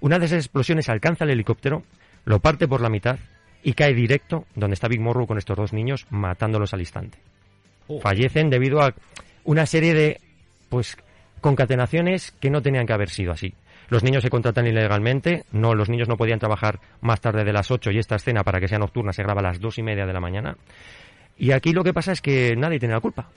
Una 0.00 0.20
de 0.20 0.26
esas 0.26 0.38
explosiones 0.38 0.88
alcanza 0.88 1.24
el 1.24 1.30
helicóptero, 1.30 1.82
lo 2.24 2.38
parte 2.38 2.68
por 2.68 2.80
la 2.80 2.88
mitad 2.88 3.18
y 3.62 3.74
cae 3.74 3.94
directo 3.94 4.46
donde 4.54 4.74
está 4.74 4.88
Big 4.88 5.00
Morrow 5.00 5.26
con 5.26 5.38
estos 5.38 5.56
dos 5.56 5.72
niños 5.72 6.06
matándolos 6.10 6.74
al 6.74 6.80
instante. 6.80 7.18
Oh. 7.88 8.00
Fallecen 8.00 8.50
debido 8.50 8.80
a 8.82 8.94
una 9.44 9.66
serie 9.66 9.94
de 9.94 10.20
pues 10.68 10.96
concatenaciones 11.40 12.32
que 12.40 12.50
no 12.50 12.62
tenían 12.62 12.86
que 12.86 12.92
haber 12.92 13.10
sido 13.10 13.32
así. 13.32 13.54
Los 13.88 14.02
niños 14.02 14.22
se 14.22 14.30
contratan 14.30 14.66
ilegalmente, 14.66 15.44
no, 15.52 15.74
los 15.74 15.90
niños 15.90 16.08
no 16.08 16.16
podían 16.16 16.38
trabajar 16.38 16.80
más 17.02 17.20
tarde 17.20 17.44
de 17.44 17.52
las 17.52 17.70
8 17.70 17.90
y 17.90 17.98
esta 17.98 18.16
escena 18.16 18.42
para 18.42 18.58
que 18.58 18.68
sea 18.68 18.78
nocturna 18.78 19.12
se 19.12 19.22
graba 19.22 19.40
a 19.40 19.44
las 19.44 19.60
dos 19.60 19.76
y 19.76 19.82
media 19.82 20.06
de 20.06 20.12
la 20.14 20.20
mañana. 20.20 20.56
Y 21.36 21.52
aquí 21.52 21.72
lo 21.72 21.84
que 21.84 21.92
pasa 21.92 22.12
es 22.12 22.22
que 22.22 22.54
nadie 22.56 22.78
tiene 22.78 22.94
la 22.94 23.00
culpa. 23.00 23.28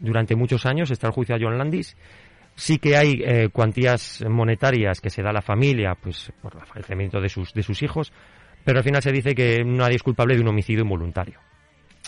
Durante 0.00 0.36
muchos 0.36 0.64
años 0.64 0.90
está 0.90 1.08
el 1.08 1.12
juicio 1.12 1.34
a 1.34 1.38
John 1.40 1.58
Landis. 1.58 1.96
Sí 2.54 2.78
que 2.78 2.96
hay 2.96 3.20
eh, 3.24 3.48
cuantías 3.52 4.24
monetarias 4.26 5.00
que 5.00 5.10
se 5.10 5.22
da 5.22 5.30
a 5.30 5.34
la 5.34 5.42
familia 5.42 5.94
pues, 6.00 6.32
por 6.40 6.54
el 6.54 6.66
fallecimiento 6.66 7.20
de 7.20 7.28
sus, 7.28 7.52
de 7.52 7.62
sus 7.62 7.82
hijos, 7.82 8.12
pero 8.64 8.78
al 8.78 8.84
final 8.84 9.02
se 9.02 9.12
dice 9.12 9.34
que 9.34 9.64
nadie 9.64 9.96
es 9.96 10.02
culpable 10.02 10.34
de 10.34 10.40
un 10.40 10.48
homicidio 10.48 10.82
involuntario. 10.82 11.38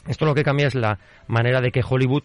Esto 0.07 0.25
lo 0.25 0.35
que 0.35 0.45
cambia 0.45 0.67
es 0.67 0.75
la 0.75 0.99
manera 1.27 1.61
de 1.61 1.71
que 1.71 1.83
Hollywood 1.87 2.25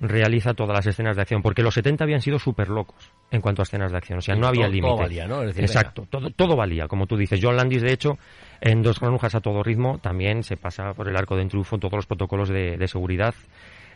realiza 0.00 0.52
todas 0.54 0.74
las 0.74 0.86
escenas 0.86 1.14
de 1.16 1.22
acción, 1.22 1.42
porque 1.42 1.62
los 1.62 1.74
70 1.74 2.02
habían 2.02 2.20
sido 2.20 2.38
súper 2.38 2.68
locos 2.68 3.12
en 3.30 3.40
cuanto 3.40 3.62
a 3.62 3.64
escenas 3.64 3.92
de 3.92 3.98
acción, 3.98 4.18
o 4.18 4.20
sea, 4.20 4.34
no 4.34 4.48
había 4.48 4.66
límite. 4.66 4.88
Todo 4.88 4.96
valía, 4.96 5.26
¿no? 5.26 5.42
Exacto, 5.44 6.06
todo, 6.10 6.30
todo, 6.30 6.56
valía, 6.56 6.88
como 6.88 7.06
tú 7.06 7.16
dices. 7.16 7.40
John 7.40 7.56
Landis, 7.56 7.82
de 7.82 7.92
hecho, 7.92 8.18
en 8.60 8.82
Dos 8.82 9.00
granujas 9.00 9.34
a 9.34 9.40
todo 9.40 9.62
ritmo, 9.62 9.98
también 9.98 10.42
se 10.42 10.56
pasa 10.56 10.92
por 10.92 11.08
el 11.08 11.16
arco 11.16 11.36
de 11.36 11.46
triunfo 11.46 11.76
en 11.76 11.80
todos 11.80 11.94
los 11.94 12.06
protocolos 12.06 12.48
de, 12.48 12.76
de, 12.76 12.88
seguridad. 12.88 13.34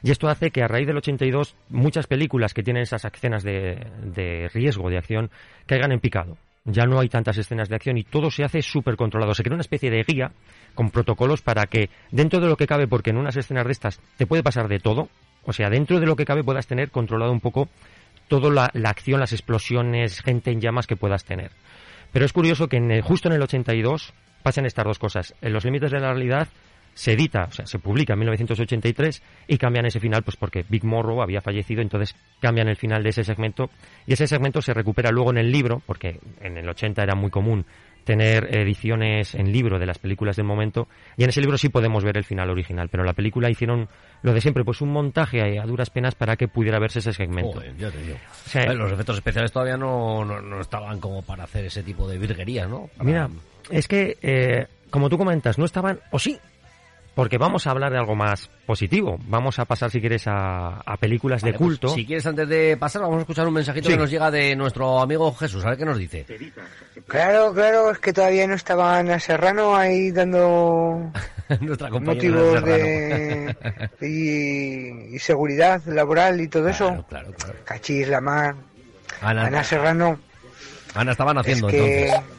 Y 0.03 0.11
esto 0.11 0.29
hace 0.29 0.51
que 0.51 0.63
a 0.63 0.69
raíz 0.69 0.87
del 0.87 0.97
82 0.97 1.57
muchas 1.71 2.07
películas 2.07 2.55
que 2.55 2.63
tienen 2.63 2.85
esas 2.85 3.05
escenas 3.05 3.43
de, 3.43 3.87
de 4.03 4.49
riesgo 4.55 4.89
de 4.89 4.99
acción 4.99 5.31
caigan 5.67 5.91
en 5.91 6.01
picado 6.01 6.37
ya 6.67 6.85
no 6.85 7.01
hay 7.01 7.09
tantas 7.09 7.39
escenas 7.39 7.69
de 7.69 7.77
acción 7.77 7.97
y 7.97 8.03
todo 8.03 8.31
se 8.31 8.45
hace 8.45 8.61
súper 8.61 8.97
controlado. 8.97 9.35
Se 9.35 9.43
crea 9.43 9.55
una 9.55 9.63
especie 9.63 9.91
de 9.91 10.03
guía 10.03 10.33
con 10.75 10.91
protocolos 10.91 11.41
para 11.41 11.67
que 11.67 11.89
dentro 12.11 12.41
de 12.41 12.49
lo 12.49 12.57
que 12.57 12.67
cabe, 12.67 12.87
porque 12.87 13.11
en 13.11 13.17
unas 13.17 13.37
escenas 13.37 13.65
de 13.65 13.73
estas 13.73 14.01
te 14.17 14.27
puede 14.27 14.43
pasar 14.43 14.69
de 14.69 14.81
todo, 14.81 15.09
o 15.45 15.53
sea, 15.53 15.71
dentro 15.71 16.01
de 16.01 16.07
lo 16.07 16.17
que 16.17 16.25
cabe 16.25 16.45
puedas 16.45 16.67
tener 16.67 16.91
controlado 16.91 17.33
un 17.33 17.41
poco 17.41 17.69
toda 18.29 18.71
la, 18.75 18.91
acción, 18.91 19.21
las 19.21 19.33
explosiones, 19.33 20.21
gente 20.21 20.51
en 20.51 20.61
llamas 20.61 20.87
que 20.87 20.97
puedas 20.97 21.25
tener. 21.25 21.53
Pero 22.13 22.25
es 22.25 22.33
curioso 22.33 22.69
que 22.69 22.77
en 22.77 23.01
justo 23.01 23.29
en 23.29 23.35
el 23.35 23.43
82 23.43 24.13
pasan 24.43 24.67
estas 24.67 24.85
dos 24.85 24.99
cosas. 24.99 25.35
En 25.41 25.53
los 25.53 25.65
límites 25.65 25.91
de 25.93 26.01
la 26.01 26.13
realidad 26.13 26.49
se 26.97 27.13
edita, 27.13 27.45
o 27.45 27.53
sea, 27.53 27.67
se 27.67 27.79
publica 27.79 28.15
en 28.15 28.21
1983 28.21 29.23
y 29.49 29.59
cambian 29.59 29.85
ese 29.85 30.01
final 30.01 30.23
pues 30.23 30.37
porque 30.39 30.65
Big 30.67 30.83
Morrow 30.83 31.21
había 31.21 31.43
fallecido, 31.43 31.83
entonces 31.83 32.17
cambian 32.41 32.69
el 32.69 32.77
final 32.77 33.03
de 33.03 33.11
ese 33.11 33.23
segmento 33.23 33.69
y 34.07 34.15
ese 34.15 34.27
segmento 34.27 34.63
se 34.63 34.73
recupera 34.73 35.11
luego 35.11 35.31
en 35.31 35.37
el 35.37 35.53
libro, 35.53 35.83
porque 35.85 36.19
en 36.41 36.57
el 36.57 36.67
80 36.67 37.03
era 37.03 37.15
muy 37.15 37.31
común 37.31 37.67
tener 38.05 38.55
ediciones 38.55 39.35
en 39.35 39.53
libro 39.53 39.79
de 39.79 39.85
las 39.85 39.99
películas 39.99 40.37
del 40.37 40.47
momento 40.47 40.89
y 41.19 41.25
en 41.25 41.29
ese 41.29 41.43
libro 41.43 41.59
sí 41.59 41.69
podemos 41.69 42.03
ver 42.03 42.17
el 42.17 42.25
final 42.25 42.49
original, 42.49 42.89
pero 42.89 43.03
en 43.03 43.09
la 43.09 43.13
película 43.13 43.51
hicieron 43.51 43.89
lo 44.23 44.33
de 44.33 44.41
siempre, 44.41 44.65
pues 44.65 44.81
un 44.81 44.91
montaje 44.91 45.59
a, 45.59 45.67
duras 45.67 45.91
penas 45.91 46.15
para 46.15 46.37
que 46.37 46.49
pudiera 46.49 46.79
verse 46.79 47.01
ese 47.01 47.13
segmento. 47.13 47.61
los 48.75 48.93
efectos 48.93 49.17
especiales 49.17 49.53
todavía 49.53 49.77
no, 49.77 50.25
no, 50.25 50.61
estaban 50.63 50.99
como 50.99 51.21
para 51.21 51.45
hacer 51.45 51.67
ese 51.67 51.83
tipo 51.83 52.09
de 52.09 52.17
virguerías, 52.17 52.71
¿no? 52.71 52.89
Mira, 53.03 53.29
es 53.71 53.87
que, 53.87 54.17
eh, 54.23 54.67
como 54.89 55.11
tú 55.11 55.19
comentas, 55.19 55.59
no 55.59 55.67
estaban, 55.67 56.01
o 56.11 56.19
sí, 56.19 56.39
porque 57.17 57.39
vamos 57.39 57.67
a 57.67 57.71
hablar 57.71 57.91
de 57.93 57.99
algo 57.99 58.15
más 58.15 58.51
positivo. 58.67 59.19
Vamos 59.23 59.59
a 59.59 59.65
pasar, 59.65 59.91
si 59.91 60.01
quieres, 60.01 60.25
a, 60.27 60.83
películas 61.01 61.41
de 61.41 61.53
pues, 61.53 61.59
culto. 61.59 61.89
si 61.89 62.05
quieres, 62.05 62.27
antes 62.27 62.47
de 62.47 62.77
pasar, 62.77 63.01
vamos 63.01 63.17
a 63.17 63.21
escuchar 63.21 63.49
un 63.49 63.55
mensajito 63.55 63.89
que 63.89 63.97
nos 63.97 64.11
llega 64.11 64.31
de 64.31 64.55
nuestro 64.55 65.01
amigo 65.01 65.33
Jesús. 65.33 65.65
A 65.65 65.71
ver 65.71 65.79
qué 65.79 65.87
nos 65.87 65.97
dice. 65.97 66.27
Claro, 67.07 67.55
claro, 67.55 67.91
es 67.91 67.99
que 68.01 68.13
todavía 68.13 68.47
no 68.47 68.55
estaban 68.55 69.11
a 69.11 69.19
Serrano 69.19 69.75
ahí 69.75 70.11
dando 70.11 71.11
motivos 72.03 72.63
de, 72.63 73.57
y, 74.03 75.19
seguridad 75.19 75.81
laboral 75.87 76.39
y 76.39 76.49
todo 76.49 76.69
eso. 76.69 77.03
Claro, 77.09 77.33
claro. 77.33 77.59
Cachis, 77.65 78.09
la 78.09 78.21
mar, 78.21 78.57
Ana, 79.23 79.65
Serrano. 79.65 80.21
Ana 80.95 81.13
estaba 81.13 81.33
naciendo 81.33 81.69
es 81.69 81.75
que 81.75 82.09
entonces. 82.09 82.31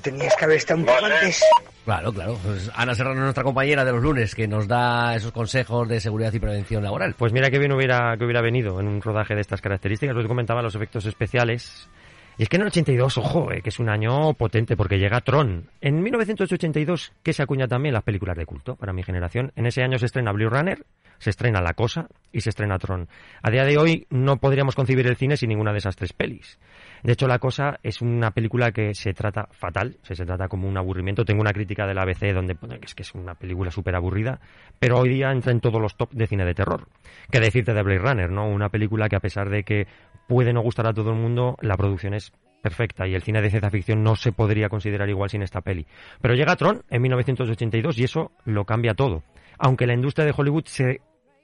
Tenías 0.00 0.34
que 0.34 0.44
haber 0.46 0.56
estado 0.56 0.80
un 0.80 0.86
poco 0.86 1.04
antes. 1.04 1.42
Claro, 1.88 2.12
claro. 2.12 2.38
Pues 2.44 2.70
Ana 2.74 2.94
Serrano, 2.94 3.22
nuestra 3.22 3.42
compañera 3.42 3.82
de 3.82 3.92
los 3.92 4.02
lunes, 4.02 4.34
que 4.34 4.46
nos 4.46 4.68
da 4.68 5.14
esos 5.14 5.32
consejos 5.32 5.88
de 5.88 6.00
seguridad 6.00 6.30
y 6.34 6.38
prevención 6.38 6.82
laboral. 6.82 7.14
Pues 7.16 7.32
mira 7.32 7.48
que 7.48 7.58
bien 7.58 7.72
hubiera, 7.72 8.14
que 8.18 8.26
hubiera 8.26 8.42
venido 8.42 8.78
en 8.78 8.88
un 8.88 9.00
rodaje 9.00 9.34
de 9.34 9.40
estas 9.40 9.62
características. 9.62 10.14
Os 10.14 10.26
comentaba 10.26 10.60
los 10.60 10.74
efectos 10.74 11.06
especiales. 11.06 11.88
Y 12.36 12.42
es 12.42 12.50
que 12.50 12.56
en 12.56 12.62
el 12.62 12.68
82, 12.68 13.16
ojo, 13.16 13.50
eh, 13.50 13.62
que 13.62 13.70
es 13.70 13.78
un 13.78 13.88
año 13.88 14.34
potente 14.34 14.76
porque 14.76 14.98
llega 14.98 15.22
Tron. 15.22 15.70
En 15.80 16.02
1982, 16.02 17.12
que 17.22 17.32
se 17.32 17.42
acuña 17.42 17.66
también 17.66 17.94
las 17.94 18.02
películas 18.02 18.36
de 18.36 18.44
culto 18.44 18.76
para 18.76 18.92
mi 18.92 19.02
generación. 19.02 19.52
En 19.56 19.64
ese 19.64 19.82
año 19.82 19.98
se 19.98 20.04
estrena 20.04 20.32
Blue 20.32 20.50
Runner, 20.50 20.84
se 21.18 21.30
estrena 21.30 21.62
La 21.62 21.72
Cosa 21.72 22.08
y 22.30 22.42
se 22.42 22.50
estrena 22.50 22.78
Tron. 22.78 23.08
A 23.42 23.50
día 23.50 23.64
de 23.64 23.78
hoy 23.78 24.06
no 24.10 24.36
podríamos 24.36 24.74
concebir 24.74 25.06
el 25.06 25.16
cine 25.16 25.38
sin 25.38 25.48
ninguna 25.48 25.72
de 25.72 25.78
esas 25.78 25.96
tres 25.96 26.12
pelis. 26.12 26.58
De 27.02 27.12
hecho, 27.12 27.26
La 27.28 27.38
Cosa 27.38 27.78
es 27.82 28.00
una 28.02 28.30
película 28.32 28.72
que 28.72 28.94
se 28.94 29.12
trata 29.12 29.48
fatal, 29.52 29.98
se, 30.02 30.14
se 30.14 30.24
trata 30.24 30.48
como 30.48 30.68
un 30.68 30.76
aburrimiento. 30.76 31.24
Tengo 31.24 31.40
una 31.40 31.52
crítica 31.52 31.86
de 31.86 31.94
la 31.94 32.02
ABC 32.02 32.32
donde 32.32 32.54
pone 32.54 32.78
que 32.78 32.86
es 32.86 32.94
que 32.94 33.02
es 33.02 33.14
una 33.14 33.34
película 33.34 33.70
súper 33.70 33.94
aburrida, 33.94 34.40
pero 34.78 34.98
hoy 34.98 35.08
día 35.08 35.30
entra 35.30 35.52
en 35.52 35.60
todos 35.60 35.80
los 35.80 35.96
top 35.96 36.10
de 36.12 36.26
cine 36.26 36.44
de 36.44 36.54
terror. 36.54 36.88
¿Qué 37.30 37.40
decirte 37.40 37.74
de 37.74 37.82
Blade 37.82 38.00
Runner, 38.00 38.30
no? 38.30 38.48
Una 38.48 38.68
película 38.68 39.08
que 39.08 39.16
a 39.16 39.20
pesar 39.20 39.48
de 39.50 39.64
que 39.64 39.86
puede 40.26 40.52
no 40.52 40.60
gustar 40.60 40.86
a 40.86 40.92
todo 40.92 41.10
el 41.10 41.16
mundo, 41.16 41.56
la 41.60 41.76
producción 41.76 42.14
es 42.14 42.32
perfecta 42.62 43.06
y 43.06 43.14
el 43.14 43.22
cine 43.22 43.40
de 43.40 43.50
ciencia 43.50 43.70
ficción 43.70 44.02
no 44.02 44.16
se 44.16 44.32
podría 44.32 44.68
considerar 44.68 45.08
igual 45.08 45.30
sin 45.30 45.42
esta 45.42 45.60
peli. 45.60 45.86
Pero 46.20 46.34
llega 46.34 46.56
Tron 46.56 46.82
en 46.90 47.02
1982 47.02 47.98
y 47.98 48.04
eso 48.04 48.32
lo 48.44 48.64
cambia 48.64 48.94
todo. 48.94 49.22
Aunque 49.58 49.86
la 49.86 49.94
industria 49.94 50.26
de 50.26 50.34
Hollywood 50.36 50.64
se 50.66 51.00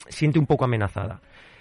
siente 0.08 0.38
un 0.38 0.46
poco 0.46 0.64
amenazada. 0.64 1.20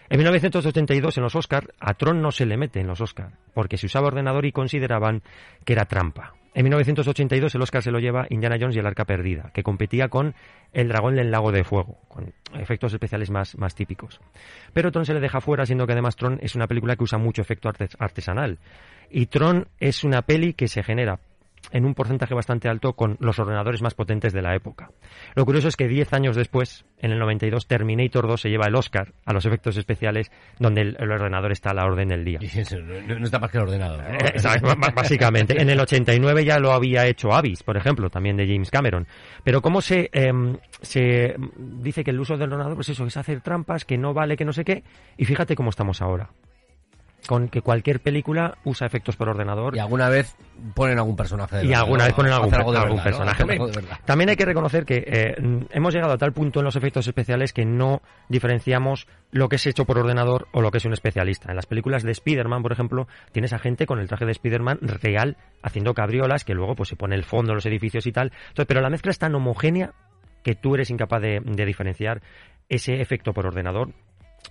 En 0.10 0.18
1982, 0.20 1.18
en 1.18 1.24
los 1.24 1.36
Oscars, 1.36 1.68
a 1.80 1.94
Tron 1.96 2.22
no 2.22 2.32
se 2.32 2.46
le 2.46 2.58
mete 2.58 2.80
en 2.80 2.88
los 2.88 3.02
Oscars, 3.02 3.34
porque 3.54 3.78
se 3.78 3.88
usaba 3.88 4.08
ordenador 4.08 4.46
y 4.46 4.52
consideraban 4.52 5.24
que 5.66 5.74
era 5.74 5.86
trampa. 5.86 6.34
En 6.56 6.64
1982 6.66 7.56
el 7.56 7.62
Oscar 7.64 7.82
se 7.82 7.90
lo 7.90 7.98
lleva 7.98 8.28
Indiana 8.30 8.58
Jones 8.60 8.76
y 8.76 8.80
el 8.80 8.86
Arca 8.86 9.06
Perdida, 9.06 9.50
que 9.56 9.64
competía 9.64 10.10
con 10.10 10.36
El 10.72 10.88
Dragón 10.88 11.16
del 11.16 11.32
Lago 11.32 11.52
de 11.52 11.64
Fuego, 11.64 11.98
con 12.08 12.32
efectos 12.54 12.94
especiales 12.94 13.32
más, 13.32 13.58
más 13.58 13.74
típicos. 13.74 14.20
Pero 14.72 14.92
Tron 14.92 15.06
se 15.06 15.16
le 15.16 15.20
deja 15.20 15.42
fuera, 15.42 15.66
siendo 15.66 15.88
que 15.88 15.94
además 15.94 16.16
Tron 16.16 16.38
es 16.44 16.54
una 16.54 16.68
película 16.68 16.96
que 16.96 17.06
usa 17.06 17.18
mucho 17.18 17.42
efecto 17.42 17.70
artes- 17.70 17.96
artesanal. 17.98 18.60
Y 19.10 19.26
Tron 19.28 19.68
es 19.80 20.04
una 20.04 20.22
peli 20.22 20.54
que 20.54 20.68
se 20.68 20.84
genera 20.84 21.20
en 21.72 21.86
un 21.86 21.94
porcentaje 21.94 22.34
bastante 22.34 22.70
alto 22.70 22.94
con 22.94 23.18
los 23.20 23.40
ordenadores 23.40 23.82
más 23.82 23.94
potentes 23.94 24.34
de 24.34 24.42
la 24.42 24.56
época. 24.56 24.92
Lo 25.36 25.46
curioso 25.46 25.68
es 25.68 25.76
que 25.76 25.88
10 25.88 26.14
años 26.14 26.36
después, 26.36 26.86
en 27.00 27.12
el 27.12 27.20
92, 27.20 27.68
Terminator 27.68 28.28
2 28.28 28.42
se 28.42 28.50
lleva 28.50 28.68
el 28.68 28.76
Oscar 28.76 29.14
a 29.26 29.34
los 29.34 29.46
efectos 29.46 29.78
especiales 29.78 30.32
donde 30.60 30.82
el, 30.82 30.98
el 31.00 31.12
ordenador 31.12 31.52
está 31.52 31.72
a 31.72 31.74
la 31.74 31.86
orden 31.86 32.10
del 32.10 32.26
día. 32.26 32.40
No, 33.08 33.20
no 33.20 33.26
está 33.26 33.40
más 33.40 33.52
que 33.52 33.58
el 33.58 33.64
ordenador. 33.64 34.04
¿no? 34.04 34.18
Eh, 34.18 34.94
básicamente. 34.96 35.62
En 35.62 35.70
el 35.70 35.80
89 35.80 36.46
ya 36.46 36.60
lo 36.60 36.74
había 36.74 37.08
hecho 37.08 37.34
Avis, 37.34 37.64
por 37.64 37.78
ejemplo, 37.78 38.10
también 38.10 38.38
de 38.38 38.48
James 38.48 38.70
Cameron. 38.70 39.08
Pero 39.44 39.62
cómo 39.62 39.82
se, 39.82 40.10
em, 40.14 40.58
se 40.82 41.36
dice 41.58 42.04
que 42.04 42.12
el 42.12 42.20
uso 42.20 42.38
del 42.38 42.52
ordenador, 42.52 42.76
pues 42.76 42.90
eso, 42.90 43.06
es 43.06 43.18
hacer 43.18 43.42
trampas, 43.42 43.86
que 43.86 43.98
no 43.98 44.14
vale, 44.14 44.38
que 44.38 44.46
no 44.46 44.54
sé 44.54 44.64
qué, 44.64 44.84
y 45.18 45.26
fíjate 45.26 45.56
cómo 45.56 45.70
estamos 45.70 46.02
ahora. 46.02 46.30
Con 47.28 47.48
que 47.48 47.62
cualquier 47.62 48.02
película 48.02 48.58
usa 48.66 48.86
efectos 48.86 49.16
por 49.16 49.30
ordenador. 49.30 49.76
Y 49.76 49.80
alguna 49.80 50.10
vez 50.10 50.36
ponen 50.74 50.98
algún 50.98 51.16
personaje 51.16 51.58
de 51.58 51.66
Y 51.66 51.74
alguna 51.74 52.06
vez 52.06 52.14
ponen 52.14 52.34
algún, 52.34 52.54
algo 52.54 52.72
de 52.72 52.78
algún 52.78 52.98
verdad, 52.98 53.04
personaje. 53.04 53.44
También 54.06 54.30
hay 54.30 54.36
que 54.36 54.46
reconocer 54.46 54.86
que 54.86 55.04
eh, 55.08 55.36
hemos 55.72 55.94
llegado 55.94 56.14
a 56.14 56.18
tal 56.18 56.34
punto 56.34 56.60
en 56.60 56.66
los 56.66 56.76
efectos 56.76 57.08
especiales 57.08 57.54
que 57.54 57.66
no 57.66 58.02
diferenciamos 58.30 59.08
lo 59.32 59.50
que 59.50 59.56
es 59.56 59.66
hecho 59.66 59.86
por 59.86 59.98
ordenador 59.98 60.48
o 60.52 60.62
lo 60.62 60.72
que 60.72 60.78
es 60.78 60.86
un 60.86 60.94
especialista. 60.94 61.50
En 61.50 61.56
las 61.56 61.66
películas 61.66 62.04
de 62.04 62.12
Spider-Man, 62.12 62.62
por 62.62 62.72
ejemplo, 62.72 63.08
tienes 63.32 63.54
a 63.54 63.60
gente 63.60 63.86
con 63.86 64.00
el 64.00 64.08
traje 64.08 64.26
de 64.26 64.32
Spider-Man 64.32 64.80
real 64.82 65.38
haciendo 65.62 65.94
cabriolas 65.94 66.44
que 66.44 66.54
luego 66.54 66.76
pues 66.76 66.90
se 66.90 66.96
pone 66.96 67.16
el 67.16 67.24
fondo 67.24 67.52
de 67.52 67.56
los 67.56 67.66
edificios 67.66 68.06
y 68.06 68.12
tal. 68.12 68.32
Entonces, 68.50 68.66
pero 68.68 68.82
la 68.82 68.90
mezcla 68.90 69.12
es 69.12 69.20
tan 69.20 69.34
homogénea 69.34 69.94
que 70.44 70.56
tú 70.56 70.76
eres 70.76 70.90
incapaz 70.90 71.22
de, 71.22 71.42
de 71.44 71.66
diferenciar 71.66 72.22
ese 72.70 73.02
efecto 73.02 73.34
por 73.34 73.46
ordenador 73.46 73.90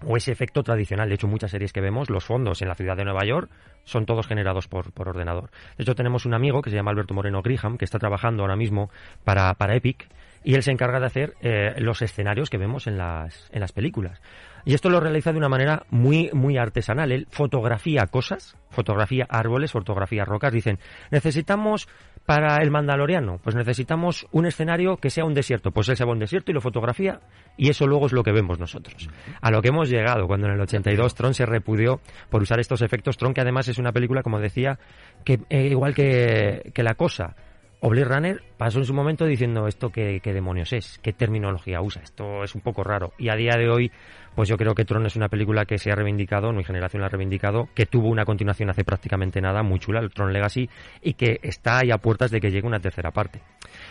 o 0.05 0.17
ese 0.17 0.33
efecto 0.33 0.63
tradicional. 0.63 1.09
De 1.09 1.15
hecho, 1.15 1.29
muchas 1.29 1.51
series 1.51 1.73
que 1.73 1.81
vemos, 1.81 2.11
los 2.11 2.25
fondos 2.25 2.63
en 2.63 2.69
la 2.69 2.75
ciudad 2.75 2.97
de 2.97 3.05
Nueva 3.05 3.25
York, 3.25 3.51
son 3.85 4.07
todos 4.07 4.27
generados 4.27 4.69
por, 4.69 4.93
por 4.93 5.09
ordenador. 5.09 5.51
De 5.77 5.83
hecho, 5.83 5.95
tenemos 5.95 6.27
un 6.27 6.35
amigo 6.35 6.63
que 6.63 6.71
se 6.71 6.77
llama 6.77 6.91
Alberto 6.91 7.15
Moreno 7.15 7.43
Griham, 7.43 7.79
que 7.79 7.85
está 7.85 7.99
trabajando 7.99 8.43
ahora 8.43 8.57
mismo 8.57 8.91
para, 9.25 9.53
para 9.55 9.75
Epic, 9.75 10.09
y 10.45 10.55
él 10.55 10.63
se 10.63 10.73
encarga 10.73 10.99
de 10.99 11.07
hacer 11.07 11.35
eh, 11.41 11.75
los 11.79 12.03
escenarios 12.03 12.51
que 12.51 12.59
vemos 12.59 12.87
en 12.87 12.99
las, 12.99 13.49
en 13.53 13.61
las 13.61 13.73
películas. 13.73 14.21
Y 14.65 14.75
esto 14.75 14.91
lo 14.91 15.01
realiza 15.01 15.33
de 15.33 15.39
una 15.39 15.49
manera 15.49 15.85
muy, 15.91 16.31
muy 16.33 16.57
artesanal. 16.57 17.11
Él 17.11 17.27
fotografía 17.31 18.07
cosas, 18.07 18.57
fotografía 18.71 19.27
árboles, 19.29 19.73
fotografía 19.73 20.25
rocas. 20.25 20.53
Dicen, 20.53 20.79
necesitamos 21.11 21.89
para 22.27 22.57
el 22.63 22.71
Mandaloriano, 22.71 23.39
pues 23.43 23.57
necesitamos 23.57 24.27
un 24.31 24.47
escenario 24.47 24.97
que 24.97 25.11
sea 25.11 25.25
un 25.25 25.35
desierto. 25.35 25.73
Pues 25.73 25.89
él 25.89 25.97
se 25.97 26.05
va 26.05 26.11
a 26.11 26.15
un 26.15 26.21
desierto 26.21 26.51
y 26.51 26.55
lo 26.55 26.61
fotografía 26.61 27.21
y 27.57 27.69
eso 27.69 27.87
luego 27.87 28.07
es 28.07 28.13
lo 28.13 28.23
que 28.23 28.33
vemos 28.33 28.59
nosotros. 28.59 29.09
A 29.41 29.51
lo 29.51 29.61
que 29.61 29.69
hemos 29.69 29.89
llegado 29.89 30.27
cuando 30.27 30.47
en 30.47 30.55
el 30.55 30.61
82 30.61 31.15
Tron 31.15 31.35
se 31.35 31.47
repudió 31.47 32.01
por 32.31 32.43
usar 32.43 32.61
estos 32.61 32.83
efectos. 32.83 33.17
Tron 33.17 33.35
que 33.35 33.41
además 33.41 33.69
es 33.69 33.79
una 33.79 33.93
película, 33.93 34.23
como 34.23 34.39
decía, 34.39 34.79
que 35.25 35.41
eh, 35.51 35.69
igual 35.69 35.95
que, 35.95 36.71
que 36.75 36.83
La 36.83 36.95
Cosa 36.95 37.35
o 37.85 37.91
Blade 37.91 38.05
Runner 38.07 38.43
pasó 38.57 38.79
en 38.79 38.85
su 38.85 38.95
momento 38.95 39.25
diciendo 39.27 39.67
esto 39.67 39.91
qué, 39.91 40.21
qué 40.23 40.33
demonios 40.33 40.73
es, 40.73 41.01
qué 41.03 41.13
terminología 41.13 41.81
usa, 41.81 42.01
esto 42.03 42.45
es 42.45 42.55
un 42.55 42.61
poco 42.61 42.85
raro. 42.85 43.13
Y 43.19 43.29
a 43.29 43.35
día 43.35 43.57
de 43.59 43.69
hoy, 43.69 43.91
pues 44.37 44.49
yo 44.49 44.57
creo 44.57 44.73
que 44.75 44.85
Tron 44.85 45.05
es 45.05 45.17
una 45.17 45.29
película 45.29 45.65
que 45.65 45.79
se 45.79 45.91
ha 45.91 45.97
reivindicado, 45.97 46.53
mi 46.53 46.63
generación 46.63 47.01
la 47.01 47.07
ha 47.07 47.11
reivindicado, 47.11 47.69
que 47.75 47.87
tuvo 47.87 48.09
una 48.09 48.25
continuación 48.25 48.71
hace 48.71 48.85
prácticamente 48.85 49.41
nada, 49.41 49.65
muy 49.65 49.81
chula, 49.81 49.99
el 49.99 50.11
Tron 50.11 50.33
Legacy, 50.33 50.71
y 51.03 51.15
que 51.15 51.41
está 51.43 51.79
ahí 51.81 51.91
a 51.91 51.99
puertas 51.99 52.31
de 52.31 52.41
que 52.41 52.53
llegue 52.53 52.67
una 52.69 52.79
tercera 52.79 53.11
parte. 53.11 53.43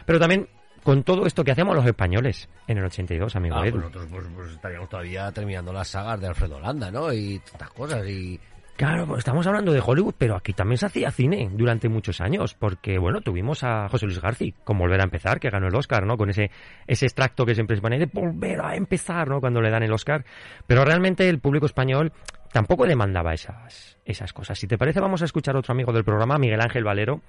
Pero 0.06 0.20
también 0.20 0.48
con 0.84 1.04
todo 1.04 1.26
esto 1.26 1.44
que 1.44 1.52
hacemos 1.52 1.76
los 1.76 1.86
españoles 1.86 2.48
en 2.68 2.78
el 2.78 2.86
82, 2.86 3.36
amigo 3.36 3.58
Ah, 3.58 3.68
Edu. 3.68 3.72
pues 3.82 3.84
nosotros 3.84 4.08
pues, 4.10 4.28
pues 4.34 4.52
estaríamos 4.54 4.88
todavía 4.90 5.32
terminando 5.34 5.74
las 5.74 5.90
sagas 5.90 6.20
de 6.22 6.28
Alfredo 6.28 6.56
Holanda, 6.56 6.90
¿no? 6.90 7.12
Y 7.14 7.40
tantas 7.40 7.70
cosas. 7.72 8.08
Y 8.08 8.40
Claro, 8.82 9.06
pues 9.06 9.20
estamos 9.20 9.46
hablando 9.46 9.74
de 9.74 9.80
Hollywood, 9.80 10.16
pero 10.18 10.36
aquí 10.36 10.54
también 10.54 10.80
se 10.80 10.88
hacía 10.88 11.12
cine 11.12 11.52
durante 11.54 11.88
muchos 11.88 12.20
años, 12.20 12.56
porque 12.56 12.98
bueno, 12.98 13.22
tuvimos 13.22 13.64
a 13.64 13.88
José 13.90 14.08
Luis 14.08 14.20
García 14.20 14.54
con 14.64 14.80
Volver 14.80 15.00
a 15.02 15.04
empezar, 15.04 15.40
que 15.40 15.52
ganó 15.52 15.68
el 15.68 15.76
Oscar, 15.76 16.08
¿no? 16.08 16.18
Con 16.18 16.32
ese, 16.32 16.50
ese 16.88 17.06
extracto 17.06 17.46
que 17.46 17.54
siempre 17.54 17.76
se 17.76 17.82
pone 17.84 18.00
de 18.00 18.08
volver 18.08 18.60
a 18.60 18.76
empezar, 18.76 19.30
¿no? 19.30 19.40
Cuando 19.40 19.62
le 19.62 19.70
dan 19.70 19.84
el 19.84 19.94
Oscar. 19.94 20.26
Pero 20.66 20.84
realmente 20.84 21.30
el 21.30 21.38
público 21.38 21.68
español 21.68 22.12
tampoco 22.52 22.86
demandaba 22.86 23.34
esas, 23.34 23.98
esas 24.06 24.34
cosas. 24.34 24.58
Si 24.60 24.68
te 24.68 24.78
parece, 24.78 25.00
vamos 25.00 25.22
a 25.22 25.26
escuchar 25.26 25.56
a 25.56 25.60
otro 25.60 25.74
amigo 25.74 25.92
del 25.94 26.04
programa, 26.04 26.38
Miguel 26.38 26.62
Ángel 26.62 26.84
Valero, 26.84 27.22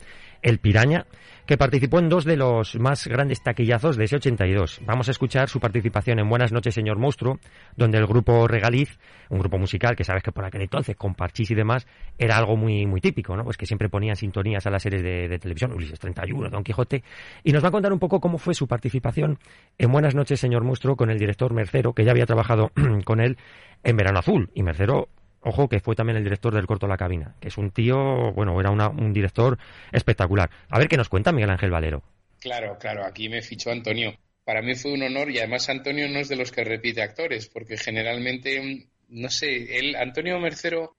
el 0.43 0.59
Piraña, 0.59 1.07
que 1.47 1.57
participó 1.57 1.99
en 1.99 2.09
dos 2.09 2.25
de 2.25 2.37
los 2.37 2.77
más 2.77 3.07
grandes 3.07 3.43
taquillazos 3.43 3.97
de 3.97 4.05
ese 4.05 4.17
82. 4.17 4.81
Vamos 4.85 5.09
a 5.09 5.11
escuchar 5.11 5.49
su 5.49 5.61
participación 5.61 6.19
en 6.19 6.29
Buenas 6.29 6.53
noches, 6.53 6.75
señor 6.75 6.99
monstruo, 6.99 7.39
donde 7.77 7.99
el 7.99 8.07
grupo 8.07 8.47
Regaliz, 8.49 8.99
un 9.29 9.39
grupo 9.39 9.59
musical 9.59 9.97
que 9.97 10.05
sabes 10.05 10.23
que 10.23 10.33
por 10.33 10.45
aquel 10.45 10.63
entonces, 10.63 10.97
con 10.97 11.15
parchís 11.15 11.51
y 11.51 11.55
demás, 11.55 11.87
era 12.19 12.37
algo 12.37 12.57
muy, 12.57 12.87
muy 12.87 13.01
típico, 13.01 13.37
¿no? 13.37 13.45
Pues 13.45 13.57
que 13.57 13.67
siempre 13.67 13.89
ponían 13.89 14.17
sintonías 14.17 14.67
a 14.67 14.71
las 14.71 14.83
series 14.83 15.03
de, 15.03 15.29
de 15.29 15.39
televisión, 15.39 15.73
Ulises 15.73 15.99
31, 15.99 16.51
Don 16.51 16.65
Quijote, 16.65 17.03
y 17.45 17.53
nos 17.53 17.63
va 17.63 17.69
a 17.69 17.73
contar 17.73 17.93
un 17.93 17.99
poco 17.99 18.21
cómo 18.21 18.39
fue 18.39 18.55
su 18.55 18.67
participación 18.67 19.39
en 19.79 19.93
Buenas 19.93 20.15
noches, 20.15 20.41
señor 20.41 20.65
monstruo, 20.65 20.97
con 20.97 21.11
el 21.11 21.19
director 21.19 21.53
Mercero, 21.53 21.93
que 21.93 22.05
ya 22.05 22.11
había 22.11 22.27
trabajado 22.27 22.73
con 23.05 23.21
él 23.21 23.37
en 23.85 23.97
Verano 23.97 24.19
Azul, 24.19 24.51
y 24.55 24.63
Mercero 24.63 25.09
Ojo 25.45 25.69
que 25.69 25.81
fue 25.81 25.97
también 25.97 26.17
el 26.17 26.23
director 26.23 26.55
del 26.55 26.69
corto 26.69 26.87
La 26.87 26.97
Cabina, 26.97 27.35
que 27.41 27.49
es 27.49 27.59
un 27.59 27.73
tío, 27.73 28.33
bueno, 28.33 28.61
era 28.61 28.71
una- 28.71 28.89
un 28.91 29.13
director 29.13 29.59
espectacular. 29.91 30.49
A 30.69 30.79
ver 30.79 30.87
qué 30.87 30.97
nos 30.97 31.09
cuenta 31.09 31.33
Miguel 31.33 31.51
Ángel 31.51 31.71
Valero. 31.73 32.05
Claro, 32.39 32.79
claro, 32.79 33.05
aquí 33.05 33.29
me 33.29 33.43
fichó 33.43 33.73
Antonio. 33.73 34.15
Para 34.45 34.63
mí 34.63 34.77
fue 34.77 34.93
un 34.93 35.03
honor 35.03 35.31
y 35.33 35.39
además 35.39 35.69
Antonio 35.69 36.09
no 36.09 36.21
es 36.21 36.29
de 36.29 36.37
los 36.37 36.53
que 36.53 36.63
repite 36.63 37.03
actores, 37.03 37.49
porque 37.49 37.77
generalmente, 37.77 38.87
no 39.09 39.31
sé, 39.31 39.79
él, 39.81 39.97
Antonio 39.97 40.39
Mercero 40.39 40.95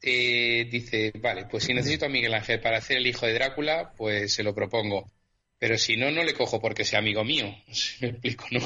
eh, 0.00 0.68
dice, 0.70 1.12
vale, 1.20 1.46
pues 1.50 1.64
si 1.64 1.74
necesito 1.74 2.06
a 2.06 2.08
Miguel 2.08 2.34
Ángel 2.34 2.60
para 2.60 2.78
hacer 2.78 2.98
el 2.98 3.06
hijo 3.08 3.26
de 3.26 3.34
Drácula, 3.34 3.94
pues 3.96 4.32
se 4.32 4.44
lo 4.44 4.54
propongo. 4.54 5.10
Pero 5.58 5.76
si 5.76 5.96
no, 5.96 6.12
no 6.12 6.22
le 6.22 6.34
cojo 6.34 6.60
porque 6.60 6.84
sea 6.84 7.00
amigo 7.00 7.24
mío. 7.24 7.52
Si 7.72 7.96
me 8.04 8.10
explico, 8.12 8.46
¿no? 8.52 8.60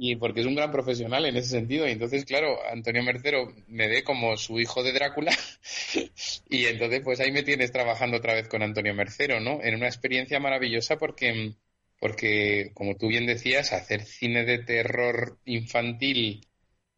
Y 0.00 0.14
porque 0.14 0.40
es 0.40 0.46
un 0.46 0.54
gran 0.54 0.70
profesional 0.70 1.26
en 1.26 1.36
ese 1.36 1.48
sentido. 1.48 1.88
Y 1.88 1.90
entonces, 1.90 2.24
claro, 2.24 2.56
Antonio 2.70 3.02
Mercero 3.02 3.52
me 3.66 3.88
ve 3.88 4.04
como 4.04 4.36
su 4.36 4.60
hijo 4.60 4.84
de 4.84 4.92
Drácula. 4.92 5.32
y 6.48 6.66
entonces, 6.66 7.00
pues 7.02 7.18
ahí 7.18 7.32
me 7.32 7.42
tienes 7.42 7.72
trabajando 7.72 8.18
otra 8.18 8.34
vez 8.34 8.46
con 8.46 8.62
Antonio 8.62 8.94
Mercero, 8.94 9.40
¿no? 9.40 9.60
En 9.60 9.74
una 9.74 9.88
experiencia 9.88 10.38
maravillosa 10.38 10.98
porque, 10.98 11.54
porque 11.98 12.70
como 12.74 12.96
tú 12.96 13.08
bien 13.08 13.26
decías, 13.26 13.72
hacer 13.72 14.02
cine 14.04 14.44
de 14.44 14.58
terror 14.58 15.40
infantil 15.44 16.46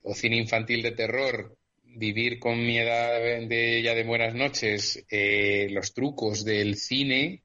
o 0.02 0.14
cine 0.14 0.36
infantil 0.36 0.82
de 0.82 0.92
terror, 0.92 1.56
vivir 1.82 2.38
con 2.38 2.58
mi 2.58 2.78
edad 2.78 3.18
de 3.48 3.80
ya 3.82 3.94
de 3.94 4.04
buenas 4.04 4.34
noches, 4.34 5.06
eh, 5.10 5.68
los 5.70 5.94
trucos 5.94 6.44
del 6.44 6.76
cine, 6.76 7.44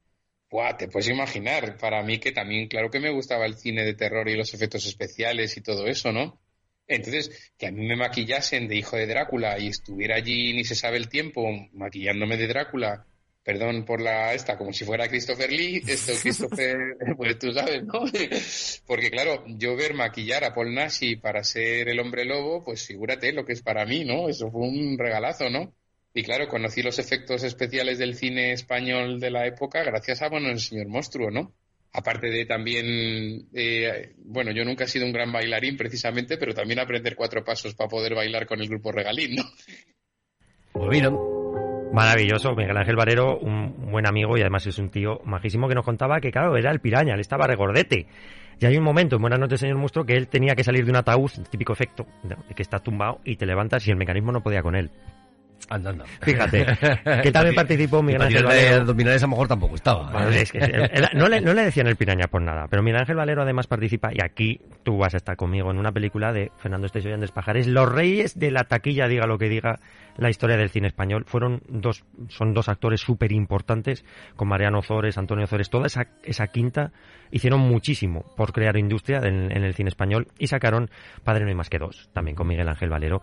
Buah, 0.49 0.77
te 0.77 0.87
puedes 0.87 1.09
imaginar, 1.09 1.77
para 1.77 2.01
mí 2.03 2.19
que 2.19 2.31
también, 2.31 2.67
claro 2.67 2.89
que 2.89 2.99
me 2.99 3.11
gustaba 3.11 3.45
el 3.45 3.55
cine 3.55 3.83
de 3.83 3.93
terror 3.93 4.27
y 4.29 4.35
los 4.35 4.53
efectos 4.53 4.85
especiales 4.85 5.57
y 5.57 5.61
todo 5.61 5.87
eso, 5.87 6.11
¿no? 6.11 6.39
Entonces, 6.87 7.53
que 7.57 7.67
a 7.67 7.71
mí 7.71 7.85
me 7.85 7.95
maquillasen 7.95 8.67
de 8.67 8.75
hijo 8.77 8.95
de 8.95 9.07
Drácula 9.07 9.57
y 9.59 9.67
estuviera 9.67 10.15
allí 10.15 10.53
ni 10.53 10.63
se 10.63 10.75
sabe 10.75 10.97
el 10.97 11.09
tiempo 11.09 11.47
maquillándome 11.73 12.37
de 12.37 12.47
Drácula 12.47 13.05
perdón 13.45 13.85
por 13.85 14.01
la 14.01 14.33
esta, 14.33 14.57
como 14.57 14.73
si 14.73 14.85
fuera 14.85 15.07
Christopher 15.07 15.51
Lee, 15.51 15.79
esto 15.87 16.13
Christopher, 16.19 16.97
pues 17.15 17.37
tú 17.37 17.53
sabes, 17.53 17.83
¿no? 17.83 18.03
Porque 18.87 19.11
claro, 19.11 19.43
yo 19.45 19.75
ver 19.75 19.93
maquillar 19.93 20.43
a 20.43 20.55
Paul 20.55 20.73
Nashi 20.73 21.15
para 21.15 21.43
ser 21.43 21.87
el 21.87 21.99
hombre 21.99 22.25
lobo, 22.25 22.63
pues 22.63 22.87
figúrate 22.87 23.31
lo 23.33 23.45
que 23.45 23.53
es 23.53 23.61
para 23.61 23.85
mí, 23.85 24.03
¿no? 24.03 24.27
Eso 24.29 24.49
fue 24.49 24.61
un 24.61 24.97
regalazo, 24.97 25.51
¿no? 25.51 25.75
Y 26.17 26.23
claro, 26.23 26.47
conocí 26.47 26.81
los 26.81 26.97
efectos 26.97 27.43
especiales 27.43 27.99
del 27.99 28.15
cine 28.15 28.53
español 28.53 29.19
de 29.19 29.29
la 29.29 29.45
época 29.45 29.83
gracias 29.83 30.21
a, 30.21 30.29
bueno, 30.29 30.47
el 30.47 30.59
señor 30.59 30.87
monstruo, 30.87 31.29
¿no? 31.29 31.51
Aparte 31.91 32.27
de 32.27 32.45
también, 32.45 33.49
eh, 33.53 34.13
bueno, 34.19 34.51
yo 34.51 34.63
nunca 34.63 34.85
he 34.85 34.87
sido 34.87 35.05
un 35.05 35.11
gran 35.11 35.33
bailarín 35.33 35.75
precisamente, 35.75 36.37
pero 36.37 36.53
también 36.53 36.79
aprender 36.79 37.17
cuatro 37.17 37.43
pasos 37.43 37.75
para 37.75 37.89
poder 37.89 38.15
bailar 38.15 38.45
con 38.45 38.61
el 38.61 38.69
grupo 38.69 38.93
Regalín, 38.93 39.35
¿no? 39.35 39.43
Pues 40.71 41.03
Maravilloso, 41.91 42.55
Miguel 42.55 42.77
Ángel 42.77 42.95
Valero, 42.95 43.37
un 43.37 43.91
buen 43.91 44.07
amigo 44.07 44.37
y 44.37 44.41
además 44.41 44.65
es 44.67 44.77
un 44.79 44.89
tío 44.89 45.19
majísimo 45.25 45.67
que 45.67 45.75
nos 45.75 45.83
contaba 45.83 46.21
que, 46.21 46.31
claro, 46.31 46.55
era 46.55 46.71
el 46.71 46.79
piraña, 46.79 47.13
él 47.13 47.19
estaba 47.19 47.45
regordete. 47.45 48.07
Y 48.61 48.65
hay 48.65 48.77
un 48.77 48.85
momento 48.85 49.17
en 49.17 49.21
Buenas 49.21 49.39
noches, 49.39 49.59
señor 49.59 49.77
monstruo, 49.77 50.05
que 50.05 50.13
él 50.13 50.29
tenía 50.29 50.55
que 50.55 50.63
salir 50.63 50.85
de 50.85 50.91
un 50.91 50.97
ataúd, 50.97 51.31
típico 51.49 51.73
efecto, 51.73 52.05
de 52.23 52.55
que 52.55 52.61
estás 52.61 52.83
tumbado 52.83 53.19
y 53.25 53.35
te 53.35 53.45
levantas 53.45 53.85
y 53.85 53.91
el 53.91 53.97
mecanismo 53.97 54.31
no 54.31 54.41
podía 54.41 54.61
con 54.61 54.77
él. 54.77 54.91
Andando. 55.69 56.05
Fíjate, 56.21 56.65
que 57.23 57.31
también 57.31 57.55
participó 57.55 58.03
Miguel 58.03 58.21
Ángel 58.21 58.43
Valero. 58.43 58.85
dominar 58.85 59.15
a 59.15 59.19
lo 59.19 59.27
mejor 59.27 59.47
tampoco 59.47 59.75
estaba. 59.75 60.11
no, 61.13 61.27
le, 61.27 61.41
no 61.41 61.53
le 61.53 61.63
decían 61.63 61.87
el 61.87 61.95
piraña 61.95 62.27
por 62.27 62.41
nada, 62.41 62.67
pero 62.69 62.83
Miguel 62.83 63.01
Ángel 63.01 63.15
Valero 63.15 63.41
además 63.41 63.67
participa, 63.67 64.11
y 64.13 64.23
aquí 64.23 64.61
tú 64.83 64.97
vas 64.97 65.13
a 65.13 65.17
estar 65.17 65.35
conmigo, 65.35 65.71
en 65.71 65.77
una 65.77 65.91
película 65.91 66.33
de 66.33 66.51
Fernando 66.57 66.85
Esteso 66.85 67.09
y 67.09 67.13
Andrés 67.13 67.31
Pajares, 67.31 67.67
Los 67.67 67.91
Reyes 67.91 68.37
de 68.37 68.51
la 68.51 68.65
Taquilla, 68.65 69.07
diga 69.07 69.25
lo 69.25 69.37
que 69.37 69.49
diga 69.49 69.79
la 70.17 70.29
historia 70.29 70.57
del 70.57 70.69
cine 70.69 70.87
español. 70.87 71.25
Fueron 71.27 71.61
dos, 71.67 72.05
son 72.29 72.53
dos 72.53 72.69
actores 72.69 73.01
súper 73.01 73.31
importantes, 73.31 74.05
con 74.35 74.47
Mariano 74.47 74.81
Zores, 74.81 75.17
Antonio 75.17 75.47
Zores, 75.47 75.69
toda 75.69 75.87
esa, 75.87 76.07
esa 76.23 76.47
quinta 76.47 76.91
hicieron 77.31 77.59
muchísimo 77.59 78.23
por 78.37 78.53
crear 78.53 78.77
industria 78.77 79.17
en, 79.23 79.51
en 79.51 79.63
el 79.63 79.73
cine 79.73 79.89
español 79.89 80.27
y 80.37 80.47
sacaron 80.47 80.89
Padre 81.23 81.43
no 81.43 81.49
hay 81.49 81.55
más 81.55 81.69
que 81.69 81.79
dos, 81.79 82.09
también 82.13 82.35
con 82.35 82.47
Miguel 82.47 82.69
Ángel 82.69 82.89
Valero. 82.89 83.21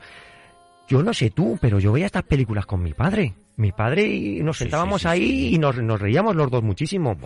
Yo 0.93 1.03
no 1.03 1.15
sé 1.15 1.31
tú, 1.31 1.57
pero 1.59 1.79
yo 1.79 1.91
veía 1.91 2.05
estas 2.05 2.25
películas 2.25 2.67
con 2.67 2.83
mi 2.83 2.93
padre. 2.93 3.33
Mi 3.57 3.73
padre 3.73 4.05
y 4.05 4.43
nos 4.43 4.59
sentábamos 4.59 5.07
ahí 5.07 5.55
y 5.55 5.59
nos, 5.59 5.79
nos, 5.79 5.99
reíamos 5.99 6.37
los 6.37 6.51
dos 6.51 6.63
muchísimo. 6.63 7.17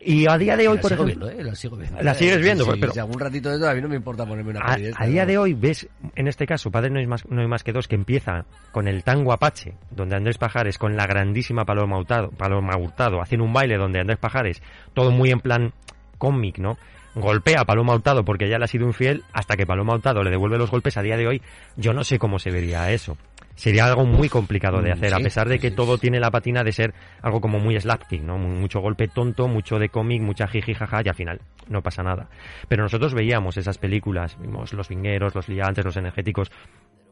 Y 0.00 0.26
a 0.26 0.36
día 0.36 0.56
de 0.56 0.66
hoy, 0.66 0.78
por 0.78 0.92
ejemplo... 0.92 1.28
¿eh? 1.28 1.44
La 1.44 1.54
sigo 1.54 1.76
viendo. 1.76 2.02
La 2.02 2.14
sigues 2.14 2.42
viendo, 2.42 2.66
pero... 2.80 2.92
Si 2.92 2.98
algún 2.98 3.20
ratito 3.20 3.48
de 3.48 3.58
todo, 3.58 3.70
a 3.70 3.74
mí 3.74 3.80
no 3.80 3.88
me 3.88 3.94
importa 3.94 4.26
ponerme 4.26 4.50
una 4.50 4.62
A, 4.62 4.76
a 4.96 5.06
día 5.06 5.24
de 5.24 5.38
hoy, 5.38 5.54
ves, 5.54 5.86
en 6.16 6.26
este 6.26 6.46
caso, 6.46 6.72
Padre 6.72 6.90
no 6.90 6.98
hay, 6.98 7.06
más, 7.06 7.24
no 7.28 7.40
hay 7.40 7.46
más 7.46 7.62
que 7.62 7.72
dos, 7.72 7.86
que 7.86 7.94
empieza 7.94 8.44
con 8.72 8.88
el 8.88 9.04
tango 9.04 9.32
Apache, 9.32 9.76
donde 9.92 10.16
Andrés 10.16 10.38
Pajares, 10.38 10.76
con 10.76 10.96
la 10.96 11.06
grandísima 11.06 11.64
Paloma 11.64 11.98
Hurtado, 11.98 12.30
Paloma 12.30 12.76
Hurtado, 12.76 13.22
hacen 13.22 13.40
un 13.40 13.52
baile 13.52 13.76
donde 13.76 14.00
Andrés 14.00 14.18
Pajares, 14.18 14.60
todo 14.94 15.12
muy 15.12 15.30
en 15.30 15.38
plan 15.38 15.72
cómic, 16.18 16.58
¿no? 16.58 16.76
Golpea 17.14 17.60
a 17.60 17.64
Paloma 17.64 17.94
Hurtado 17.94 18.24
porque 18.24 18.48
ya 18.48 18.58
le 18.58 18.64
ha 18.64 18.68
sido 18.68 18.86
infiel, 18.86 19.24
hasta 19.32 19.56
que 19.56 19.66
Paloma 19.66 19.94
Hurtado 19.94 20.22
le 20.22 20.30
devuelve 20.30 20.58
los 20.58 20.70
golpes 20.70 20.96
a 20.96 21.02
día 21.02 21.16
de 21.16 21.26
hoy, 21.26 21.42
yo 21.76 21.92
no 21.92 22.04
sé 22.04 22.18
cómo 22.18 22.38
se 22.38 22.50
vería 22.50 22.90
eso. 22.90 23.16
Sería 23.54 23.84
algo 23.84 24.06
muy 24.06 24.28
complicado 24.28 24.80
de 24.80 24.90
mm, 24.90 24.92
hacer, 24.94 25.14
a 25.14 25.18
pesar 25.18 25.48
de 25.48 25.58
que 25.58 25.70
todo 25.70 25.98
tiene 25.98 26.18
la 26.20 26.30
patina 26.30 26.64
de 26.64 26.72
ser 26.72 26.94
algo 27.20 27.40
como 27.40 27.58
muy 27.58 27.78
slapstick, 27.78 28.22
¿no? 28.22 28.38
Mucho 28.38 28.80
golpe 28.80 29.08
tonto, 29.08 29.46
mucho 29.46 29.78
de 29.78 29.90
cómic, 29.90 30.22
mucha 30.22 30.46
jiji 30.46 30.74
jaja, 30.74 31.02
y 31.04 31.08
al 31.08 31.14
final 31.14 31.40
no 31.68 31.82
pasa 31.82 32.02
nada. 32.02 32.28
Pero 32.68 32.82
nosotros 32.82 33.12
veíamos 33.14 33.56
esas 33.58 33.76
películas, 33.76 34.38
vimos 34.40 34.72
los 34.72 34.88
vingueros, 34.88 35.34
los 35.34 35.48
liantes, 35.48 35.84
los 35.84 35.96
energéticos, 35.96 36.50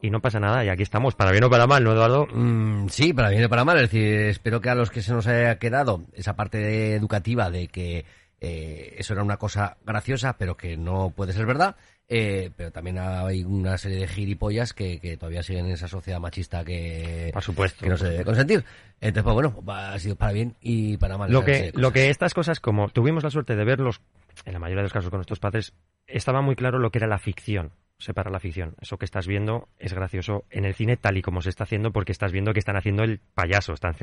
y 0.01 0.09
no 0.09 0.19
pasa 0.19 0.39
nada, 0.39 0.65
y 0.65 0.69
aquí 0.69 0.81
estamos, 0.81 1.13
para 1.13 1.31
bien 1.31 1.43
o 1.43 1.49
para 1.49 1.67
mal, 1.67 1.83
¿no, 1.83 1.91
Eduardo? 1.91 2.27
Mm, 2.33 2.87
sí, 2.89 3.13
para 3.13 3.29
bien 3.29 3.45
o 3.45 3.49
para 3.49 3.63
mal, 3.63 3.77
es 3.77 3.83
decir, 3.83 4.03
espero 4.29 4.59
que 4.59 4.69
a 4.69 4.75
los 4.75 4.89
que 4.89 5.03
se 5.03 5.13
nos 5.13 5.27
haya 5.27 5.59
quedado 5.59 6.01
esa 6.13 6.35
parte 6.35 6.95
educativa 6.95 7.51
de 7.51 7.67
que 7.67 8.05
eh, 8.43 8.95
eso 8.97 9.13
era 9.13 9.21
una 9.21 9.37
cosa 9.37 9.77
graciosa, 9.85 10.35
pero 10.35 10.57
que 10.57 10.75
no 10.75 11.11
puede 11.11 11.31
ser 11.31 11.45
verdad. 11.45 11.75
Eh, 12.13 12.51
pero 12.57 12.71
también 12.71 12.97
hay 12.97 13.45
una 13.45 13.77
serie 13.77 13.99
de 13.99 14.07
gilipollas 14.07 14.73
que, 14.73 14.99
que, 14.99 15.15
todavía 15.15 15.43
siguen 15.43 15.67
en 15.67 15.71
esa 15.73 15.87
sociedad 15.87 16.19
machista 16.19 16.65
que, 16.65 17.29
Por 17.31 17.43
supuesto, 17.43 17.85
que 17.85 17.89
no 17.89 17.95
se 17.95 18.09
debe 18.09 18.25
consentir. 18.25 18.65
Entonces, 18.99 19.23
pues 19.23 19.33
bueno, 19.33 19.63
ha 19.67 19.97
sido 19.97 20.17
para 20.17 20.33
bien 20.33 20.57
y 20.59 20.97
para 20.97 21.17
mal. 21.17 21.31
Lo 21.31 21.45
que, 21.45 21.71
lo 21.73 21.93
que 21.93 22.09
estas 22.09 22.33
cosas, 22.33 22.59
como 22.59 22.89
tuvimos 22.89 23.23
la 23.23 23.29
suerte 23.29 23.55
de 23.55 23.63
verlos, 23.63 24.01
en 24.43 24.53
la 24.53 24.59
mayoría 24.59 24.81
de 24.81 24.85
los 24.87 24.93
casos 24.93 25.09
con 25.09 25.19
nuestros 25.19 25.39
padres, 25.39 25.73
estaba 26.05 26.41
muy 26.41 26.55
claro 26.55 26.79
lo 26.79 26.89
que 26.91 26.97
era 26.97 27.07
la 27.07 27.19
ficción 27.19 27.71
separa 28.01 28.31
la 28.31 28.39
ficción. 28.39 28.75
Eso 28.81 28.97
que 28.97 29.05
estás 29.05 29.27
viendo 29.27 29.69
es 29.79 29.93
gracioso 29.93 30.45
en 30.49 30.65
el 30.65 30.73
cine 30.73 30.97
tal 30.97 31.17
y 31.17 31.21
como 31.21 31.41
se 31.41 31.49
está 31.49 31.63
haciendo 31.63 31.91
porque 31.91 32.11
estás 32.11 32.31
viendo 32.31 32.53
que 32.53 32.59
están 32.59 32.75
haciendo 32.75 33.03
el 33.03 33.19
payaso. 33.33 33.73
Están, 33.73 33.95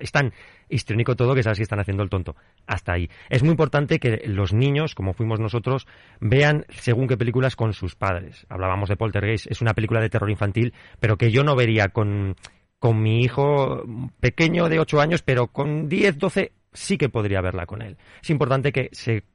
es 0.00 0.12
tan 0.12 0.32
histriónico 0.68 1.16
todo 1.16 1.34
que 1.34 1.42
sabes 1.42 1.58
que 1.58 1.62
están 1.62 1.80
haciendo 1.80 2.02
el 2.02 2.10
tonto. 2.10 2.36
Hasta 2.66 2.92
ahí. 2.92 3.08
Es 3.30 3.42
muy 3.42 3.50
importante 3.50 3.98
que 3.98 4.22
los 4.26 4.52
niños, 4.52 4.94
como 4.94 5.14
fuimos 5.14 5.40
nosotros, 5.40 5.86
vean 6.20 6.66
según 6.68 7.08
qué 7.08 7.16
películas 7.16 7.56
con 7.56 7.72
sus 7.72 7.96
padres. 7.96 8.46
Hablábamos 8.48 8.88
de 8.88 8.96
Poltergeist, 8.96 9.50
es 9.50 9.60
una 9.60 9.74
película 9.74 10.00
de 10.00 10.10
terror 10.10 10.30
infantil, 10.30 10.74
pero 11.00 11.16
que 11.16 11.30
yo 11.30 11.42
no 11.42 11.56
vería 11.56 11.88
con, 11.88 12.36
con 12.78 13.02
mi 13.02 13.22
hijo 13.22 13.82
pequeño 14.20 14.68
de 14.68 14.80
8 14.80 15.00
años, 15.00 15.22
pero 15.22 15.48
con 15.48 15.88
10, 15.88 16.18
12 16.18 16.52
sí 16.78 16.96
que 16.96 17.08
podría 17.08 17.40
verla 17.40 17.66
con 17.66 17.82
él. 17.82 17.96
Es 18.22 18.30
importante 18.30 18.72
que 18.72 18.90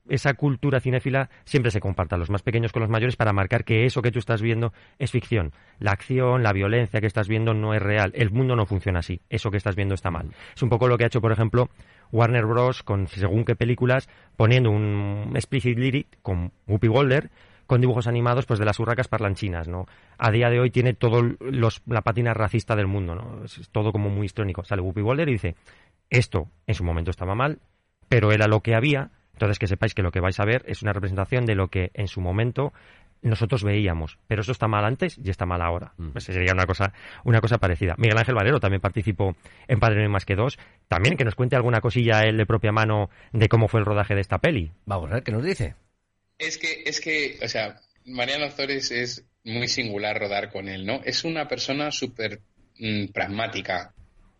esa 0.09 0.33
cultura 0.33 0.79
cinéfila 0.79 1.29
siempre 1.43 1.71
se 1.71 1.79
comparta, 1.79 2.17
los 2.17 2.29
más 2.29 2.41
pequeños 2.41 2.71
con 2.71 2.81
los 2.81 2.89
mayores, 2.89 3.15
para 3.15 3.33
marcar 3.33 3.65
que 3.65 3.85
eso 3.85 4.01
que 4.01 4.11
tú 4.11 4.19
estás 4.19 4.41
viendo 4.41 4.73
es 4.97 5.11
ficción. 5.11 5.51
La 5.79 5.91
acción, 5.91 6.41
la 6.41 6.53
violencia 6.53 7.01
que 7.01 7.07
estás 7.07 7.27
viendo 7.27 7.53
no 7.53 7.73
es 7.73 7.81
real. 7.81 8.11
El 8.15 8.31
mundo 8.31 8.55
no 8.55 8.65
funciona 8.65 8.99
así. 8.99 9.21
Eso 9.29 9.51
que 9.51 9.57
estás 9.57 9.75
viendo 9.75 9.93
está 9.93 10.09
mal. 10.09 10.29
Es 10.55 10.63
un 10.63 10.69
poco 10.69 10.87
lo 10.87 10.97
que 10.97 11.03
ha 11.03 11.07
hecho, 11.07 11.21
por 11.21 11.31
ejemplo, 11.31 11.69
Warner 12.11 12.45
Bros. 12.45 12.83
con 12.83 13.07
según 13.07 13.43
qué 13.43 13.55
películas, 13.55 14.07
poniendo 14.37 14.71
un 14.71 15.31
explicit 15.35 15.77
lyric 15.77 16.07
con 16.21 16.51
Whoopi 16.67 16.87
Goldberg, 16.87 17.29
con 17.67 17.81
dibujos 17.81 18.07
animados 18.07 18.45
pues 18.45 18.59
de 18.59 18.65
las 18.65 18.79
urracas 18.79 19.07
parlanchinas, 19.07 19.67
¿no? 19.67 19.85
A 20.17 20.31
día 20.31 20.49
de 20.49 20.59
hoy 20.59 20.69
tiene 20.69 20.93
todo 20.93 21.21
los, 21.39 21.81
la 21.85 22.01
pátina 22.01 22.33
racista 22.33 22.75
del 22.75 22.87
mundo, 22.87 23.15
¿no? 23.15 23.45
Es, 23.45 23.69
todo 23.71 23.91
como 23.91 24.09
muy 24.09 24.25
histrónico. 24.25 24.63
Sale 24.63 24.81
Whoopi 24.81 25.01
Goldberg 25.01 25.29
y 25.29 25.33
dice, 25.33 25.55
esto 26.13 26.49
en 26.67 26.75
su 26.75 26.83
momento 26.83 27.11
estaba 27.11 27.35
mal, 27.35 27.59
pero 28.07 28.31
era 28.31 28.47
lo 28.47 28.61
que 28.61 28.75
había. 28.75 29.11
Entonces 29.33 29.59
que 29.59 29.67
sepáis 29.67 29.93
que 29.93 30.03
lo 30.03 30.11
que 30.11 30.19
vais 30.19 30.39
a 30.39 30.45
ver 30.45 30.63
es 30.67 30.83
una 30.83 30.93
representación 30.93 31.45
de 31.45 31.55
lo 31.55 31.69
que 31.69 31.91
en 31.95 32.07
su 32.07 32.21
momento 32.21 32.71
nosotros 33.23 33.63
veíamos, 33.63 34.19
pero 34.27 34.41
eso 34.41 34.51
está 34.51 34.67
mal 34.67 34.85
antes 34.85 35.17
y 35.17 35.29
está 35.29 35.45
mal 35.45 35.61
ahora. 35.61 35.93
Mm. 35.97 36.09
Pues 36.11 36.25
sería 36.25 36.53
una 36.53 36.65
cosa, 36.65 36.93
una 37.23 37.41
cosa 37.41 37.57
parecida. 37.57 37.95
Miguel 37.97 38.17
Ángel 38.17 38.35
Valero 38.35 38.59
también 38.59 38.81
participó 38.81 39.35
en 39.67 39.79
Padre 39.79 39.97
no 39.97 40.01
hay 40.03 40.09
más 40.09 40.25
que 40.25 40.35
dos. 40.35 40.59
También 40.87 41.17
que 41.17 41.23
nos 41.23 41.35
cuente 41.35 41.55
alguna 41.55 41.81
cosilla 41.81 42.23
él 42.23 42.37
de 42.37 42.45
propia 42.45 42.71
mano 42.71 43.09
de 43.31 43.47
cómo 43.49 43.67
fue 43.67 43.79
el 43.79 43.85
rodaje 43.85 44.13
de 44.13 44.21
esta 44.21 44.39
peli. 44.39 44.71
Vamos 44.85 45.09
a 45.09 45.15
ver 45.15 45.23
qué 45.23 45.31
nos 45.31 45.43
dice. 45.43 45.75
Es 46.37 46.57
que, 46.57 46.83
es 46.85 46.99
que, 46.99 47.39
o 47.41 47.47
sea, 47.47 47.79
Mariano 48.05 48.51
Zores 48.51 48.91
es 48.91 49.25
muy 49.45 49.67
singular 49.67 50.19
rodar 50.19 50.51
con 50.51 50.67
él, 50.67 50.85
¿no? 50.85 51.01
Es 51.03 51.23
una 51.23 51.47
persona 51.47 51.91
súper 51.91 52.41
mm, 52.77 53.07
pragmática. 53.13 53.93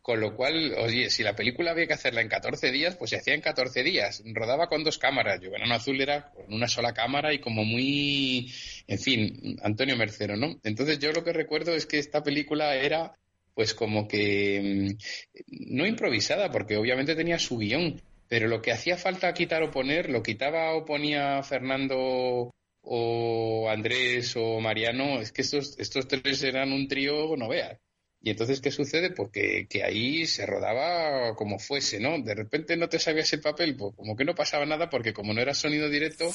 Con 0.03 0.19
lo 0.19 0.35
cual, 0.35 0.75
oye, 0.79 1.09
si 1.09 1.23
la 1.23 1.33
película 1.33 1.71
había 1.71 1.87
que 1.87 1.93
hacerla 1.93 2.19
en 2.19 2.27
14 2.27 2.73
días, 2.73 2.97
pues 2.97 3.11
se 3.11 3.15
hacía 3.15 3.35
en 3.35 3.39
14 3.39 3.83
días. 3.83 4.21
Rodaba 4.25 4.67
con 4.67 4.83
dos 4.83 4.97
cámaras. 4.97 5.39
Verano 5.39 5.73
Azul 5.73 6.01
era 6.01 6.29
con 6.29 6.53
una 6.53 6.67
sola 6.67 6.93
cámara 6.93 7.33
y 7.33 7.39
como 7.39 7.63
muy, 7.63 8.51
en 8.85 8.99
fin, 8.99 9.57
Antonio 9.63 9.95
Mercero, 9.95 10.35
¿no? 10.35 10.59
Entonces 10.65 10.99
yo 10.99 11.13
lo 11.13 11.23
que 11.23 11.31
recuerdo 11.31 11.73
es 11.73 11.85
que 11.85 11.99
esta 11.99 12.21
película 12.21 12.75
era, 12.75 13.13
pues 13.53 13.73
como 13.73 14.05
que, 14.09 14.97
mm, 14.97 15.73
no 15.77 15.87
improvisada, 15.87 16.51
porque 16.51 16.75
obviamente 16.75 17.15
tenía 17.15 17.39
su 17.39 17.57
guion, 17.57 18.01
pero 18.27 18.49
lo 18.49 18.61
que 18.61 18.73
hacía 18.73 18.97
falta 18.97 19.33
quitar 19.33 19.63
o 19.63 19.71
poner, 19.71 20.09
lo 20.09 20.21
quitaba 20.21 20.75
o 20.75 20.83
ponía 20.83 21.41
Fernando 21.43 22.51
o 22.81 23.69
Andrés 23.69 24.35
o 24.35 24.59
Mariano, 24.59 25.21
es 25.21 25.31
que 25.31 25.43
estos, 25.43 25.79
estos 25.79 26.09
tres 26.09 26.43
eran 26.43 26.73
un 26.73 26.89
trío, 26.89 27.37
no 27.37 27.47
veas. 27.47 27.79
Y 28.25 28.29
entonces, 28.29 28.61
¿qué 28.61 28.71
sucede? 28.71 29.11
Porque 29.11 29.67
que 29.69 29.83
ahí 29.83 30.25
se 30.25 30.45
rodaba 30.45 31.35
como 31.35 31.59
fuese, 31.59 31.99
¿no? 31.99 32.21
De 32.21 32.33
repente 32.33 32.77
no 32.77 32.87
te 32.87 32.97
sabías 32.97 33.33
el 33.33 33.41
papel, 33.41 33.75
pues 33.75 33.93
como 33.97 34.15
que 34.15 34.23
no 34.23 34.33
pasaba 34.33 34.65
nada 34.65 34.89
porque 34.89 35.11
como 35.11 35.33
no 35.33 35.41
era 35.41 35.53
sonido 35.53 35.89
directo, 35.89 36.31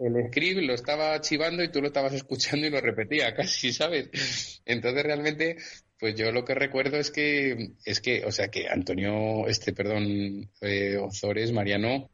el 0.00 0.26
script 0.26 0.62
lo 0.62 0.74
estaba 0.74 1.14
archivando 1.14 1.62
y 1.62 1.70
tú 1.70 1.80
lo 1.80 1.86
estabas 1.86 2.14
escuchando 2.14 2.66
y 2.66 2.70
lo 2.70 2.80
repetía 2.80 3.32
casi, 3.36 3.72
¿sabes? 3.72 4.60
Entonces 4.64 5.04
realmente, 5.04 5.56
pues 6.00 6.16
yo 6.16 6.32
lo 6.32 6.44
que 6.44 6.56
recuerdo 6.56 6.96
es 6.96 7.12
que, 7.12 7.74
es 7.84 8.00
que, 8.00 8.24
o 8.24 8.32
sea, 8.32 8.48
que 8.48 8.66
Antonio, 8.68 9.46
este, 9.46 9.72
perdón, 9.72 10.50
eh, 10.62 10.96
Ozores, 10.96 11.52
Mariano, 11.52 12.10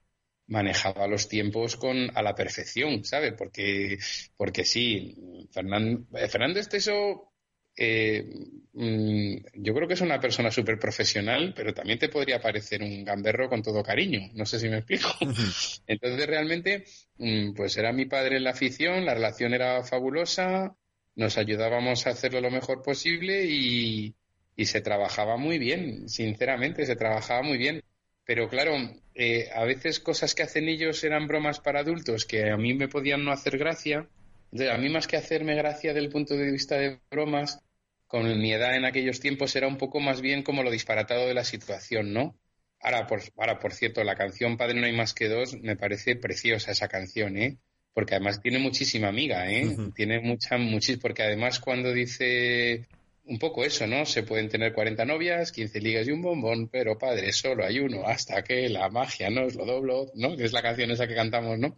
manejaba 0.49 1.07
los 1.07 1.27
tiempos 1.27 1.79
con 1.79 2.15
a 2.15 2.23
la 2.23 2.35
perfección, 2.35 3.03
¿sabes? 3.03 3.33
Porque, 3.33 3.97
porque 4.37 4.67
sí, 4.67 5.49
Fernando, 5.51 6.05
Fernando 6.29 6.61
Esteso 6.61 7.33
eh, 7.77 8.25
mm, 8.73 9.37
yo 9.55 9.75
creo 9.75 9.89
que 9.89 9.95
es 9.95 10.01
una 10.01 10.21
persona 10.21 10.51
súper 10.51 10.79
profesional, 10.79 11.53
pero 11.55 11.75
también 11.75 11.99
te 11.99 12.09
podría 12.09 12.41
parecer 12.41 12.83
un 12.83 13.05
gamberro 13.05 13.49
con 13.49 13.63
todo 13.63 13.83
cariño. 13.83 14.31
No 14.35 14.47
sé 14.47 14.59
si 14.59 14.69
me 14.69 14.79
explico. 14.79 15.09
Entonces, 15.87 16.27
realmente, 16.27 16.85
mm, 17.19 17.53
pues 17.55 17.77
era 17.77 17.93
mi 17.93 18.07
padre 18.07 18.37
en 18.37 18.45
la 18.45 18.51
afición, 18.51 19.05
la 19.05 19.15
relación 19.15 19.55
era 19.55 19.83
fabulosa, 19.85 20.77
nos 21.15 21.39
ayudábamos 21.39 22.07
a 22.07 22.11
hacerlo 22.11 22.41
lo 22.41 22.51
mejor 22.51 22.83
posible 22.83 23.47
y, 23.47 24.15
y 24.57 24.65
se 24.67 24.81
trabajaba 24.81 25.37
muy 25.37 25.59
bien, 25.59 26.09
sinceramente, 26.09 26.87
se 26.87 26.97
trabajaba 26.97 27.43
muy 27.43 27.59
bien. 27.59 27.83
pero 28.25 28.49
claro, 28.49 28.73
eh, 29.15 29.49
a 29.55 29.65
veces 29.65 30.01
cosas 30.01 30.35
que 30.35 30.43
hacen 30.43 30.69
ellos 30.69 31.03
eran 31.05 31.29
bromas 31.29 31.61
para 31.61 31.81
adultos 31.81 32.25
que 32.25 32.51
a 32.51 32.57
mí 32.57 32.75
me 32.75 32.89
podían 32.89 33.25
no 33.25 33.33
hacer 33.33 33.57
gracia. 33.57 34.09
Entonces, 34.53 34.75
a 34.75 34.79
mí 34.79 34.89
más 34.89 35.07
que 35.07 35.17
hacerme 35.17 35.55
gracia 35.55 35.95
del 35.95 36.09
punto 36.09 36.35
de 36.35 36.51
vista 36.51 36.77
de 36.77 36.99
bromas, 37.11 37.61
con 38.07 38.41
mi 38.41 38.53
edad 38.53 38.77
en 38.77 38.85
aquellos 38.85 39.21
tiempos 39.21 39.55
era 39.57 39.67
un 39.67 39.79
poco 39.79 40.01
más 40.01 40.21
bien 40.21 40.43
como 40.43 40.63
lo 40.63 40.71
disparatado 40.71 41.27
de 41.27 41.35
la 41.35 41.45
situación, 41.45 42.13
¿no? 42.13 42.37
Ahora 42.81 43.07
por, 43.07 43.23
ahora, 43.37 43.59
por 43.59 43.73
cierto, 43.73 44.05
la 44.05 44.15
canción 44.15 44.57
Padre 44.57 44.79
no 44.79 44.87
hay 44.87 44.93
más 44.93 45.15
que 45.15 45.29
dos 45.29 45.57
me 45.61 45.77
parece 45.77 46.17
preciosa 46.17 46.73
esa 46.73 46.89
canción, 46.89 47.37
¿eh? 47.37 47.59
Porque 47.93 48.15
además 48.15 48.41
tiene 48.41 48.59
muchísima 48.59 49.09
amiga, 49.09 49.51
¿eh? 49.51 49.75
Tiene 49.95 50.21
mucha, 50.21 50.59
muchísima, 50.59 51.01
porque 51.01 51.23
además 51.23 51.59
cuando 51.59 51.93
dice 51.93 52.87
un 53.25 53.39
poco 53.39 53.65
eso, 53.65 53.87
¿no? 53.87 54.07
Se 54.07 54.23
pueden 54.23 54.49
tener 54.49 54.73
40 54.73 55.05
novias, 55.05 55.51
15 55.51 55.81
ligas 55.81 56.07
y 56.07 56.13
un 56.13 56.23
bombón, 56.23 56.69
pero 56.69 56.97
padre, 56.99 57.33
solo 57.33 57.65
hay 57.65 57.81
uno, 57.81 58.07
hasta 58.07 58.43
que 58.43 58.69
la 58.69 58.89
magia 58.89 59.31
no 59.31 59.47
es 59.47 59.57
lo 59.57 59.65
doblo, 59.65 60.13
¿no? 60.15 60.37
Que 60.37 60.45
es 60.45 60.53
la 60.53 60.63
canción 60.63 60.91
esa 60.91 61.09
que 61.09 61.15
cantamos, 61.15 61.59
¿no? 61.59 61.75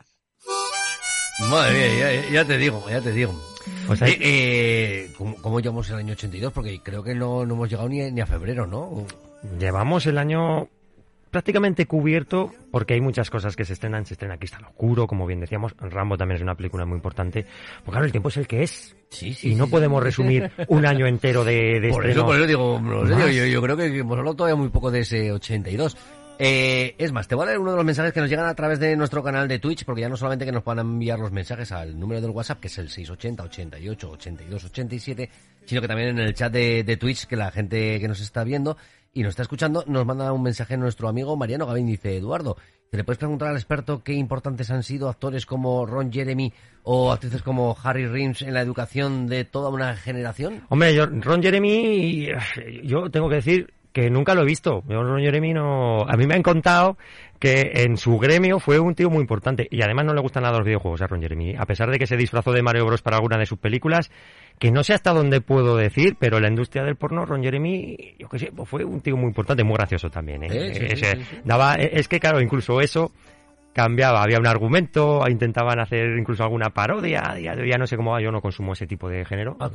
Madre 1.51 1.95
mía, 1.95 2.31
ya, 2.33 2.45
te 2.45 2.59
digo, 2.59 2.85
ya 2.91 3.01
te 3.01 3.13
digo. 3.13 3.35
Pues 3.87 4.03
eh, 4.03 4.19
eh, 4.21 5.11
¿cómo, 5.17 5.37
¿cómo, 5.37 5.61
llevamos 5.61 5.89
el 5.91 5.97
año 5.97 6.13
82? 6.13 6.53
Porque 6.53 6.81
creo 6.83 7.03
que 7.03 7.15
no, 7.15 7.47
no 7.47 7.55
hemos 7.55 7.71
llegado 7.71 7.89
ni, 7.89 8.11
ni 8.11 8.21
a 8.21 8.27
febrero, 8.27 8.67
¿no? 8.67 9.07
Llevamos 9.59 10.07
el 10.07 10.19
año 10.19 10.69
prácticamente 11.31 11.87
cubierto 11.87 12.53
porque 12.71 12.95
hay 12.95 13.01
muchas 13.01 13.31
cosas 13.31 13.57
que 13.57 13.65
se 13.65 13.75
estrenan. 13.75 14.07
Se 14.07 14.15
estrena 14.15 14.37
Cristal 14.37 14.65
Oscuro, 14.65 15.07
como 15.07 15.27
bien 15.27 15.41
decíamos. 15.41 15.75
Rambo 15.79 16.17
también 16.17 16.37
es 16.37 16.43
una 16.43 16.55
película 16.55 16.85
muy 16.85 16.97
importante. 16.97 17.47
Porque 17.77 17.91
claro, 17.91 18.07
el 18.07 18.13
tiempo 18.13 18.29
es 18.29 18.37
el 18.37 18.47
que 18.47 18.63
es. 18.63 18.97
Sí, 19.11 19.33
sí, 19.33 19.53
y 19.53 19.55
no 19.55 19.69
podemos 19.69 20.03
resumir 20.03 20.51
un 20.69 20.85
año 20.85 21.07
entero 21.07 21.45
de, 21.45 21.81
de 21.81 21.89
por 21.91 22.07
Eso, 22.07 22.27
por 22.27 22.37
eso 22.37 22.47
digo, 22.47 22.81
yo, 23.07 23.47
yo, 23.47 23.63
creo 23.63 23.77
que 23.77 23.87
hemos 23.87 24.19
hablado 24.19 24.37
todavía 24.37 24.57
muy 24.57 24.69
poco 24.69 24.91
de 24.91 25.01
ese 25.01 25.33
82. 25.33 25.97
Eh, 26.41 26.95
es 26.99 27.11
más, 27.11 27.27
te 27.27 27.35
voy 27.35 27.43
a 27.43 27.47
leer 27.47 27.59
uno 27.59 27.73
de 27.73 27.79
los 27.79 27.85
mensajes 27.85 28.13
que 28.13 28.21
nos 28.21 28.31
llegan 28.31 28.47
a 28.47 28.55
través 28.55 28.79
de 28.79 28.95
nuestro 28.95 29.25
canal 29.25 29.49
de 29.49 29.59
Twitch, 29.59 29.85
porque 29.85 30.03
ya 30.03 30.09
no 30.09 30.17
solamente 30.17 30.45
que 30.45 30.53
nos 30.53 30.63
puedan 30.63 30.87
enviar 30.87 31.19
los 31.19 31.33
mensajes 31.33 31.73
al 31.73 31.99
número 31.99 32.21
del 32.21 32.31
WhatsApp, 32.31 32.61
que 32.61 32.69
es 32.69 32.79
el 32.79 32.91
680 32.91 33.43
88 33.43 34.11
82 34.11 34.65
87, 34.65 35.31
sino 35.67 35.81
que 35.81 35.89
también 35.89 36.11
en 36.11 36.21
el 36.21 36.35
chat 36.35 36.53
de, 36.53 36.97
Twitch, 36.97 37.27
que 37.27 37.35
la 37.35 37.51
gente 37.51 37.99
que 37.99 38.07
nos 38.07 38.21
está 38.21 38.45
viendo 38.45 38.77
y 39.13 39.25
nos 39.25 39.31
está 39.31 39.43
escuchando, 39.43 39.83
nos 39.89 40.07
manda 40.07 40.33
un 40.33 40.43
mensaje 40.45 40.77
nuestro 40.77 41.09
amigo 41.09 41.37
Mariano 41.37 41.67
Gavín, 41.67 41.87
dice 41.87 42.17
Eduardo, 42.17 42.57
¿te 42.89 42.99
le 42.99 43.03
puedes 43.03 43.19
preguntar 43.19 43.49
al 43.49 43.57
experto 43.57 44.05
qué 44.05 44.13
importantes 44.13 44.71
han 44.71 44.85
sido 44.85 45.09
actores 45.09 45.45
como 45.45 45.87
Ron 45.87 46.13
Jeremy 46.13 46.53
o 46.85 47.11
actrices 47.11 47.43
como 47.43 47.77
Harry 47.83 48.07
Rims 48.07 48.43
en 48.43 48.55
la 48.55 48.61
educación 48.61 49.27
de 49.27 49.45
toda 49.45 49.71
una 49.71 49.97
generación? 49.97 50.63
Hombre, 50.69 50.95
yo, 50.95 51.07
Ron 51.07 51.43
Jeremy, 51.43 52.29
yo 52.85 53.11
tengo 53.11 53.29
que 53.29 53.37
decir 53.37 53.75
que 53.99 54.11
nunca 54.11 54.33
lo 54.33 54.43
he 54.43 54.45
visto. 54.45 54.85
Ron 54.89 55.21
Jeremy 55.21 55.53
no... 55.53 56.03
A 56.09 56.17
mí 56.17 56.25
me 56.25 56.37
han 56.37 56.43
contado 56.45 56.97
que 57.41 57.73
en 57.83 57.97
su 57.97 58.17
gremio 58.17 58.61
fue 58.61 58.79
un 58.79 58.95
tío 58.95 59.11
muy 59.11 59.23
importante 59.23 59.67
y 59.73 59.83
además 59.83 60.07
no 60.07 60.15
le 60.15 60.21
gustan 60.21 60.45
nada 60.45 60.59
los 60.59 60.65
videojuegos 60.65 61.03
a 61.03 61.09
Ron 61.09 61.21
Jeremy. 61.21 61.57
A 61.57 61.67
pesar 61.67 61.91
de 61.91 61.99
que 61.99 62.07
se 62.07 62.17
disfrazó 62.17 62.53
de 62.53 62.63
Mario 62.63 62.87
Bros 62.87 63.03
para 63.03 63.17
alguna 63.17 63.39
de 63.39 63.47
sus 63.47 63.59
películas, 63.59 64.13
que 64.61 64.71
no 64.71 64.85
sé 64.85 64.95
hasta 64.95 65.13
dónde 65.13 65.41
puedo 65.41 65.77
decir, 65.77 66.15
pero 66.17 66.39
la 66.39 66.47
industria 66.47 66.85
del 66.85 66.95
porno, 66.95 67.27
Ron 67.27 67.43
Jeremy, 67.43 68.15
yo 68.21 68.29
qué 68.29 68.39
sé, 68.39 68.53
pues 68.55 68.69
fue 68.69 68.85
un 68.85 69.01
tío 69.01 69.17
muy 69.17 69.27
importante, 69.27 69.65
muy 69.65 69.75
gracioso 69.75 70.09
también. 70.11 70.45
¿eh? 70.45 71.19
daba, 71.45 71.75
es 71.75 72.07
que 72.07 72.21
claro, 72.21 72.41
incluso 72.41 72.81
eso 72.81 73.11
cambiaba, 73.79 74.25
había 74.25 74.41
un 74.41 74.47
argumento, 74.49 75.23
intentaban 75.29 75.79
hacer 75.79 76.19
incluso 76.19 76.43
alguna 76.43 76.71
parodia, 76.71 77.39
ya, 77.39 77.55
ya 77.55 77.79
no 77.79 77.87
sé 77.87 77.97
cómo, 77.97 78.19
yo 78.19 78.33
no 78.33 78.41
consumo 78.41 78.73
ese 78.73 78.89
tipo 78.89 79.09
de 79.09 79.25
género, 79.25 79.57
ah, 79.61 79.71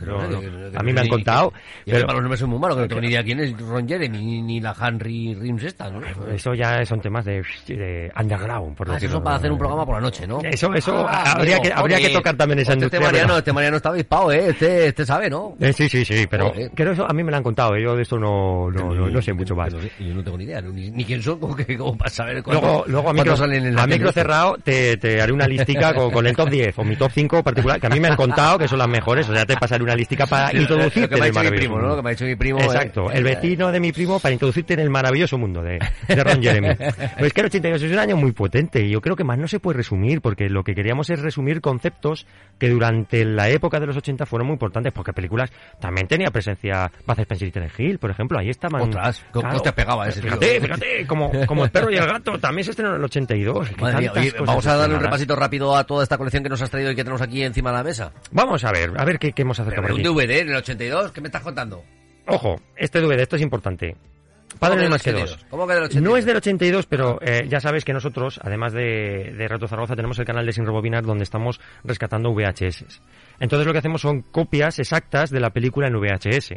a 0.76 0.84
mí 0.84 0.91
me 0.91 0.99
han 0.99 1.08
contado. 1.08 1.54
pero 1.86 2.01
para 2.01 2.16
los 2.16 2.24
nombres 2.24 2.41
son 2.41 2.49
muy 2.49 2.60
malos, 2.60 2.76
que 2.76 2.82
no 2.82 2.88
tengo 2.89 3.01
ni 3.01 3.08
idea 3.08 3.24
quién 3.24 3.39
es 3.39 3.58
Ron 3.58 3.88
Jeremy, 3.88 4.41
ni, 4.41 4.60
la 4.60 4.76
Henry 4.78 5.36
Rims 5.36 5.64
esta, 5.64 5.89
¿no? 5.89 6.01
Eso 6.28 6.54
ya 6.54 6.86
son 6.86 6.99
temas 6.99 7.24
de, 7.24 7.45
de 7.66 8.12
underground, 8.20 8.76
por 8.76 8.91
ah, 8.91 8.97
Eso 8.99 9.24
para 9.24 9.38
hacer 9.38 9.54
un 9.54 9.58
programa 9.58 9.86
por 9.86 9.95
la 9.95 10.01
noche, 10.01 10.28
¿no? 10.28 10.41
Eso, 10.41 10.74
eso, 10.74 11.06
ah, 11.08 11.36
habría, 11.38 11.60
que, 11.60 11.72
habría 11.72 11.97
que 11.99 12.10
tocar 12.10 12.36
también 12.36 12.60
esa 12.60 12.74
este 12.74 12.84
industria. 12.84 12.99
Este 12.99 13.14
Mariano, 13.14 13.38
este 13.38 13.54
Mariano 13.54 13.78
está 13.78 13.89
avispado, 13.89 14.34
¿eh? 14.34 14.49
Este, 14.49 14.88
este 14.88 15.06
sabe, 15.06 15.30
¿no? 15.30 15.56
Eh, 15.62 15.72
sí, 15.72 15.88
sí, 15.88 16.04
sí, 16.04 16.28
pero 16.30 16.51
creo 16.76 16.91
eso 16.91 17.10
a 17.10 17.14
mí 17.14 17.24
me 17.24 17.32
lo 17.32 17.38
han 17.38 17.43
contado, 17.43 17.78
yo 17.78 17.95
de 17.95 18.01
eso 18.01 18.20
no, 18.20 18.70
no, 18.70 19.22
sé 19.22 19.32
mucho 19.32 19.56
más. 19.56 19.72
Yo 19.72 20.14
no 20.14 20.22
tengo 20.22 20.38
ni 20.38 20.43
idea, 20.43 20.62
ni, 20.62 21.06
quién 21.06 21.22
son, 21.22 21.39
como, 21.39 21.56
que, 21.56 21.78
como 21.78 21.97
para 21.97 22.12
saber 22.12 22.43
luego, 22.45 22.84
luego 22.88 23.10
a 23.10 23.14
micro, 23.14 23.34
a 23.34 23.88
micro 23.94 24.12
cerrado 24.12 24.58
te 24.64 24.98
te, 24.98 25.22
haré 25.22 25.32
una 25.32 25.48
listica 25.48 25.94
con, 25.94 26.26
el 26.26 26.36
top 26.36 26.50
10 26.50 26.80
o 26.80 26.84
mi 26.84 26.96
top 26.96 27.12
5 27.14 27.44
particular, 27.44 27.80
que 27.80 27.88
a 27.88 27.89
mí 27.89 28.00
me 28.00 28.08
han 28.08 28.16
contado 28.16 28.58
que 28.58 28.68
son 28.68 28.80
las 28.80 28.88
mejores, 28.88 29.28
o 29.30 29.34
sea, 29.34 29.46
te 29.46 29.56
pasaré 29.56 29.84
una 29.84 29.96
listica 29.96 30.26
para 30.26 30.56
introducirte 30.56 31.16
en 31.16 31.24
el 31.24 31.34
maravilloso 31.34 31.70
mundo. 31.70 31.88
Lo 31.88 31.96
que 31.96 32.02
me 32.02 32.10
ha 32.10 32.12
dicho 32.12 32.26
mi 32.26 32.36
primo. 32.36 32.60
Exacto, 32.60 33.12
el 33.12 33.24
vecino 33.24 33.72
de 33.72 33.80
mi 33.80 33.91
primo 33.91 34.20
para 34.20 34.34
introducirte 34.34 34.74
en 34.74 34.80
el 34.80 34.89
maravilloso 34.89 35.38
mundo 35.38 35.62
de, 35.62 35.80
Ron 36.10 36.41
Jeremy. 36.41 36.76
Pues 37.18 37.34
que 37.34 37.41
el 37.41 37.48
82 37.48 37.82
es 37.82 37.91
un 37.91 38.00
año 38.00 38.18
muy 38.18 38.32
potente 38.32 38.82
y 38.84 38.89
yo 38.89 39.02
creo 39.02 39.16
que 39.16 39.24
más 39.24 39.38
no 39.38 39.48
se 39.48 39.60
puede 39.60 39.78
resumir, 39.78 40.22
porque 40.22 40.50
lo 40.50 40.64
que 40.64 40.76
queríamos 40.76 41.10
es 41.10 41.20
resumir 41.20 41.62
conceptos 41.62 42.26
que 42.58 42.70
durante 42.70 43.26
la 43.26 43.50
época 43.50 43.80
de 43.80 43.88
los 43.88 43.98
80 43.98 44.26
fueron 44.26 44.48
muy 44.48 44.54
importantes, 44.54 44.94
porque 44.94 45.14
películas 45.14 45.52
también 45.80 46.08
tenía 46.08 46.32
presencia 46.32 46.91
Buzz 47.06 47.20
Spencer 47.20 47.48
y 47.48 47.52
Terence 47.52 47.84
Hill, 47.84 48.00
por 48.00 48.12
ejemplo, 48.12 48.39
ahí 48.39 48.50
estaban... 48.50 48.82
Otras, 48.82 49.24
¿cómo 49.32 49.62
te 49.62 49.72
pegaba 49.74 50.08
ese 50.08 50.22
Fíjate, 50.22 50.62
fíjate, 50.62 51.08
como, 51.08 51.32
como 51.46 51.66
el 51.66 51.72
perro 51.72 51.91
y 51.91 51.96
el 51.96 52.06
gato, 52.06 52.39
también 52.39 52.64
se 52.66 52.72
estrenó 52.72 52.91
en 52.91 52.98
el 52.98 53.04
82. 53.04 53.70
Vamos 54.46 54.68
a 54.68 54.78
darle 54.78 54.96
un 54.96 55.02
repasito 55.02 55.36
rápido 55.36 55.76
a 55.76 55.84
toda 55.86 56.04
esta 56.04 56.18
colección 56.18 56.44
que 56.44 56.50
nos 56.50 56.62
has 56.62 56.70
traído 56.70 56.92
y 56.92 56.96
que 56.96 57.04
tenemos 57.04 57.22
aquí 57.22 57.44
encima 57.44 57.72
de 57.72 57.78
la 57.78 57.84
mesa. 57.84 58.12
Vamos 58.32 58.64
a 58.64 58.72
ver, 58.72 58.92
a 58.96 59.06
ver 59.06 59.20
qué, 59.20 59.34
hemos 59.36 59.60
acercado 59.60 59.96
Un 59.96 60.04
DVD 60.04 60.40
en 60.40 60.50
el 60.50 60.56
82, 60.56 61.12
¿qué 61.12 61.22
me 61.22 61.28
estás 61.28 61.42
contando? 61.42 61.84
Ojo, 62.28 62.62
este 62.76 63.02
DVD, 63.02 63.22
esto 63.22 63.36
es 63.36 63.42
importante. 63.42 63.96
Padre 64.60 64.84
no 64.84 64.90
más 64.92 65.02
que 65.02 65.12
dos. 65.12 65.38
¿Cómo 65.50 65.66
que 65.68 65.74
del 65.74 65.84
82? 65.84 66.10
No 66.10 66.18
es 66.18 66.26
del 66.26 66.38
82, 66.38 66.86
pero 66.86 67.20
eh, 67.22 67.48
ya 67.50 67.60
sabes 67.60 67.84
que 67.84 67.92
nosotros, 67.92 68.40
además 68.44 68.72
de, 68.72 69.34
de 69.36 69.48
Rato 69.48 69.68
Zaragoza, 69.68 69.96
tenemos 69.96 70.20
el 70.20 70.26
canal 70.26 70.46
de 70.46 70.54
Sin 70.54 70.66
Rebobinar 70.66 71.04
donde 71.04 71.24
estamos 71.24 71.60
rescatando 71.84 72.32
VHS. 72.34 73.02
Entonces 73.40 73.66
lo 73.66 73.74
que 73.74 73.80
hacemos 73.80 74.02
son 74.02 74.22
copias 74.22 74.80
exactas 74.80 75.32
de 75.32 75.40
la 75.40 75.50
película 75.50 75.88
en 75.88 76.00
VHS 76.00 76.54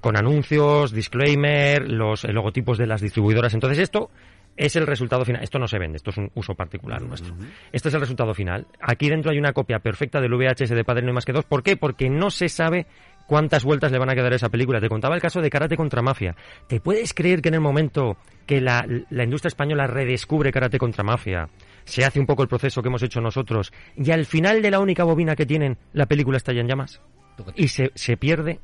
con 0.00 0.16
anuncios, 0.16 0.92
disclaimer, 0.92 1.90
los 1.90 2.24
logotipos 2.24 2.78
de 2.78 2.86
las 2.86 3.00
distribuidoras. 3.00 3.54
Entonces 3.54 3.78
esto 3.78 4.10
es 4.56 4.76
el 4.76 4.86
resultado 4.86 5.24
final. 5.24 5.42
Esto 5.42 5.58
no 5.58 5.68
se 5.68 5.78
vende, 5.78 5.96
esto 5.96 6.10
es 6.10 6.16
un 6.16 6.30
uso 6.34 6.54
particular 6.54 7.02
nuestro. 7.02 7.34
Este 7.72 7.88
es 7.88 7.94
el 7.94 8.00
resultado 8.00 8.34
final. 8.34 8.66
Aquí 8.80 9.08
dentro 9.08 9.30
hay 9.30 9.38
una 9.38 9.52
copia 9.52 9.78
perfecta 9.80 10.20
del 10.20 10.34
VHS 10.34 10.70
de 10.70 10.84
Padre 10.84 11.02
No 11.02 11.08
hay 11.08 11.14
más 11.14 11.24
que 11.24 11.32
dos. 11.32 11.44
¿Por 11.44 11.62
qué? 11.62 11.76
Porque 11.76 12.08
no 12.08 12.30
se 12.30 12.48
sabe 12.48 12.86
cuántas 13.26 13.64
vueltas 13.64 13.90
le 13.90 13.98
van 13.98 14.10
a 14.10 14.14
quedar 14.14 14.32
a 14.32 14.36
esa 14.36 14.48
película. 14.48 14.80
Te 14.80 14.88
contaba 14.88 15.14
el 15.14 15.20
caso 15.20 15.40
de 15.40 15.50
Karate 15.50 15.76
contra 15.76 16.02
Mafia. 16.02 16.36
¿Te 16.68 16.80
puedes 16.80 17.14
creer 17.14 17.42
que 17.42 17.48
en 17.48 17.54
el 17.54 17.60
momento 17.60 18.16
que 18.46 18.60
la, 18.60 18.86
la 19.10 19.24
industria 19.24 19.48
española 19.48 19.86
redescubre 19.86 20.52
Karate 20.52 20.78
contra 20.78 21.02
Mafia, 21.02 21.48
se 21.84 22.04
hace 22.04 22.20
un 22.20 22.26
poco 22.26 22.42
el 22.42 22.48
proceso 22.48 22.82
que 22.82 22.88
hemos 22.88 23.02
hecho 23.02 23.20
nosotros 23.20 23.72
y 23.96 24.10
al 24.10 24.26
final 24.26 24.62
de 24.62 24.70
la 24.70 24.80
única 24.80 25.04
bobina 25.04 25.36
que 25.36 25.46
tienen, 25.46 25.76
la 25.92 26.06
película 26.06 26.36
está 26.36 26.52
ya 26.52 26.60
en 26.60 26.68
llamas? 26.68 27.00
Y 27.56 27.68
se, 27.68 27.90
se 27.94 28.16
pierde. 28.16 28.60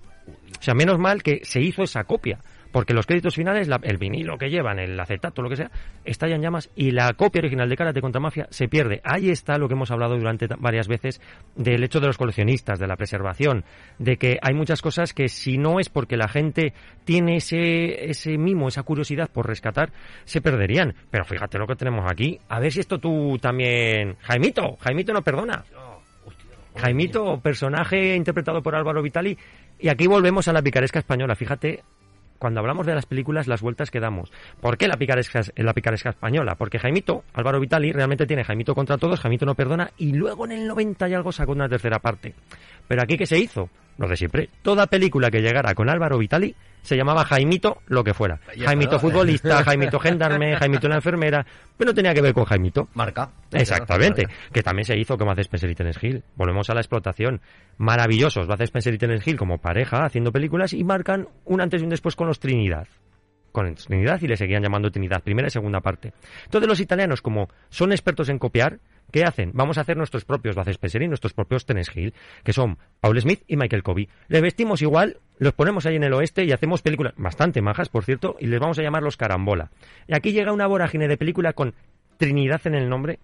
O 0.58 0.62
sea, 0.62 0.74
menos 0.74 0.98
mal 0.98 1.22
que 1.22 1.40
se 1.44 1.60
hizo 1.60 1.82
esa 1.82 2.04
copia 2.04 2.38
porque 2.72 2.94
los 2.94 3.06
créditos 3.06 3.34
finales, 3.34 3.68
el 3.82 3.98
vinilo 3.98 4.38
que 4.38 4.48
llevan, 4.48 4.78
el 4.78 4.98
acetato, 4.98 5.42
lo 5.42 5.48
que 5.48 5.56
sea, 5.56 5.70
estalla 6.04 6.36
en 6.36 6.42
llamas 6.42 6.70
y 6.76 6.90
la 6.92 7.12
copia 7.14 7.40
original 7.40 7.68
de 7.68 7.76
Karate 7.76 8.00
contra 8.00 8.20
Mafia 8.20 8.46
se 8.50 8.68
pierde. 8.68 9.00
Ahí 9.04 9.30
está 9.30 9.58
lo 9.58 9.68
que 9.68 9.74
hemos 9.74 9.90
hablado 9.90 10.16
durante 10.16 10.46
varias 10.58 10.88
veces 10.88 11.20
del 11.56 11.82
hecho 11.82 12.00
de 12.00 12.06
los 12.06 12.18
coleccionistas, 12.18 12.78
de 12.78 12.86
la 12.86 12.96
preservación, 12.96 13.64
de 13.98 14.16
que 14.16 14.38
hay 14.42 14.54
muchas 14.54 14.82
cosas 14.82 15.12
que 15.12 15.28
si 15.28 15.58
no 15.58 15.80
es 15.80 15.88
porque 15.88 16.16
la 16.16 16.28
gente 16.28 16.72
tiene 17.04 17.36
ese, 17.36 18.10
ese 18.10 18.38
mimo, 18.38 18.68
esa 18.68 18.82
curiosidad 18.82 19.30
por 19.30 19.46
rescatar, 19.46 19.92
se 20.24 20.40
perderían. 20.40 20.94
Pero 21.10 21.24
fíjate 21.24 21.58
lo 21.58 21.66
que 21.66 21.76
tenemos 21.76 22.10
aquí. 22.10 22.38
A 22.48 22.60
ver 22.60 22.72
si 22.72 22.80
esto 22.80 22.98
tú 22.98 23.38
también... 23.38 24.16
Jaimito, 24.20 24.76
Jaimito 24.80 25.12
no 25.12 25.22
perdona. 25.22 25.64
Jaimito, 26.76 27.40
personaje 27.40 28.14
interpretado 28.14 28.62
por 28.62 28.74
Álvaro 28.74 29.02
Vitali. 29.02 29.36
Y 29.78 29.88
aquí 29.88 30.06
volvemos 30.06 30.46
a 30.48 30.52
la 30.52 30.62
picaresca 30.62 31.00
española. 31.00 31.34
Fíjate 31.34 31.82
cuando 32.40 32.58
hablamos 32.58 32.86
de 32.86 32.94
las 32.94 33.06
películas, 33.06 33.46
las 33.46 33.60
vueltas 33.60 33.90
que 33.90 34.00
damos. 34.00 34.32
¿Por 34.60 34.78
qué 34.78 34.88
la 34.88 34.96
picaresca, 34.96 35.42
la 35.56 35.74
picaresca 35.74 36.08
española? 36.10 36.56
Porque 36.56 36.78
Jaimito, 36.78 37.22
Álvaro 37.34 37.60
Vitali, 37.60 37.92
realmente 37.92 38.26
tiene 38.26 38.42
Jaimito 38.42 38.74
contra 38.74 38.96
todos, 38.96 39.20
Jaimito 39.20 39.44
no 39.44 39.54
perdona, 39.54 39.90
y 39.98 40.12
luego 40.14 40.46
en 40.46 40.52
el 40.52 40.66
90 40.66 41.08
y 41.08 41.14
algo 41.14 41.30
sacó 41.30 41.52
una 41.52 41.68
tercera 41.68 41.98
parte. 41.98 42.34
Pero 42.88 43.02
aquí, 43.02 43.16
¿qué 43.18 43.26
se 43.26 43.38
hizo? 43.38 43.68
Lo 44.00 44.08
de 44.08 44.16
siempre. 44.16 44.48
Toda 44.62 44.86
película 44.86 45.30
que 45.30 45.42
llegara 45.42 45.74
con 45.74 45.90
Álvaro 45.90 46.16
Vitali 46.16 46.56
se 46.80 46.96
llamaba 46.96 47.22
Jaimito 47.22 47.82
lo 47.86 48.02
que 48.02 48.14
fuera. 48.14 48.40
Jaimito 48.58 48.98
futbolista, 48.98 49.62
Jaimito 49.64 49.98
gendarme, 49.98 50.56
Jaimito 50.56 50.88
la 50.88 50.94
enfermera, 50.94 51.44
pero 51.76 51.90
no 51.90 51.94
tenía 51.94 52.14
que 52.14 52.22
ver 52.22 52.32
con 52.32 52.46
Jaimito. 52.46 52.88
Marca. 52.94 53.30
Exactamente. 53.52 54.26
Que 54.50 54.62
también 54.62 54.86
se 54.86 54.96
hizo 54.96 55.18
como 55.18 55.32
hace 55.32 55.42
Spencer 55.42 55.68
y 55.68 55.74
Terence 55.74 56.00
Hill. 56.00 56.24
Volvemos 56.34 56.70
a 56.70 56.74
la 56.74 56.80
explotación. 56.80 57.42
Maravillosos. 57.76 58.48
Va 58.48 58.52
a 58.52 58.54
hacer 58.54 58.68
Spencer 58.68 58.94
y 58.94 58.98
Terence 58.98 59.28
Hill 59.28 59.36
como 59.36 59.58
pareja 59.58 60.06
haciendo 60.06 60.32
películas 60.32 60.72
y 60.72 60.82
marcan 60.82 61.28
un 61.44 61.60
antes 61.60 61.82
y 61.82 61.84
un 61.84 61.90
después 61.90 62.16
con 62.16 62.26
los 62.26 62.40
Trinidad 62.40 62.88
con 63.52 63.74
Trinidad 63.74 64.20
y 64.22 64.28
le 64.28 64.36
seguían 64.36 64.62
llamando 64.62 64.90
Trinidad, 64.92 65.22
primera 65.22 65.48
y 65.48 65.50
segunda 65.50 65.80
parte. 65.80 66.12
Entonces 66.44 66.68
los 66.68 66.78
italianos, 66.78 67.20
como 67.20 67.48
son 67.68 67.90
expertos 67.90 68.28
en 68.28 68.38
copiar, 68.38 68.78
¿Qué 69.10 69.24
hacen? 69.24 69.50
Vamos 69.54 69.78
a 69.78 69.82
hacer 69.82 69.96
nuestros 69.96 70.24
propios 70.24 70.54
Bud 70.54 70.68
Spencer 70.68 71.02
y 71.02 71.08
nuestros 71.08 71.32
propios 71.32 71.66
Tennis 71.66 71.90
Hill, 71.94 72.14
que 72.44 72.52
son 72.52 72.78
Paul 73.00 73.20
Smith 73.20 73.42
y 73.46 73.56
Michael 73.56 73.82
Covey. 73.82 74.08
Les 74.28 74.40
vestimos 74.40 74.82
igual, 74.82 75.18
los 75.38 75.52
ponemos 75.52 75.86
ahí 75.86 75.96
en 75.96 76.04
el 76.04 76.12
oeste 76.12 76.44
y 76.44 76.52
hacemos 76.52 76.82
películas 76.82 77.14
bastante 77.16 77.60
majas, 77.62 77.88
por 77.88 78.04
cierto, 78.04 78.36
y 78.38 78.46
les 78.46 78.60
vamos 78.60 78.78
a 78.78 78.82
llamar 78.82 79.02
los 79.02 79.16
Carambola. 79.16 79.70
Y 80.06 80.14
aquí 80.14 80.32
llega 80.32 80.52
una 80.52 80.66
vorágine 80.66 81.08
de 81.08 81.16
película 81.16 81.52
con 81.52 81.74
Trinidad 82.18 82.60
en 82.66 82.74
el 82.74 82.88
nombre, 82.88 83.18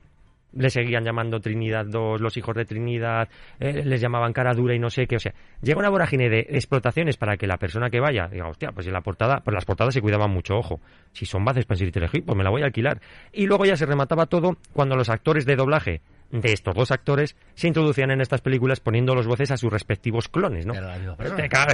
le 0.53 0.71
seguían 0.71 1.05
llamando 1.05 1.41
Trinidad 1.41 1.87
2, 1.87 2.21
los 2.21 2.37
hijos 2.37 2.55
de 2.55 2.65
Trinidad, 2.65 3.29
eh, 3.61 3.85
les 3.85 4.01
llamaban 4.01 4.33
cara 4.33 4.55
dura 4.55 4.75
y 4.75 4.79
no 4.79 4.91
sé 4.91 5.07
qué. 5.07 5.17
O 5.17 5.21
sea, 5.21 5.35
llega 5.63 5.79
una 5.79 5.91
vorágine 5.91 6.29
de 6.29 6.41
explotaciones 6.51 7.17
para 7.17 7.37
que 7.37 7.47
la 7.47 7.59
persona 7.59 7.91
que 7.91 8.01
vaya 8.01 8.29
diga, 8.29 8.49
hostia, 8.49 8.73
pues 8.73 8.87
en 8.87 8.93
la 8.93 9.01
portada, 9.01 9.41
pues 9.45 9.55
las 9.55 9.65
portadas 9.65 9.95
se 9.95 10.01
cuidaban 10.01 10.31
mucho, 10.31 10.57
ojo. 10.57 10.81
Si 11.13 11.27
son 11.27 11.45
bases 11.45 11.65
para 11.65 11.83
y 11.83 11.91
Telehit, 11.91 12.25
pues 12.25 12.37
me 12.37 12.45
la 12.45 12.51
voy 12.51 12.63
a 12.63 12.67
alquilar. 12.67 13.01
Y 13.33 13.47
luego 13.47 13.65
ya 13.65 13.77
se 13.77 13.87
remataba 13.87 14.27
todo 14.27 14.57
cuando 14.73 14.97
los 14.97 15.09
actores 15.09 15.45
de 15.45 15.57
doblaje 15.57 16.01
de 16.31 16.53
estos 16.53 16.75
dos 16.75 16.91
actores 16.91 17.37
se 17.55 17.69
introducían 17.69 18.11
en 18.11 18.21
estas 18.21 18.41
películas 18.41 18.81
poniendo 18.81 19.15
los 19.15 19.27
voces 19.27 19.51
a 19.53 19.57
sus 19.57 19.73
respectivos 19.73 20.29
clones, 20.29 20.67
¿no? 20.67 20.75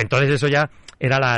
Entonces 0.00 0.30
eso 0.30 0.48
ya 0.48 0.70
era 1.00 1.36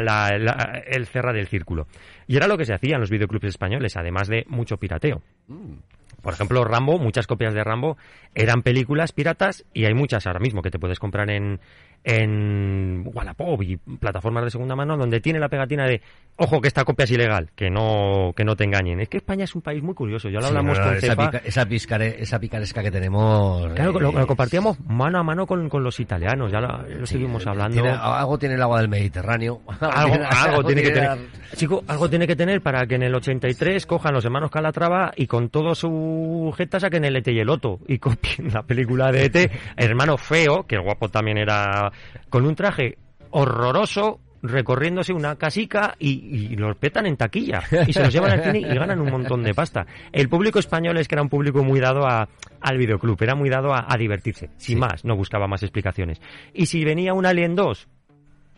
el 0.86 1.06
cerrar 1.06 1.34
del 1.34 1.46
círculo. 1.46 1.86
Y 2.26 2.36
era 2.36 2.46
lo 2.46 2.58
que 2.58 2.64
se 2.64 2.74
hacía 2.74 2.94
en 2.94 3.00
los 3.00 3.10
videoclubs 3.10 3.44
españoles, 3.44 3.96
además 3.96 4.28
de 4.28 4.44
mucho 4.48 4.76
pirateo. 4.78 5.22
Mm. 5.46 5.74
Por 6.22 6.32
ejemplo, 6.32 6.64
Rambo, 6.64 6.98
muchas 6.98 7.26
copias 7.26 7.52
de 7.52 7.62
Rambo 7.62 7.98
eran 8.34 8.62
películas 8.62 9.12
piratas 9.12 9.64
y 9.74 9.84
hay 9.84 9.94
muchas 9.94 10.26
ahora 10.26 10.40
mismo 10.40 10.62
que 10.62 10.70
te 10.70 10.78
puedes 10.78 10.98
comprar 10.98 11.30
en, 11.30 11.60
en 12.04 13.02
Wallapop 13.12 13.62
y 13.62 13.76
plataformas 13.76 14.44
de 14.44 14.50
segunda 14.50 14.76
mano 14.76 14.96
donde 14.96 15.20
tiene 15.20 15.38
la 15.38 15.48
pegatina 15.48 15.86
de 15.86 16.02
ojo 16.36 16.60
que 16.60 16.68
esta 16.68 16.84
copia 16.84 17.04
es 17.04 17.10
ilegal, 17.10 17.50
que 17.54 17.70
no 17.70 18.32
que 18.36 18.44
no 18.44 18.56
te 18.56 18.64
engañen. 18.64 19.00
Es 19.00 19.08
que 19.08 19.18
España 19.18 19.44
es 19.44 19.54
un 19.54 19.62
país 19.62 19.82
muy 19.82 19.94
curioso. 19.94 20.28
Ya 20.28 20.40
lo 20.40 20.46
hablamos 20.46 20.78
con 20.78 20.94
esa, 20.96 21.14
esa, 21.44 22.38
picaresca 22.38 22.82
que 22.82 22.90
tenemos. 22.90 23.72
Claro, 23.72 23.98
lo, 23.98 24.20
eh, 24.20 24.26
compartíamos 24.26 24.78
mano 24.80 25.18
a 25.18 25.22
mano 25.22 25.46
con, 25.46 25.68
los 25.82 26.00
italianos. 26.00 26.52
Ya 26.52 26.60
lo, 26.60 27.06
seguimos 27.06 27.46
hablando. 27.46 27.84
algo 27.84 28.38
tiene 28.38 28.56
el 28.56 28.62
agua 28.62 28.80
del 28.80 28.88
Mediterráneo. 28.88 29.62
algo, 29.80 30.64
tiene, 30.64 30.82
que 30.82 30.90
tener. 30.90 31.18
Chico, 31.54 31.84
algo 31.86 32.10
tiene 32.10 32.26
que 32.26 32.36
tener 32.36 32.60
para 32.60 32.86
que 32.86 32.96
en 32.96 33.04
el 33.04 33.14
83 33.14 33.86
cojan 33.86 34.12
los 34.12 34.24
hermanos 34.24 34.50
Calatrava 34.50 35.12
y 35.16 35.26
con 35.26 35.48
todo 35.48 35.74
su 35.74 36.52
jeta 36.56 36.80
saquen 36.80 37.04
el 37.04 37.16
Ete 37.16 37.32
y 37.32 37.38
el 37.38 37.48
Otto 37.48 37.78
y 37.86 37.98
copien 37.98 38.52
la 38.52 38.62
película 38.62 39.10
de 39.10 39.24
Ete. 39.24 39.50
hermano 39.76 40.18
feo, 40.18 40.66
que 40.66 40.76
el 40.76 40.82
guapo 40.82 41.08
también 41.08 41.38
era 41.38 41.92
con 42.30 42.46
un 42.46 42.54
traje 42.54 42.98
horroroso, 43.30 44.20
recorriéndose 44.42 45.12
una 45.12 45.36
casica 45.36 45.94
y, 45.98 46.54
los 46.56 46.76
petan 46.76 47.06
en 47.06 47.16
taquilla 47.16 47.62
y 47.86 47.92
se 47.92 48.02
los 48.02 48.12
llevan 48.12 48.32
al 48.32 48.44
cine 48.44 48.60
y 48.60 48.74
ganan 48.74 49.00
un 49.00 49.10
montón 49.10 49.42
de 49.42 49.54
pasta. 49.54 49.86
El 50.12 50.28
público 50.28 50.58
español 50.58 50.98
es 50.98 51.08
que 51.08 51.14
era 51.14 51.22
un 51.22 51.30
público 51.30 51.64
muy 51.64 51.80
dado 51.80 52.06
a, 52.06 52.28
al 52.60 52.78
videoclub, 52.78 53.20
era 53.22 53.34
muy 53.34 53.48
dado 53.48 53.72
a, 53.74 53.86
divertirse, 53.96 54.50
sin 54.56 54.78
más, 54.78 55.04
no 55.04 55.16
buscaba 55.16 55.46
más 55.46 55.62
explicaciones. 55.62 56.20
Y 56.52 56.66
si 56.66 56.84
venía 56.84 57.14
un 57.14 57.26
Alien 57.26 57.54
2 57.54 57.88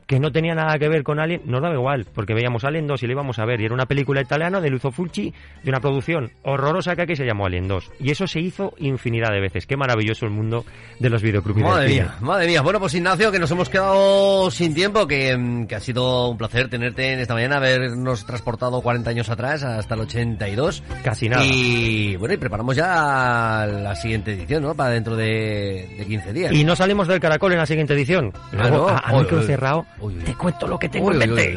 que 0.07 0.21
no 0.21 0.31
tenía 0.31 0.55
nada 0.55 0.79
que 0.79 0.89
ver 0.89 1.03
con 1.03 1.19
Alien, 1.19 1.43
nos 1.45 1.61
daba 1.61 1.75
igual, 1.75 2.07
porque 2.15 2.33
veíamos 2.33 2.65
Alien 2.65 2.87
2 2.87 3.03
y 3.03 3.07
le 3.07 3.13
íbamos 3.13 3.39
a 3.39 3.45
ver, 3.45 3.61
y 3.61 3.65
era 3.65 3.75
una 3.75 3.87
película 3.87 4.21
italiana 4.21 4.61
de 4.61 4.71
Luzo 4.71 4.93
Fulci, 4.93 5.35
de 5.63 5.71
una 5.71 5.81
producción 5.81 6.31
horrorosa 6.43 6.95
que 6.95 7.03
aquí 7.03 7.17
se 7.17 7.25
llamó 7.25 7.47
Alien 7.47 7.67
2. 7.67 7.91
Y 8.01 8.11
eso 8.11 8.27
se 8.27 8.41
hizo 8.41 8.75
infinidad 8.79 9.33
de 9.33 9.41
veces. 9.41 9.67
Qué 9.67 9.77
maravilloso 9.77 10.25
el 10.27 10.33
mundo 10.33 10.65
de 11.01 11.11
los 11.11 11.23
videoclubs. 11.23 11.61
Madre 11.61 11.89
mía, 11.89 12.15
madre 12.21 12.47
mía. 12.47 12.63
Bueno, 12.63 12.79
pues 12.79 12.95
Ignacio, 12.95 13.33
que 13.33 13.39
nos 13.39 13.51
hemos 13.51 13.69
quedado 13.69 14.51
sin 14.51 14.75
tiempo, 14.75 15.07
que, 15.07 15.67
que, 15.69 15.75
ha 15.75 15.81
sido 15.81 16.31
un 16.31 16.39
placer 16.39 16.69
tenerte 16.69 17.13
en 17.13 17.21
esta 17.21 17.35
mañana, 17.35 17.57
habernos 17.57 18.25
transportado 18.25 18.81
40 18.81 19.11
años 19.11 19.29
atrás 19.29 19.65
hasta 19.65 19.95
el 19.95 20.03
82. 20.03 20.85
Casi 21.03 21.29
nada. 21.29 21.45
Y 21.45 22.15
bueno, 22.17 22.35
y 22.35 22.37
preparamos 22.37 22.77
ya 22.77 23.67
la 23.67 23.97
siguiente 23.97 24.35
edición, 24.35 24.63
¿no? 24.63 24.75
Para 24.75 24.91
dentro 24.91 25.17
de, 25.17 25.89
de 25.99 26.07
15 26.07 26.33
días. 26.33 26.53
Y 26.53 26.65
no 26.65 26.77
salimos 26.77 27.09
del 27.09 27.19
caracol 27.19 27.53
en 27.53 27.59
la 27.59 27.67
siguiente 27.67 27.95
edición. 27.95 28.33
Luego, 28.53 28.89
a, 28.89 28.99
a 28.99 29.43
cerrado 29.43 29.87
te 30.24 30.34
cuento 30.34 30.66
lo 30.66 30.78
que 30.78 30.88
tengo 30.88 31.12
en 31.12 31.18
mente. 31.18 31.57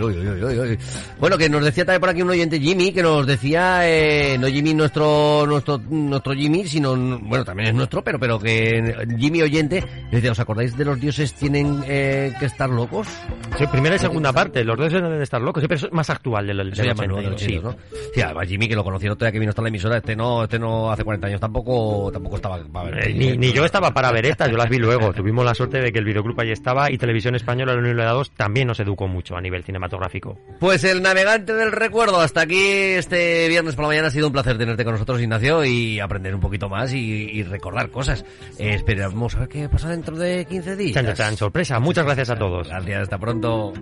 bueno, 1.19 1.37
que 1.37 1.49
nos 1.49 1.63
decía 1.63 1.85
también 1.85 2.01
por 2.01 2.09
aquí 2.09 2.21
un 2.21 2.29
oyente 2.29 2.59
Jimmy, 2.59 2.91
que 2.91 3.03
nos 3.03 3.25
decía, 3.25 3.81
eh, 3.89 4.37
no 4.39 4.47
Jimmy 4.47 4.73
nuestro, 4.73 5.45
nuestro, 5.45 5.77
nuestro 5.77 6.33
Jimmy, 6.33 6.67
sino, 6.67 6.95
bueno, 6.95 7.43
también 7.43 7.69
es 7.69 7.75
nuestro, 7.75 8.03
pero, 8.03 8.19
pero 8.19 8.39
que 8.39 9.07
Jimmy 9.17 9.41
oyente, 9.41 9.83
decía, 10.11 10.31
¿os 10.31 10.39
acordáis 10.39 10.75
de 10.77 10.85
los 10.85 10.99
dioses 10.99 11.33
tienen 11.33 11.83
eh, 11.87 12.33
que 12.39 12.45
estar 12.45 12.69
locos? 12.69 13.07
Sí, 13.57 13.65
primera 13.67 13.95
y 13.95 13.99
segunda 13.99 14.31
parte, 14.31 14.63
los 14.63 14.77
dioses 14.77 15.01
deben 15.01 15.21
estar 15.21 15.41
locos, 15.41 15.61
sí, 15.61 15.67
pero 15.67 15.87
es 15.87 15.91
más 15.91 16.09
actual 16.09 16.47
del, 16.47 16.57
del, 16.57 16.71
del 16.71 17.39
sí. 17.39 17.59
¿no? 17.61 17.75
Sí, 18.13 18.21
además 18.21 18.47
Jimmy, 18.47 18.67
que 18.67 18.75
lo 18.75 18.83
conocí 18.83 19.05
el 19.05 19.11
otro 19.11 19.25
día 19.25 19.31
que 19.31 19.39
vino 19.39 19.49
hasta 19.49 19.61
la 19.61 19.69
emisora, 19.69 19.97
este 19.97 20.15
no, 20.15 20.43
este 20.43 20.59
no 20.59 20.91
hace 20.91 21.03
40 21.03 21.27
años 21.27 21.41
tampoco, 21.41 22.11
tampoco 22.11 22.35
estaba 22.37 22.59
para 22.63 22.89
ver. 22.89 23.09
Eh, 23.09 23.13
ni, 23.13 23.37
ni, 23.37 23.51
yo 23.51 23.65
estaba 23.65 23.91
para 23.93 24.11
ver 24.11 24.25
estas, 24.25 24.49
yo 24.49 24.57
las 24.57 24.69
vi 24.69 24.77
luego. 24.77 25.13
Tuvimos 25.13 25.45
la 25.45 25.53
suerte 25.53 25.79
de 25.79 25.91
que 25.91 25.99
el 25.99 26.05
videoclub 26.05 26.39
ahí 26.39 26.51
estaba 26.51 26.91
y 26.91 26.97
Televisión 26.97 27.35
Española, 27.35 27.73
el 27.73 27.79
1 27.79 27.89
y 27.89 27.93
2, 28.29 28.35
también 28.37 28.67
nos 28.67 28.79
educó 28.79 29.07
mucho 29.07 29.35
a 29.35 29.41
nivel 29.41 29.63
cinematográfico. 29.63 30.37
Pues 30.59 30.83
el 30.83 31.01
navegante 31.01 31.53
del 31.53 31.71
recuerdo, 31.71 32.19
hasta 32.19 32.41
aquí 32.41 32.61
este 32.61 33.47
viernes 33.47 33.75
por 33.75 33.83
la 33.83 33.89
mañana 33.89 34.07
ha 34.07 34.11
sido 34.11 34.27
un 34.27 34.33
placer 34.33 34.57
tenerte 34.57 34.83
con 34.83 34.93
nosotros, 34.93 35.21
Ignacio, 35.21 35.65
y 35.65 35.99
aprender 35.99 36.33
un 36.35 36.41
poquito 36.41 36.69
más 36.69 36.93
y, 36.93 37.43
recordar 37.43 37.89
cosas. 37.89 38.25
Eh, 38.57 38.73
esperamos 38.73 39.35
a 39.35 39.39
ver 39.39 39.49
qué 39.49 39.69
pasa 39.69 39.89
dentro 39.89 40.17
de 40.17 40.45
15 40.45 40.75
días. 40.75 41.15
Tan, 41.15 41.37
sorpresa. 41.37 41.79
Muchas 41.79 42.05
gracias 42.05 42.29
a 42.29 42.35
todos. 42.35 42.67
Gracias, 42.67 43.03
hasta 43.03 43.17
pronto. 43.17 43.73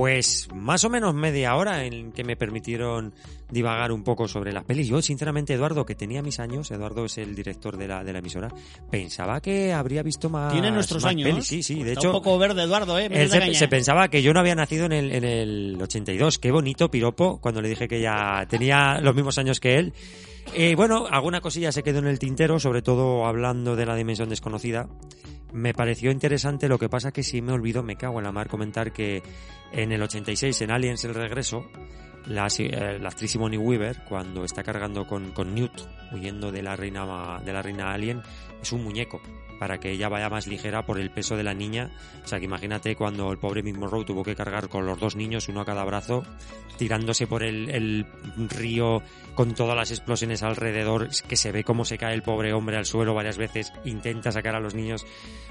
Pues 0.00 0.48
más 0.54 0.82
o 0.84 0.88
menos 0.88 1.14
media 1.14 1.54
hora 1.56 1.84
en 1.84 2.12
que 2.12 2.24
me 2.24 2.34
permitieron 2.34 3.12
divagar 3.50 3.92
un 3.92 4.02
poco 4.02 4.26
sobre 4.26 4.50
las 4.50 4.64
pelis. 4.64 4.88
Yo, 4.88 5.02
sinceramente, 5.02 5.52
Eduardo, 5.52 5.84
que 5.84 5.94
tenía 5.94 6.22
mis 6.22 6.40
años, 6.40 6.70
Eduardo 6.70 7.04
es 7.04 7.18
el 7.18 7.34
director 7.34 7.76
de 7.76 7.86
la, 7.86 8.02
de 8.02 8.14
la 8.14 8.20
emisora, 8.20 8.48
pensaba 8.90 9.42
que 9.42 9.74
habría 9.74 10.02
visto 10.02 10.30
más. 10.30 10.54
Tiene 10.54 10.70
nuestros 10.70 11.04
años. 11.04 11.46
Sí, 11.46 11.62
sí, 11.62 11.82
de 11.82 11.92
hecho. 11.92 12.08
un 12.08 12.12
poco 12.14 12.38
verde, 12.38 12.62
Eduardo, 12.62 12.98
¿eh? 12.98 13.10
se, 13.52 13.68
pensaba 13.68 14.08
que 14.08 14.22
yo 14.22 14.32
no 14.32 14.40
había 14.40 14.54
nacido 14.54 14.86
en 14.86 14.92
el, 14.92 15.12
en 15.12 15.24
el 15.24 15.78
82. 15.78 16.38
Qué 16.38 16.50
bonito 16.50 16.90
piropo 16.90 17.38
cuando 17.38 17.60
le 17.60 17.68
dije 17.68 17.86
que 17.86 18.00
ya 18.00 18.46
tenía 18.48 19.02
los 19.02 19.14
mismos 19.14 19.36
años 19.36 19.60
que 19.60 19.76
él. 19.76 19.92
Eh, 20.54 20.76
bueno, 20.76 21.08
alguna 21.10 21.42
cosilla 21.42 21.72
se 21.72 21.82
quedó 21.82 21.98
en 21.98 22.06
el 22.06 22.18
tintero, 22.18 22.58
sobre 22.58 22.80
todo 22.80 23.26
hablando 23.26 23.76
de 23.76 23.84
la 23.84 23.94
dimensión 23.96 24.30
desconocida 24.30 24.88
me 25.52 25.74
pareció 25.74 26.10
interesante, 26.10 26.68
lo 26.68 26.78
que 26.78 26.88
pasa 26.88 27.12
que 27.12 27.22
si 27.22 27.42
me 27.42 27.52
olvido, 27.52 27.82
me 27.82 27.96
cago 27.96 28.18
en 28.18 28.24
la 28.24 28.32
mar 28.32 28.48
comentar 28.48 28.92
que 28.92 29.22
en 29.72 29.92
el 29.92 30.02
86, 30.02 30.62
en 30.62 30.70
Aliens 30.70 31.04
el 31.04 31.14
regreso, 31.14 31.66
la, 32.26 32.48
eh, 32.58 32.98
la 32.98 33.08
actriz 33.08 33.32
Simone 33.32 33.58
Weaver, 33.58 34.04
cuando 34.08 34.44
está 34.44 34.62
cargando 34.62 35.06
con, 35.06 35.32
con 35.32 35.54
Newt, 35.54 35.80
huyendo 36.12 36.52
de 36.52 36.62
la 36.62 36.76
reina 36.76 37.40
de 37.44 37.52
la 37.52 37.62
reina 37.62 37.92
alien, 37.92 38.22
es 38.60 38.72
un 38.72 38.84
muñeco 38.84 39.20
para 39.60 39.78
que 39.78 39.90
ella 39.90 40.08
vaya 40.08 40.30
más 40.30 40.46
ligera 40.46 40.86
por 40.86 40.98
el 40.98 41.10
peso 41.10 41.36
de 41.36 41.42
la 41.42 41.52
niña. 41.52 41.90
O 42.24 42.26
sea 42.26 42.38
que 42.38 42.46
imagínate 42.46 42.96
cuando 42.96 43.30
el 43.30 43.36
pobre 43.36 43.62
mismo 43.62 43.80
Monroe 43.80 44.06
tuvo 44.06 44.24
que 44.24 44.34
cargar 44.34 44.70
con 44.70 44.86
los 44.86 44.98
dos 44.98 45.16
niños, 45.16 45.48
uno 45.48 45.60
a 45.60 45.66
cada 45.66 45.84
brazo, 45.84 46.24
tirándose 46.78 47.26
por 47.26 47.42
el, 47.42 47.68
el 47.70 48.06
río 48.48 49.02
con 49.34 49.54
todas 49.54 49.76
las 49.76 49.90
explosiones 49.90 50.42
alrededor, 50.42 51.08
que 51.28 51.36
se 51.36 51.52
ve 51.52 51.62
cómo 51.62 51.84
se 51.84 51.98
cae 51.98 52.14
el 52.14 52.22
pobre 52.22 52.54
hombre 52.54 52.78
al 52.78 52.86
suelo 52.86 53.12
varias 53.12 53.36
veces, 53.36 53.70
intenta 53.84 54.32
sacar 54.32 54.54
a 54.54 54.60
los 54.60 54.74
niños. 54.74 55.06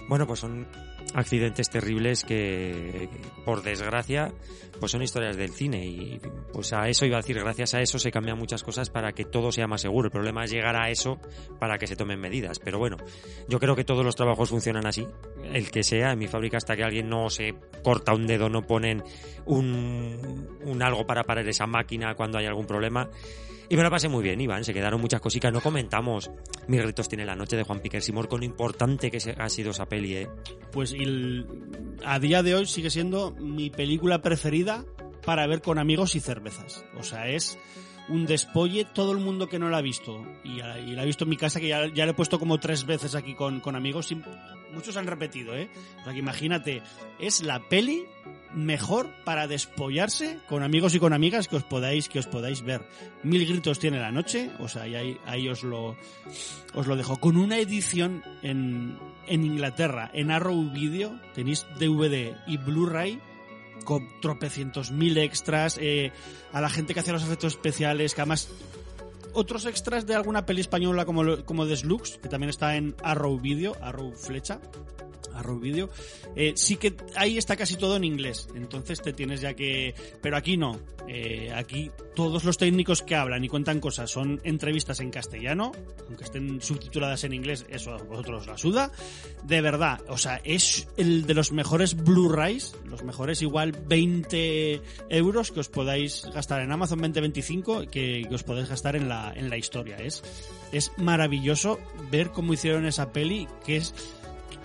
Bueno, 0.07 0.25
pues 0.25 0.39
son 0.39 0.67
accidentes 1.13 1.69
terribles 1.69 2.23
que, 2.23 3.09
por 3.45 3.61
desgracia, 3.61 4.31
pues 4.79 4.91
son 4.91 5.01
historias 5.01 5.35
del 5.37 5.51
cine 5.51 5.85
y 5.85 6.19
pues 6.53 6.73
a 6.73 6.87
eso 6.87 7.05
iba 7.05 7.17
a 7.17 7.21
decir, 7.21 7.39
gracias 7.39 7.73
a 7.73 7.81
eso 7.81 7.99
se 7.99 8.11
cambian 8.11 8.37
muchas 8.37 8.63
cosas 8.63 8.89
para 8.89 9.11
que 9.11 9.25
todo 9.25 9.51
sea 9.51 9.67
más 9.67 9.81
seguro. 9.81 10.07
El 10.07 10.11
problema 10.11 10.43
es 10.43 10.51
llegar 10.51 10.75
a 10.75 10.89
eso 10.89 11.19
para 11.59 11.77
que 11.77 11.87
se 11.87 11.95
tomen 11.95 12.19
medidas. 12.19 12.59
Pero 12.59 12.79
bueno, 12.79 12.97
yo 13.47 13.59
creo 13.59 13.75
que 13.75 13.83
todos 13.99 14.05
los 14.05 14.15
trabajos 14.15 14.47
funcionan 14.47 14.87
así, 14.87 15.05
el 15.51 15.69
que 15.71 15.83
sea. 15.83 16.13
En 16.13 16.19
mi 16.19 16.27
fábrica 16.27 16.55
hasta 16.55 16.73
que 16.73 16.85
alguien 16.85 17.09
no 17.09 17.29
se 17.29 17.53
corta 17.83 18.13
un 18.13 18.27
dedo, 18.27 18.47
no 18.47 18.65
ponen 18.65 19.03
un, 19.45 20.79
algo 20.81 21.05
para 21.05 21.25
parar 21.25 21.45
esa 21.49 21.67
máquina 21.67 22.15
cuando 22.15 22.37
hay 22.37 22.45
algún 22.45 22.65
problema. 22.65 23.09
Y 23.67 23.75
me 23.75 23.83
lo 23.83 23.89
pasé 23.89 24.07
muy 24.07 24.23
bien, 24.23 24.39
Iván. 24.39 24.63
Se 24.63 24.73
quedaron 24.73 25.01
muchas 25.01 25.19
cositas. 25.19 25.51
No 25.51 25.59
comentamos 25.59 26.31
Mis 26.67 26.81
gritos 26.81 27.09
tiene 27.09 27.25
la 27.25 27.35
noche 27.35 27.57
de 27.57 27.63
Juan 27.63 27.81
Piquer 27.81 28.01
Simor 28.01 28.29
con 28.29 28.39
lo 28.39 28.45
importante 28.45 29.11
que 29.11 29.17
ha 29.37 29.49
sido 29.49 29.71
esa 29.71 29.85
peli, 29.85 30.15
¿eh? 30.15 30.29
Pues 30.71 30.95
a 32.05 32.19
día 32.19 32.41
de 32.41 32.55
hoy 32.55 32.65
sigue 32.65 32.89
siendo 32.89 33.31
mi 33.31 33.69
película 33.69 34.21
preferida 34.21 34.85
para 35.25 35.45
ver 35.45 35.61
con 35.61 35.77
amigos 35.77 36.15
y 36.15 36.21
cervezas. 36.21 36.85
O 36.97 37.03
sea, 37.03 37.27
es 37.27 37.59
un 38.09 38.25
despolle, 38.25 38.85
todo 38.85 39.11
el 39.11 39.19
mundo 39.19 39.47
que 39.47 39.59
no 39.59 39.69
la 39.69 39.77
ha 39.77 39.81
visto, 39.81 40.25
y, 40.43 40.57
la 40.57 41.01
ha 41.01 41.05
visto 41.05 41.23
en 41.23 41.29
mi 41.29 41.37
casa, 41.37 41.59
que 41.59 41.67
ya, 41.67 41.87
ya 41.87 42.05
le 42.05 42.11
he 42.11 42.15
puesto 42.15 42.39
como 42.39 42.59
tres 42.59 42.85
veces 42.85 43.15
aquí 43.15 43.35
con, 43.35 43.59
con 43.59 43.75
amigos, 43.75 44.13
muchos 44.73 44.97
han 44.97 45.07
repetido, 45.07 45.55
¿eh? 45.55 45.69
O 46.01 46.03
sea, 46.03 46.13
que 46.13 46.19
imagínate, 46.19 46.81
es 47.19 47.43
la 47.43 47.59
peli 47.69 48.05
mejor 48.53 49.09
para 49.25 49.47
despollarse 49.47 50.39
con 50.47 50.63
amigos 50.63 50.95
y 50.95 50.99
con 50.99 51.13
amigas 51.13 51.47
que 51.47 51.55
os 51.55 51.63
podáis 51.63 52.09
que 52.09 52.19
os 52.19 52.25
podáis 52.25 52.61
ver. 52.63 52.81
Mil 53.23 53.45
gritos 53.45 53.79
tiene 53.79 53.99
la 53.99 54.11
noche, 54.11 54.49
o 54.59 54.67
sea, 54.67 54.83
ahí, 54.83 55.17
ahí 55.25 55.47
os 55.47 55.63
lo 55.63 55.95
os 56.73 56.87
lo 56.87 56.95
dejo 56.95 57.17
con 57.17 57.37
una 57.37 57.59
edición 57.59 58.23
en, 58.41 58.97
en 59.27 59.45
Inglaterra, 59.45 60.09
en 60.13 60.31
Arrow 60.31 60.71
Video, 60.71 61.19
tenéis 61.33 61.65
DVD 61.77 62.35
y 62.47 62.57
Blu-ray 62.57 63.19
con 63.83 64.07
tropecientos 64.21 64.91
mil 64.91 65.17
extras, 65.17 65.77
eh, 65.81 66.11
a 66.51 66.61
la 66.61 66.69
gente 66.69 66.93
que 66.93 66.99
hace 66.99 67.11
los 67.11 67.23
efectos 67.23 67.53
especiales, 67.53 68.13
que 68.13 68.21
además 68.21 68.49
otros 69.33 69.65
extras 69.65 70.05
de 70.05 70.15
alguna 70.15 70.45
peli 70.45 70.61
española 70.61 71.05
como, 71.05 71.43
como 71.45 71.65
Deslux, 71.65 72.17
que 72.17 72.29
también 72.29 72.49
está 72.49 72.75
en 72.75 72.95
Arrow 73.03 73.39
Video, 73.39 73.75
Arrow 73.81 74.11
Flecha, 74.13 74.59
Arrow 75.39 75.59
Video, 75.59 75.89
eh, 76.35 76.53
sí 76.55 76.77
que 76.77 76.95
ahí 77.15 77.37
está 77.37 77.55
casi 77.55 77.75
todo 77.75 77.95
en 77.95 78.03
inglés, 78.03 78.47
entonces 78.55 79.01
te 79.01 79.13
tienes 79.13 79.41
ya 79.41 79.53
que... 79.53 79.93
Pero 80.21 80.37
aquí 80.37 80.57
no, 80.57 80.79
Eh, 81.11 81.51
aquí 81.55 81.89
todos 82.15 82.43
los 82.43 82.57
técnicos 82.57 83.01
que 83.01 83.15
hablan 83.15 83.43
y 83.43 83.49
cuentan 83.49 83.79
cosas 83.79 84.11
son 84.11 84.39
entrevistas 84.43 84.99
en 84.99 85.09
castellano, 85.09 85.71
aunque 86.07 86.23
estén 86.23 86.61
subtituladas 86.61 87.23
en 87.23 87.33
inglés, 87.33 87.65
eso 87.67 87.93
a 87.93 87.97
vosotros 87.97 88.45
la 88.45 88.59
suda, 88.59 88.91
de 89.43 89.59
verdad, 89.61 90.01
o 90.07 90.19
sea, 90.19 90.39
es 90.43 90.87
el 90.97 91.25
de 91.25 91.33
los 91.33 91.51
mejores 91.51 91.95
Blu-rays, 91.95 92.75
los 92.85 93.03
mejores 93.03 93.41
igual 93.41 93.71
20 93.71 94.81
euros 95.09 95.51
que 95.51 95.61
os 95.61 95.69
podáis 95.69 96.25
gastar 96.31 96.61
en 96.61 96.71
Amazon 96.71 96.99
2025, 96.99 97.89
que, 97.89 98.27
que 98.29 98.35
os 98.35 98.43
podéis 98.43 98.69
gastar 98.69 98.95
en 98.95 99.09
la, 99.09 99.33
en 99.35 99.49
la 99.49 99.57
historia. 99.57 99.97
Es, 99.97 100.21
es 100.71 100.91
maravilloso 100.97 101.79
ver 102.11 102.29
cómo 102.29 102.53
hicieron 102.53 102.85
esa 102.85 103.11
peli, 103.11 103.47
que 103.65 103.77
es, 103.77 103.95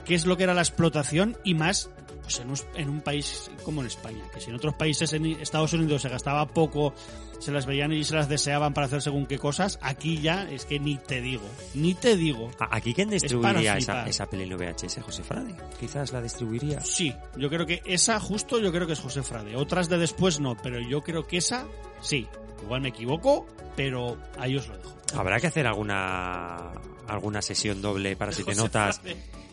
qué 0.05 0.15
es 0.15 0.27
lo 0.27 0.37
que 0.37 0.45
era 0.45 0.55
la 0.55 0.63
explotación 0.63 1.37
y 1.45 1.55
más 1.55 1.91
pues 2.25 2.41
en, 2.41 2.51
un, 2.51 2.57
en 2.75 2.89
un 2.89 3.01
país 3.03 3.51
como 3.65 3.83
en 3.83 3.87
España, 3.87 4.25
que 4.33 4.41
si 4.41 4.49
en 4.49 4.57
otros 4.57 4.75
países 4.75 5.13
en 5.13 5.27
Estados 5.27 5.75
Unidos 5.75 6.03
se 6.03 6.09
gastaba 6.09 6.47
poco, 6.47 6.95
se 7.39 7.53
las 7.53 7.67
veían 7.67 7.93
y 7.93 8.03
se 8.03 8.15
las 8.15 8.31
deseaban 8.31 8.73
para 8.73 8.87
hacer 8.87 9.03
según 9.03 9.27
qué 9.27 9.39
cosas, 9.39 9.79
aquí 9.83 10.21
ya 10.21 10.49
es 10.51 10.65
que 10.65 10.81
ni 10.81 10.97
te 10.97 11.21
digo, 11.21 11.45
ni 11.75 11.95
te 11.95 12.17
digo. 12.17 12.51
¿Aquí 12.71 12.95
quién 12.95 13.11
distribuiría 13.11 13.77
esa, 13.77 14.07
esa 14.07 14.27
peli 14.27 14.45
en 14.45 14.57
VHS? 14.57 15.03
¿José 15.03 15.23
Frade? 15.23 15.55
Quizás 15.79 16.13
la 16.13 16.23
distribuiría. 16.23 16.81
Sí, 16.81 17.15
yo 17.37 17.51
creo 17.51 17.67
que 17.67 17.83
esa 17.85 18.19
justo 18.21 18.59
yo 18.59 18.73
creo 18.73 18.87
que 18.87 18.95
es 18.95 19.01
José 19.01 19.23
Frade. 19.23 19.57
Otras 19.57 19.91
de 19.91 19.99
después 19.99 20.41
no, 20.41 20.57
pero 20.57 20.81
yo 20.81 21.03
creo 21.03 21.27
que 21.27 21.37
esa 21.37 21.67
sí. 22.01 22.27
Igual 22.63 22.81
me 22.81 22.89
equivoco, 22.89 23.47
pero 23.77 24.17
ahí 24.39 24.57
os 24.57 24.67
lo 24.69 24.79
dejo. 24.79 24.97
Habrá 25.15 25.39
que 25.39 25.49
hacer 25.49 25.67
alguna 25.67 26.73
alguna 27.07 27.43
sesión 27.43 27.83
doble 27.83 28.17
para 28.17 28.33
si 28.33 28.43
te 28.45 28.51
José 28.53 28.63
notas. 28.63 29.01
Frade. 29.01 29.44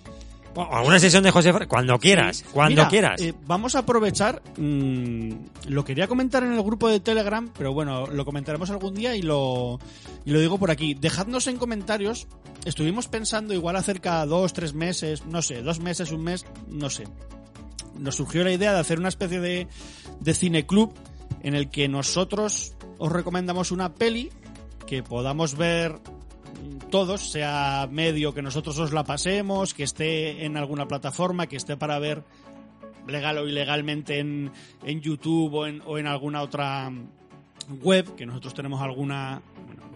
Bueno, 0.54 0.70
alguna 0.74 1.00
sesión 1.00 1.24
de 1.24 1.32
José 1.32 1.52
Frade, 1.52 1.68
cuando 1.68 1.98
quieras, 1.98 2.38
Sí. 2.38 2.46
cuando 2.52 2.82
Mira, 2.82 2.90
quieras. 2.90 3.22
eh, 3.22 3.34
vamos 3.46 3.76
a 3.76 3.80
aprovechar. 3.80 4.42
mm, 4.58 5.30
lo 5.68 5.86
quería 5.86 6.08
comentar 6.08 6.44
en 6.44 6.52
el 6.54 6.62
grupo 6.62 6.90
de 6.90 7.00
Telegram, 7.00 7.50
pero 7.58 7.74
bueno, 7.74 8.08
lo 8.08 8.26
comentaremos 8.26 8.70
algún 8.70 8.94
día 8.94 9.16
y 9.16 9.22
lo, 9.22 9.80
y 10.26 10.32
lo 10.32 10.40
digo 10.42 10.58
por 10.58 10.70
aquí. 10.72 10.94
Dejadnos 10.94 11.48
en 11.48 11.58
comentarios. 11.58 12.28
Estuvimos 12.66 13.08
pensando 13.08 13.54
igual 13.54 13.76
hacer 13.78 14.02
cada 14.02 14.26
dos, 14.26 14.54
tres 14.54 14.74
meses, 14.74 15.26
no 15.26 15.42
sé, 15.42 15.62
dos 15.62 15.80
meses, 15.80 16.12
un 16.12 16.24
mes, 16.24 16.46
no 16.68 16.90
sé. 16.90 17.06
Nos 17.98 18.16
surgió 18.16 18.44
la 18.44 18.52
idea 18.52 18.74
de 18.74 18.80
hacer 18.80 19.00
una 19.00 19.10
especie 19.10 19.40
de, 19.40 19.68
de 20.20 20.34
cineclub 20.34 20.92
en 21.44 21.56
el 21.56 21.70
que 21.70 21.88
nosotros 21.88 22.74
os 23.00 23.12
recomendamos 23.12 23.72
una 23.72 23.94
peli 23.96 24.30
que 24.86 25.02
podamos 25.02 25.56
ver 25.56 25.96
todos, 26.90 27.32
sea 27.32 27.88
medio 27.92 28.34
que 28.34 28.42
nosotros 28.42 28.78
os 28.80 28.94
la 28.94 29.04
pasemos, 29.04 29.74
que 29.74 29.84
esté 29.84 30.46
en 30.46 30.58
alguna 30.58 30.88
plataforma, 30.88 31.48
que 31.48 31.56
esté 31.56 31.78
para 31.78 32.00
ver 32.00 32.24
legal 33.08 33.38
o 33.38 33.48
ilegalmente 33.48 34.20
en, 34.20 34.52
en 34.84 35.02
YouTube 35.02 35.54
o 35.54 35.68
en, 35.68 35.82
o 35.86 35.98
en 35.98 36.08
alguna 36.08 36.42
otra 36.42 36.92
web, 37.82 38.16
que 38.16 38.26
nosotros 38.26 38.54
tenemos 38.54 38.82
alguna, 38.82 39.42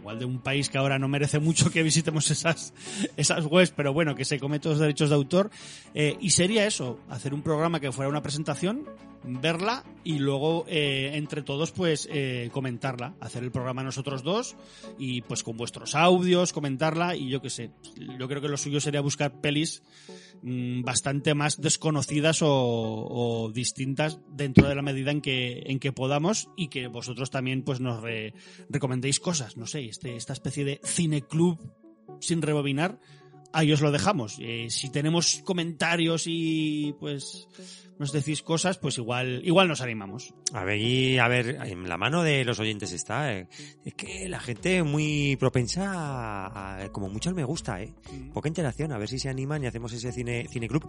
igual 0.06 0.20
de 0.20 0.26
un 0.26 0.38
país 0.38 0.70
que 0.70 0.78
ahora 0.78 0.99
no 0.99 1.08
merece 1.08 1.39
mucho 1.39 1.72
que 1.72 1.82
visitemos 1.82 2.30
esas, 2.30 2.76
esas 3.18 3.43
webs, 3.47 3.72
pero 3.72 3.91
bueno, 3.91 4.14
que 4.14 4.24
se 4.24 4.39
cometen 4.39 4.74
los 4.74 4.80
derechos 4.80 5.10
de 5.10 5.16
autor. 5.16 5.49
Eh, 5.95 6.16
y 6.22 6.30
sería 6.30 6.68
eso, 6.68 6.99
hacer 7.10 7.34
un 7.34 7.41
programa 7.41 7.80
que 7.80 7.91
fuera 7.91 8.08
una 8.08 8.22
presentación, 8.22 8.88
verla 9.24 9.84
y 10.03 10.20
luego 10.20 10.66
eh, 10.68 11.12
entre 11.16 11.41
todos 11.41 11.72
pues 11.72 12.08
eh, 12.12 12.49
comentarla, 12.51 13.16
hacer 13.20 13.43
el 13.43 13.49
programa 13.49 13.82
nosotros 13.82 14.22
dos 14.22 14.56
y 14.99 15.22
pues 15.22 15.41
con 15.41 15.58
vuestros 15.58 15.95
audios, 15.95 16.53
comentarla 16.53 17.16
y 17.16 17.30
yo 17.30 17.41
qué 17.41 17.49
sé, 17.49 17.72
yo 18.20 18.28
creo 18.28 18.41
que 18.41 18.47
lo 18.47 18.58
suyo 18.58 18.80
sería 18.80 19.01
buscar 19.01 19.41
pelis 19.41 19.82
mm, 20.46 20.84
bastante 20.84 21.34
más 21.34 21.60
desconocidas 21.60 22.39
o, 22.41 23.52
distintas 23.54 24.20
dentro 24.30 24.70
de 24.70 24.76
la 24.76 24.82
medida 24.82 25.12
en 25.12 25.20
que, 25.22 25.64
en 25.66 25.80
que 25.80 25.91
podamos 25.91 26.48
y 26.56 26.70
que 26.70 26.88
vosotros 26.88 27.30
también 27.32 27.64
pues 27.64 27.80
nos 27.82 28.02
re- 28.02 28.34
recomendéis 28.70 29.20
cosas, 29.20 29.58
no 29.58 29.68
sé, 29.68 29.86
este, 29.86 30.16
esta 30.16 30.32
especie 30.34 30.64
de 30.64 30.80
cineclub 30.86 31.60
sin 32.22 32.41
rebobinar, 32.41 33.00
ahí 33.52 33.72
os 33.74 33.82
lo 33.82 33.91
dejamos. 33.91 34.38
Eh, 34.39 34.68
si 34.70 34.89
tenemos 34.91 35.41
comentarios 35.43 36.24
y 36.28 36.93
pues 37.00 37.48
nos 37.98 38.12
decís 38.12 38.41
cosas, 38.41 38.78
pues 38.78 38.98
igual, 38.98 39.41
igual 39.46 39.68
nos 39.68 39.82
animamos. 39.82 40.34
A 40.54 40.64
ver, 40.64 40.78
y 40.80 41.18
a 41.18 41.28
ver, 41.28 41.58
en 41.64 41.88
la 41.88 41.98
mano 41.98 42.24
de 42.24 42.43
los 42.43 42.60
oyentes 42.60 42.91
está. 42.91 43.34
eh, 43.34 43.48
Es 43.86 43.93
que 43.93 44.28
la 44.28 44.39
gente 44.39 44.84
muy 44.84 45.38
propensa 45.38 45.91
a, 45.93 46.84
a- 46.84 46.89
como 46.91 47.10
mucho 47.10 47.34
me 47.34 47.43
gusta, 47.43 47.82
¿eh? 47.82 47.93
Poca 48.34 48.48
interacción, 48.50 48.91
a 48.91 48.98
ver 48.98 49.08
si 49.08 49.20
se 49.20 49.30
animan 49.30 49.64
y 49.64 49.68
hacemos 49.68 49.93
ese 49.93 50.12
cine, 50.12 50.48
cine 50.50 50.68
club. 50.68 50.88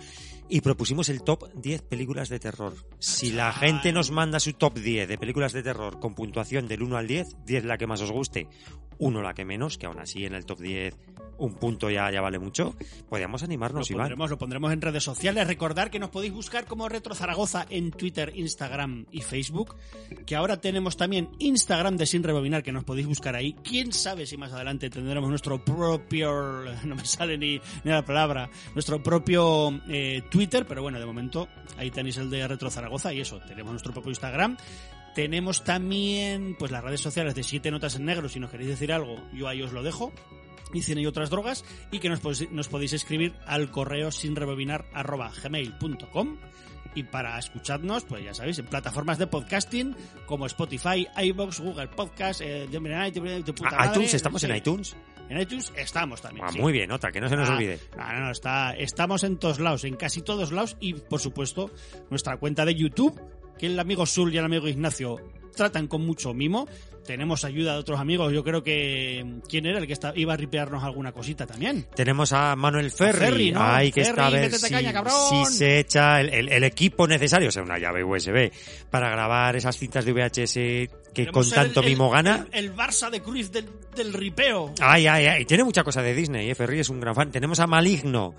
Y 0.49 0.61
propusimos 0.61 1.09
el 1.09 1.23
top 1.23 1.49
10 1.55 1.83
películas 1.83 2.29
de 2.29 2.39
terror. 2.41 2.75
Si 2.99 3.33
la 3.33 3.53
gente 3.53 3.93
nos 3.93 4.11
manda 4.11 4.41
su 4.41 4.53
top 4.55 4.75
10 4.79 5.09
de 5.09 5.19
películas 5.19 5.53
de 5.53 5.63
terror 5.63 6.01
con 6.01 6.15
puntuación 6.15 6.67
del 6.69 6.83
1 6.83 6.97
al 6.97 7.07
10, 7.07 7.45
10 7.45 7.65
la 7.65 7.79
que 7.79 7.87
más 7.87 8.01
os 8.01 8.11
guste, 8.11 8.49
1 8.99 9.23
la 9.23 9.35
que 9.35 9.45
menos, 9.45 9.79
que 9.79 9.87
aún 9.87 9.99
así 10.01 10.25
en 10.25 10.35
el 10.35 10.45
top 10.47 10.59
10 10.61 10.97
un 11.39 11.55
punto 11.57 11.91
ya, 11.91 12.11
ya 12.11 12.23
vale 12.23 12.39
mucho, 12.39 12.75
podríamos 13.11 13.43
animarnos, 13.43 13.91
lo 13.91 13.95
Iván. 13.95 14.05
pondremos, 14.07 14.31
lo 14.31 14.39
pondremos 14.39 14.73
en 14.73 14.81
redes 14.81 15.05
sociales. 15.05 15.47
Recordar 15.47 15.91
que 15.91 15.99
nos 15.99 16.09
podéis 16.09 16.33
buscar 16.33 16.65
como 16.65 16.89
Retro 16.97 17.15
Zaragoza 17.15 17.67
en 17.69 17.91
Twitter, 17.91 18.33
Instagram 18.35 19.05
y 19.13 19.21
Facebook. 19.21 19.77
Que 20.25 20.35
ahora 20.35 20.59
tenemos 20.61 20.97
también 20.97 21.29
Instagram 21.39 21.97
de 21.99 22.07
Sin 22.07 22.23
Rebobinar, 22.23 22.63
que 22.63 22.73
nos 22.73 22.85
podéis 22.85 23.07
buscar 23.07 23.37
ahí. 23.37 23.55
Quién 23.63 23.93
sabe 23.93 24.25
si 24.27 24.37
más 24.39 24.51
adelante 24.53 24.89
tendremos 24.91 25.29
nuestro 25.31 25.63
propio. 25.65 26.65
No 26.87 26.95
me 26.95 27.05
sale 27.05 27.37
ni, 27.37 27.61
ni 27.85 27.91
la 27.91 28.05
palabra. 28.05 28.49
Nuestro 28.75 29.03
propio 29.03 29.79
eh, 29.89 30.23
Twitter, 30.31 30.65
pero 30.67 30.83
bueno, 30.83 30.99
de 30.99 31.05
momento 31.07 31.49
ahí 31.77 31.91
tenéis 31.91 32.17
el 32.17 32.31
de 32.31 32.47
Retro 32.49 32.71
Zaragoza 32.71 33.13
y 33.13 33.21
eso. 33.21 33.41
Tenemos 33.47 33.73
nuestro 33.73 33.93
propio 33.93 34.11
Instagram. 34.11 34.57
Tenemos 35.15 35.65
también 35.65 36.57
pues 36.59 36.71
las 36.71 36.83
redes 36.85 37.01
sociales 37.01 37.35
de 37.35 37.43
Siete 37.43 37.71
Notas 37.71 37.97
en 37.97 38.05
Negro. 38.07 38.29
Si 38.29 38.39
nos 38.41 38.51
queréis 38.51 38.71
decir 38.71 38.93
algo, 38.93 39.17
yo 39.35 39.49
ahí 39.49 39.63
os 39.63 39.73
lo 39.73 39.83
dejo 39.83 40.13
y 40.75 40.83
cine 40.83 41.01
y 41.01 41.07
otras 41.07 41.31
drogas 41.31 41.65
y 41.93 42.01
que 42.01 42.09
nos, 42.09 42.21
podéis- 42.23 42.93
escribir 42.93 43.35
al 43.47 43.71
correo 43.71 44.11
sin 44.11 44.35
gmail.com 44.35 46.37
y 46.97 47.05
para 47.05 47.39
escucharnos, 47.39 48.05
pues 48.05 48.25
ya 48.25 48.35
sabéis, 48.35 48.59
en 48.59 48.67
plataformas 48.67 49.19
de 49.19 49.29
podcasting 49.29 49.95
como 50.27 50.47
Spotify, 50.47 51.07
iVoox, 51.23 51.61
Google 51.61 51.87
Podcast, 51.89 52.41
eh, 52.41 52.67
de- 52.69 52.81
de- 52.81 53.43
de- 53.43 53.53
puta 53.53 53.69
Ah, 53.73 53.77
madre, 53.79 53.91
iTunes, 53.93 54.15
¿estamos 54.15 54.41
sí. 54.41 54.49
en 54.51 54.57
iTunes? 54.57 54.97
En 55.29 55.41
iTunes 55.41 55.73
estamos 55.77 56.21
también. 56.23 56.47
Ah, 56.47 56.53
sí. 56.53 56.59
Muy 56.61 56.73
bien, 56.73 56.89
nota, 56.89 57.13
que 57.13 57.21
no 57.21 57.29
se 57.29 57.37
nos 57.37 57.49
Ah, 57.49 57.55
olvide. 57.55 57.79
No, 57.97 58.21
no, 58.21 58.31
está, 58.31 58.73
estamos 58.77 59.23
en 59.25 59.37
todos 59.39 59.61
lados, 59.61 59.85
en 59.85 59.97
casi 59.97 60.23
todos 60.23 60.51
lados 60.53 60.77
y 60.81 60.95
por 60.95 61.21
supuesto 61.21 61.71
nuestra 62.11 62.37
cuenta 62.39 62.65
de 62.65 62.75
YouTube, 62.75 63.21
que 63.59 63.67
el 63.67 63.79
amigo 63.81 64.07
Sul 64.07 64.33
y 64.35 64.39
el 64.39 64.45
amigo 64.45 64.69
Ignacio 64.69 65.17
tratan 65.57 65.89
con 65.89 66.07
mucho 66.07 66.33
mimo. 66.35 66.69
Tenemos 67.05 67.45
ayuda 67.45 67.75
de 67.75 67.79
otros 67.79 68.01
amigos, 68.01 68.33
yo 68.33 68.43
creo 68.43 68.65
que... 68.65 69.25
¿Quién 69.49 69.65
era 69.67 69.79
el 69.79 69.87
que 69.87 69.93
está, 69.93 70.13
iba 70.17 70.35
a 70.35 70.37
ripearnos 70.37 70.83
alguna 70.83 71.13
cosita 71.13 71.47
también? 71.47 71.87
Tenemos 71.95 72.33
a 72.33 72.57
Manuel 72.57 72.91
Ferri, 72.91 73.19
Ferri, 73.19 73.53
¿no? 73.53 73.61
Ay, 73.63 73.93
que 73.93 74.01
Ferri, 74.03 74.11
está 74.11 74.27
a 74.27 74.31
ver 74.31 74.41
métete 74.43 74.67
si, 74.67 74.75
caña, 74.75 74.93
cabrón. 74.93 75.15
si 75.47 75.55
se 75.55 75.79
echa 75.79 76.21
el, 76.21 76.31
el- 76.35 76.49
el 76.49 76.65
equipo 76.65 77.07
necesario, 77.07 77.49
o 77.49 77.53
sea, 77.53 77.63
una 77.63 77.79
llave 77.79 78.03
USB, 78.03 78.51
para 78.91 79.09
grabar 79.09 79.55
esas 79.55 79.77
cintas 79.79 80.05
de 80.05 80.13
VHS 80.13 80.55
que 81.15 81.29
con 81.33 81.49
tanto 81.49 81.79
el- 81.81 81.87
mimo 81.91 82.11
gana. 82.11 82.49
El, 82.51 82.65
el 82.65 82.75
Barça 82.75 83.09
de 83.09 83.21
Cruz 83.23 83.53
del, 83.53 83.69
del 83.95 84.13
ripeo. 84.13 84.75
Ay, 84.81 85.07
ay, 85.07 85.27
ay, 85.27 85.45
tiene 85.45 85.63
mucha 85.63 85.85
cosa 85.85 86.03
de 86.03 86.13
Disney, 86.13 86.51
¿eh? 86.51 86.57
Ferri 86.57 86.81
es 86.81 86.89
un 86.89 86.99
gran 86.99 87.15
fan. 87.15 87.31
Tenemos 87.31 87.61
a 87.61 87.69
Maligno, 87.69 88.35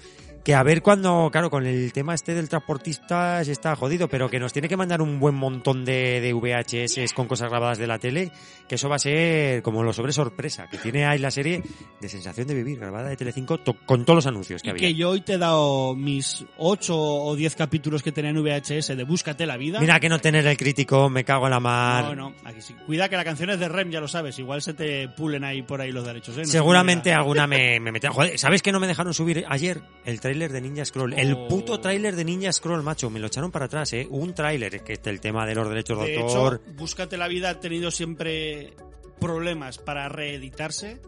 que 0.47 0.55
a 0.55 0.63
ver 0.63 0.81
cuando, 0.81 1.27
claro, 1.29 1.49
con 1.49 1.65
el 1.65 1.91
tema 1.91 2.13
este 2.15 2.33
del 2.33 2.47
transportista 2.47 3.43
se 3.43 3.51
está 3.51 3.75
jodido, 3.75 4.07
pero 4.07 4.29
que 4.29 4.39
nos 4.39 4.53
tiene 4.53 4.69
que 4.69 4.77
mandar 4.77 5.01
un 5.01 5.19
buen 5.19 5.35
montón 5.35 5.83
de, 5.83 6.21
de 6.21 6.31
VHS 6.31 7.11
con 7.13 7.27
cosas 7.27 7.49
grabadas 7.49 7.77
de 7.77 7.85
la 7.85 7.99
tele, 7.99 8.31
que 8.65 8.75
eso 8.75 8.87
va 8.87 8.95
a 8.95 8.99
ser 8.99 9.61
como 9.61 9.83
lo 9.83 9.91
sobre 9.91 10.13
sorpresa, 10.13 10.69
que 10.69 10.77
tiene 10.77 11.05
ahí 11.05 11.19
la 11.19 11.31
serie 11.31 11.61
de 11.99 12.07
Sensación 12.07 12.47
de 12.47 12.53
Vivir, 12.53 12.79
grabada 12.79 13.09
de 13.09 13.17
Telecinco, 13.17 13.57
to- 13.57 13.75
con 13.85 14.05
todos 14.05 14.15
los 14.19 14.27
anuncios 14.27 14.61
que 14.61 14.69
Y 14.69 14.71
había. 14.71 14.87
que 14.87 14.93
yo 14.95 15.09
hoy 15.09 15.19
te 15.19 15.33
he 15.33 15.37
dado 15.37 15.93
mis 15.95 16.45
8 16.57 16.95
o 16.97 17.35
10 17.35 17.55
capítulos 17.57 18.01
que 18.01 18.13
tenía 18.13 18.31
en 18.31 18.41
VHS 18.41 18.95
de 18.95 19.03
Búscate 19.03 19.45
la 19.45 19.57
vida. 19.57 19.81
Mira 19.81 19.99
que 19.99 20.07
no 20.07 20.19
tener 20.19 20.47
el 20.47 20.55
crítico, 20.55 21.09
me 21.09 21.25
cago 21.25 21.47
en 21.47 21.51
la 21.51 21.59
mar. 21.59 22.05
No, 22.05 22.29
no, 22.29 22.35
aquí 22.45 22.61
sí. 22.61 22.73
Cuida 22.85 23.09
que 23.09 23.17
la 23.17 23.25
canción 23.25 23.49
es 23.49 23.59
de 23.59 23.67
Rem, 23.67 23.89
ya 23.91 23.99
lo 23.99 24.07
sabes. 24.07 24.39
Igual 24.39 24.61
se 24.61 24.73
te 24.73 25.09
pulen 25.09 25.43
ahí 25.43 25.61
por 25.63 25.81
ahí 25.81 25.91
los 25.91 26.05
derechos, 26.05 26.37
¿eh? 26.37 26.43
No 26.43 26.47
Seguramente 26.47 27.11
alguna 27.11 27.47
me, 27.47 27.81
me. 27.81 27.99
Joder, 28.07 28.39
¿sabes 28.39 28.61
que 28.61 28.71
no 28.71 28.79
me 28.79 28.87
dejaron 28.87 29.13
subir 29.13 29.43
ayer 29.49 29.81
el 30.05 30.21
tráiler 30.37 30.51
de 30.51 30.61
Ninja 30.61 30.85
Scroll? 30.85 31.13
El 31.13 31.33
Oh. 31.33 31.47
puto 31.47 31.79
tráiler 31.79 32.15
de 32.15 32.23
Ninja 32.25 32.51
Scroll, 32.53 32.83
macho. 32.83 33.09
Me 33.09 33.19
lo 33.19 33.27
echaron 33.27 33.51
para 33.51 33.65
atrás, 33.65 33.91
¿eh? 33.93 34.07
Un 34.09 34.33
tráiler, 34.33 34.83
que 34.83 34.93
el 35.09 35.19
tema 35.19 35.45
de 35.47 35.55
los 35.55 35.67
derechos 35.67 35.99
de, 35.99 36.11
De 36.11 36.17
autor. 36.19 36.61
hecho, 36.63 36.73
Búscate 36.77 37.17
la 37.17 37.27
vida 37.27 37.49
ha 37.49 37.59
tenido 37.59 37.89
siempre 37.91 38.73
problemas 39.19 39.77
para 39.79 40.07
reeditarse 40.09 40.99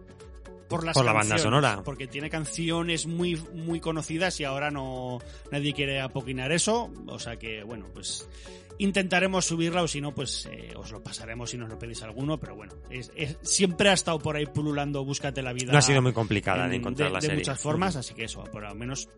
por 0.69 0.85
las 0.85 0.93
Por 0.93 1.03
la 1.03 1.11
banda 1.11 1.37
sonora. 1.37 1.81
Porque 1.83 2.07
tiene 2.07 2.29
canciones 2.29 3.07
muy, 3.07 3.35
muy 3.53 3.81
conocidas 3.81 4.39
y 4.39 4.45
ahora 4.45 4.71
no 4.71 5.19
nadie 5.51 5.73
quiere 5.73 5.99
apoquinar 5.99 6.51
eso. 6.53 6.89
O 7.07 7.19
sea 7.19 7.35
que, 7.37 7.63
bueno, 7.63 7.87
pues 7.93 8.29
intentaremos 8.77 9.45
subirla 9.45 9.81
o 9.83 9.87
si 9.89 9.99
no, 9.99 10.13
pues 10.15 10.45
eh, 10.51 10.71
os 10.77 10.91
lo 10.91 11.03
pasaremos 11.03 11.49
si 11.49 11.57
nos 11.57 11.67
lo 11.69 11.77
pedís 11.77 12.01
alguno. 12.03 12.39
Pero 12.39 12.55
bueno, 12.55 12.73
es- 12.89 13.11
es- 13.15 13.37
siempre 13.41 13.89
ha 13.89 13.93
estado 13.93 14.19
por 14.19 14.37
ahí 14.37 14.45
pululando 14.45 15.03
Búscate 15.03 15.41
la 15.41 15.51
vida. 15.51 15.71
No 15.73 15.79
ha 15.79 15.81
sido 15.81 16.01
muy 16.01 16.13
complicada 16.13 16.67
de 16.67 16.75
en- 16.75 16.81
encontrar 16.81 17.11
la 17.11 17.17
de 17.19 17.25
serie. 17.27 17.37
muchas 17.39 17.59
formas, 17.59 17.95
así 17.97 18.13
que 18.13 18.23
eso, 18.25 18.43
por 18.45 18.61
lo 18.63 18.73
menos 18.75 19.09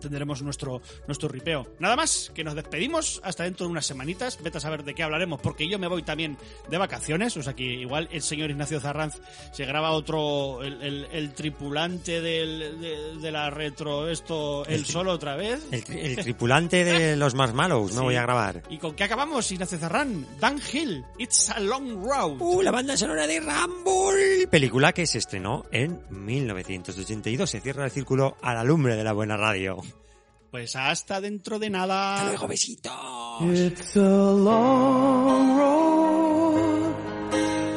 tendremos 0.00 0.42
nuestro, 0.42 0.80
nuestro 1.06 1.28
ripeo. 1.28 1.66
Nada 1.78 1.96
más, 1.96 2.30
que 2.34 2.44
nos 2.44 2.54
despedimos 2.54 3.20
hasta 3.24 3.44
dentro 3.44 3.66
de 3.66 3.72
unas 3.72 3.86
semanitas. 3.86 4.38
Vete 4.42 4.58
a 4.58 4.60
saber 4.60 4.84
de 4.84 4.94
qué 4.94 5.02
hablaremos, 5.02 5.40
porque 5.40 5.68
yo 5.68 5.78
me 5.78 5.88
voy 5.88 6.02
también 6.02 6.36
de 6.68 6.78
vacaciones. 6.78 7.36
O 7.36 7.42
sea 7.42 7.54
que 7.54 7.64
igual 7.64 8.08
el 8.12 8.22
señor 8.22 8.50
Ignacio 8.50 8.80
Zarranz 8.80 9.14
se 9.52 9.64
graba 9.64 9.90
otro, 9.92 10.62
el, 10.62 10.80
el- 10.82 11.08
el 11.12 11.32
tripulante 11.34 12.20
del- 12.20 12.80
de, 12.80 13.16
de 13.20 13.30
la 13.32 13.50
retro, 13.50 14.08
esto, 14.08 14.64
él 14.66 14.84
solo 14.86 15.12
otra 15.12 15.36
vez. 15.36 15.60
El, 15.70 15.84
tri- 15.84 15.98
el 16.00 16.16
tripulante 16.16 16.84
de 16.84 17.16
los 17.16 17.34
Marshmallows, 17.34 17.92
me 17.92 17.98
Sí. 17.98 18.04
voy 18.04 18.16
a 18.16 18.22
grabar. 18.22 18.62
¿Y 18.70 18.78
con 18.78 18.94
qué 18.94 19.04
acabamos, 19.04 19.50
Ignacio 19.50 19.78
Zarrán? 19.78 20.26
Dan 20.40 20.60
Hill, 20.72 21.04
It's 21.18 21.50
a 21.50 21.60
Long 21.60 22.04
Road. 22.04 22.36
Uh, 22.40 22.62
la 22.62 22.70
banda 22.70 22.96
sonora 22.96 23.26
de 23.26 23.40
Rumble. 23.40 24.46
Película 24.50 24.92
que 24.92 25.06
se 25.06 25.18
estrenó 25.18 25.64
en 25.72 26.00
1982. 26.10 27.48
Se 27.50 27.60
cierra 27.60 27.84
el 27.84 27.90
círculo 27.90 28.36
a 28.42 28.54
la 28.54 28.64
lumbre 28.64 28.96
de 28.96 29.04
la 29.04 29.12
buena 29.12 29.36
radio. 29.36 29.77
Pues 30.50 30.76
hasta 30.76 31.20
dentro 31.20 31.58
de 31.58 31.70
nada. 31.70 32.14
Hasta 32.14 32.28
luego, 32.30 32.48
besitos. 32.48 32.92
It's 33.42 33.96
a 33.96 34.32
long 34.32 35.58
road 35.58 36.94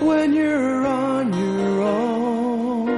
when 0.02 0.34
you're 0.34 0.86
on 0.88 1.34
your 1.34 1.82
own, 1.82 2.90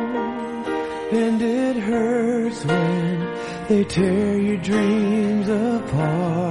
and 1.12 1.42
it 1.42 1.78
hurts 1.78 2.66
when 2.66 3.28
they 3.68 3.84
tear 3.86 4.38
your 4.38 4.58
dreams 4.58 5.50
apart. 5.50 6.43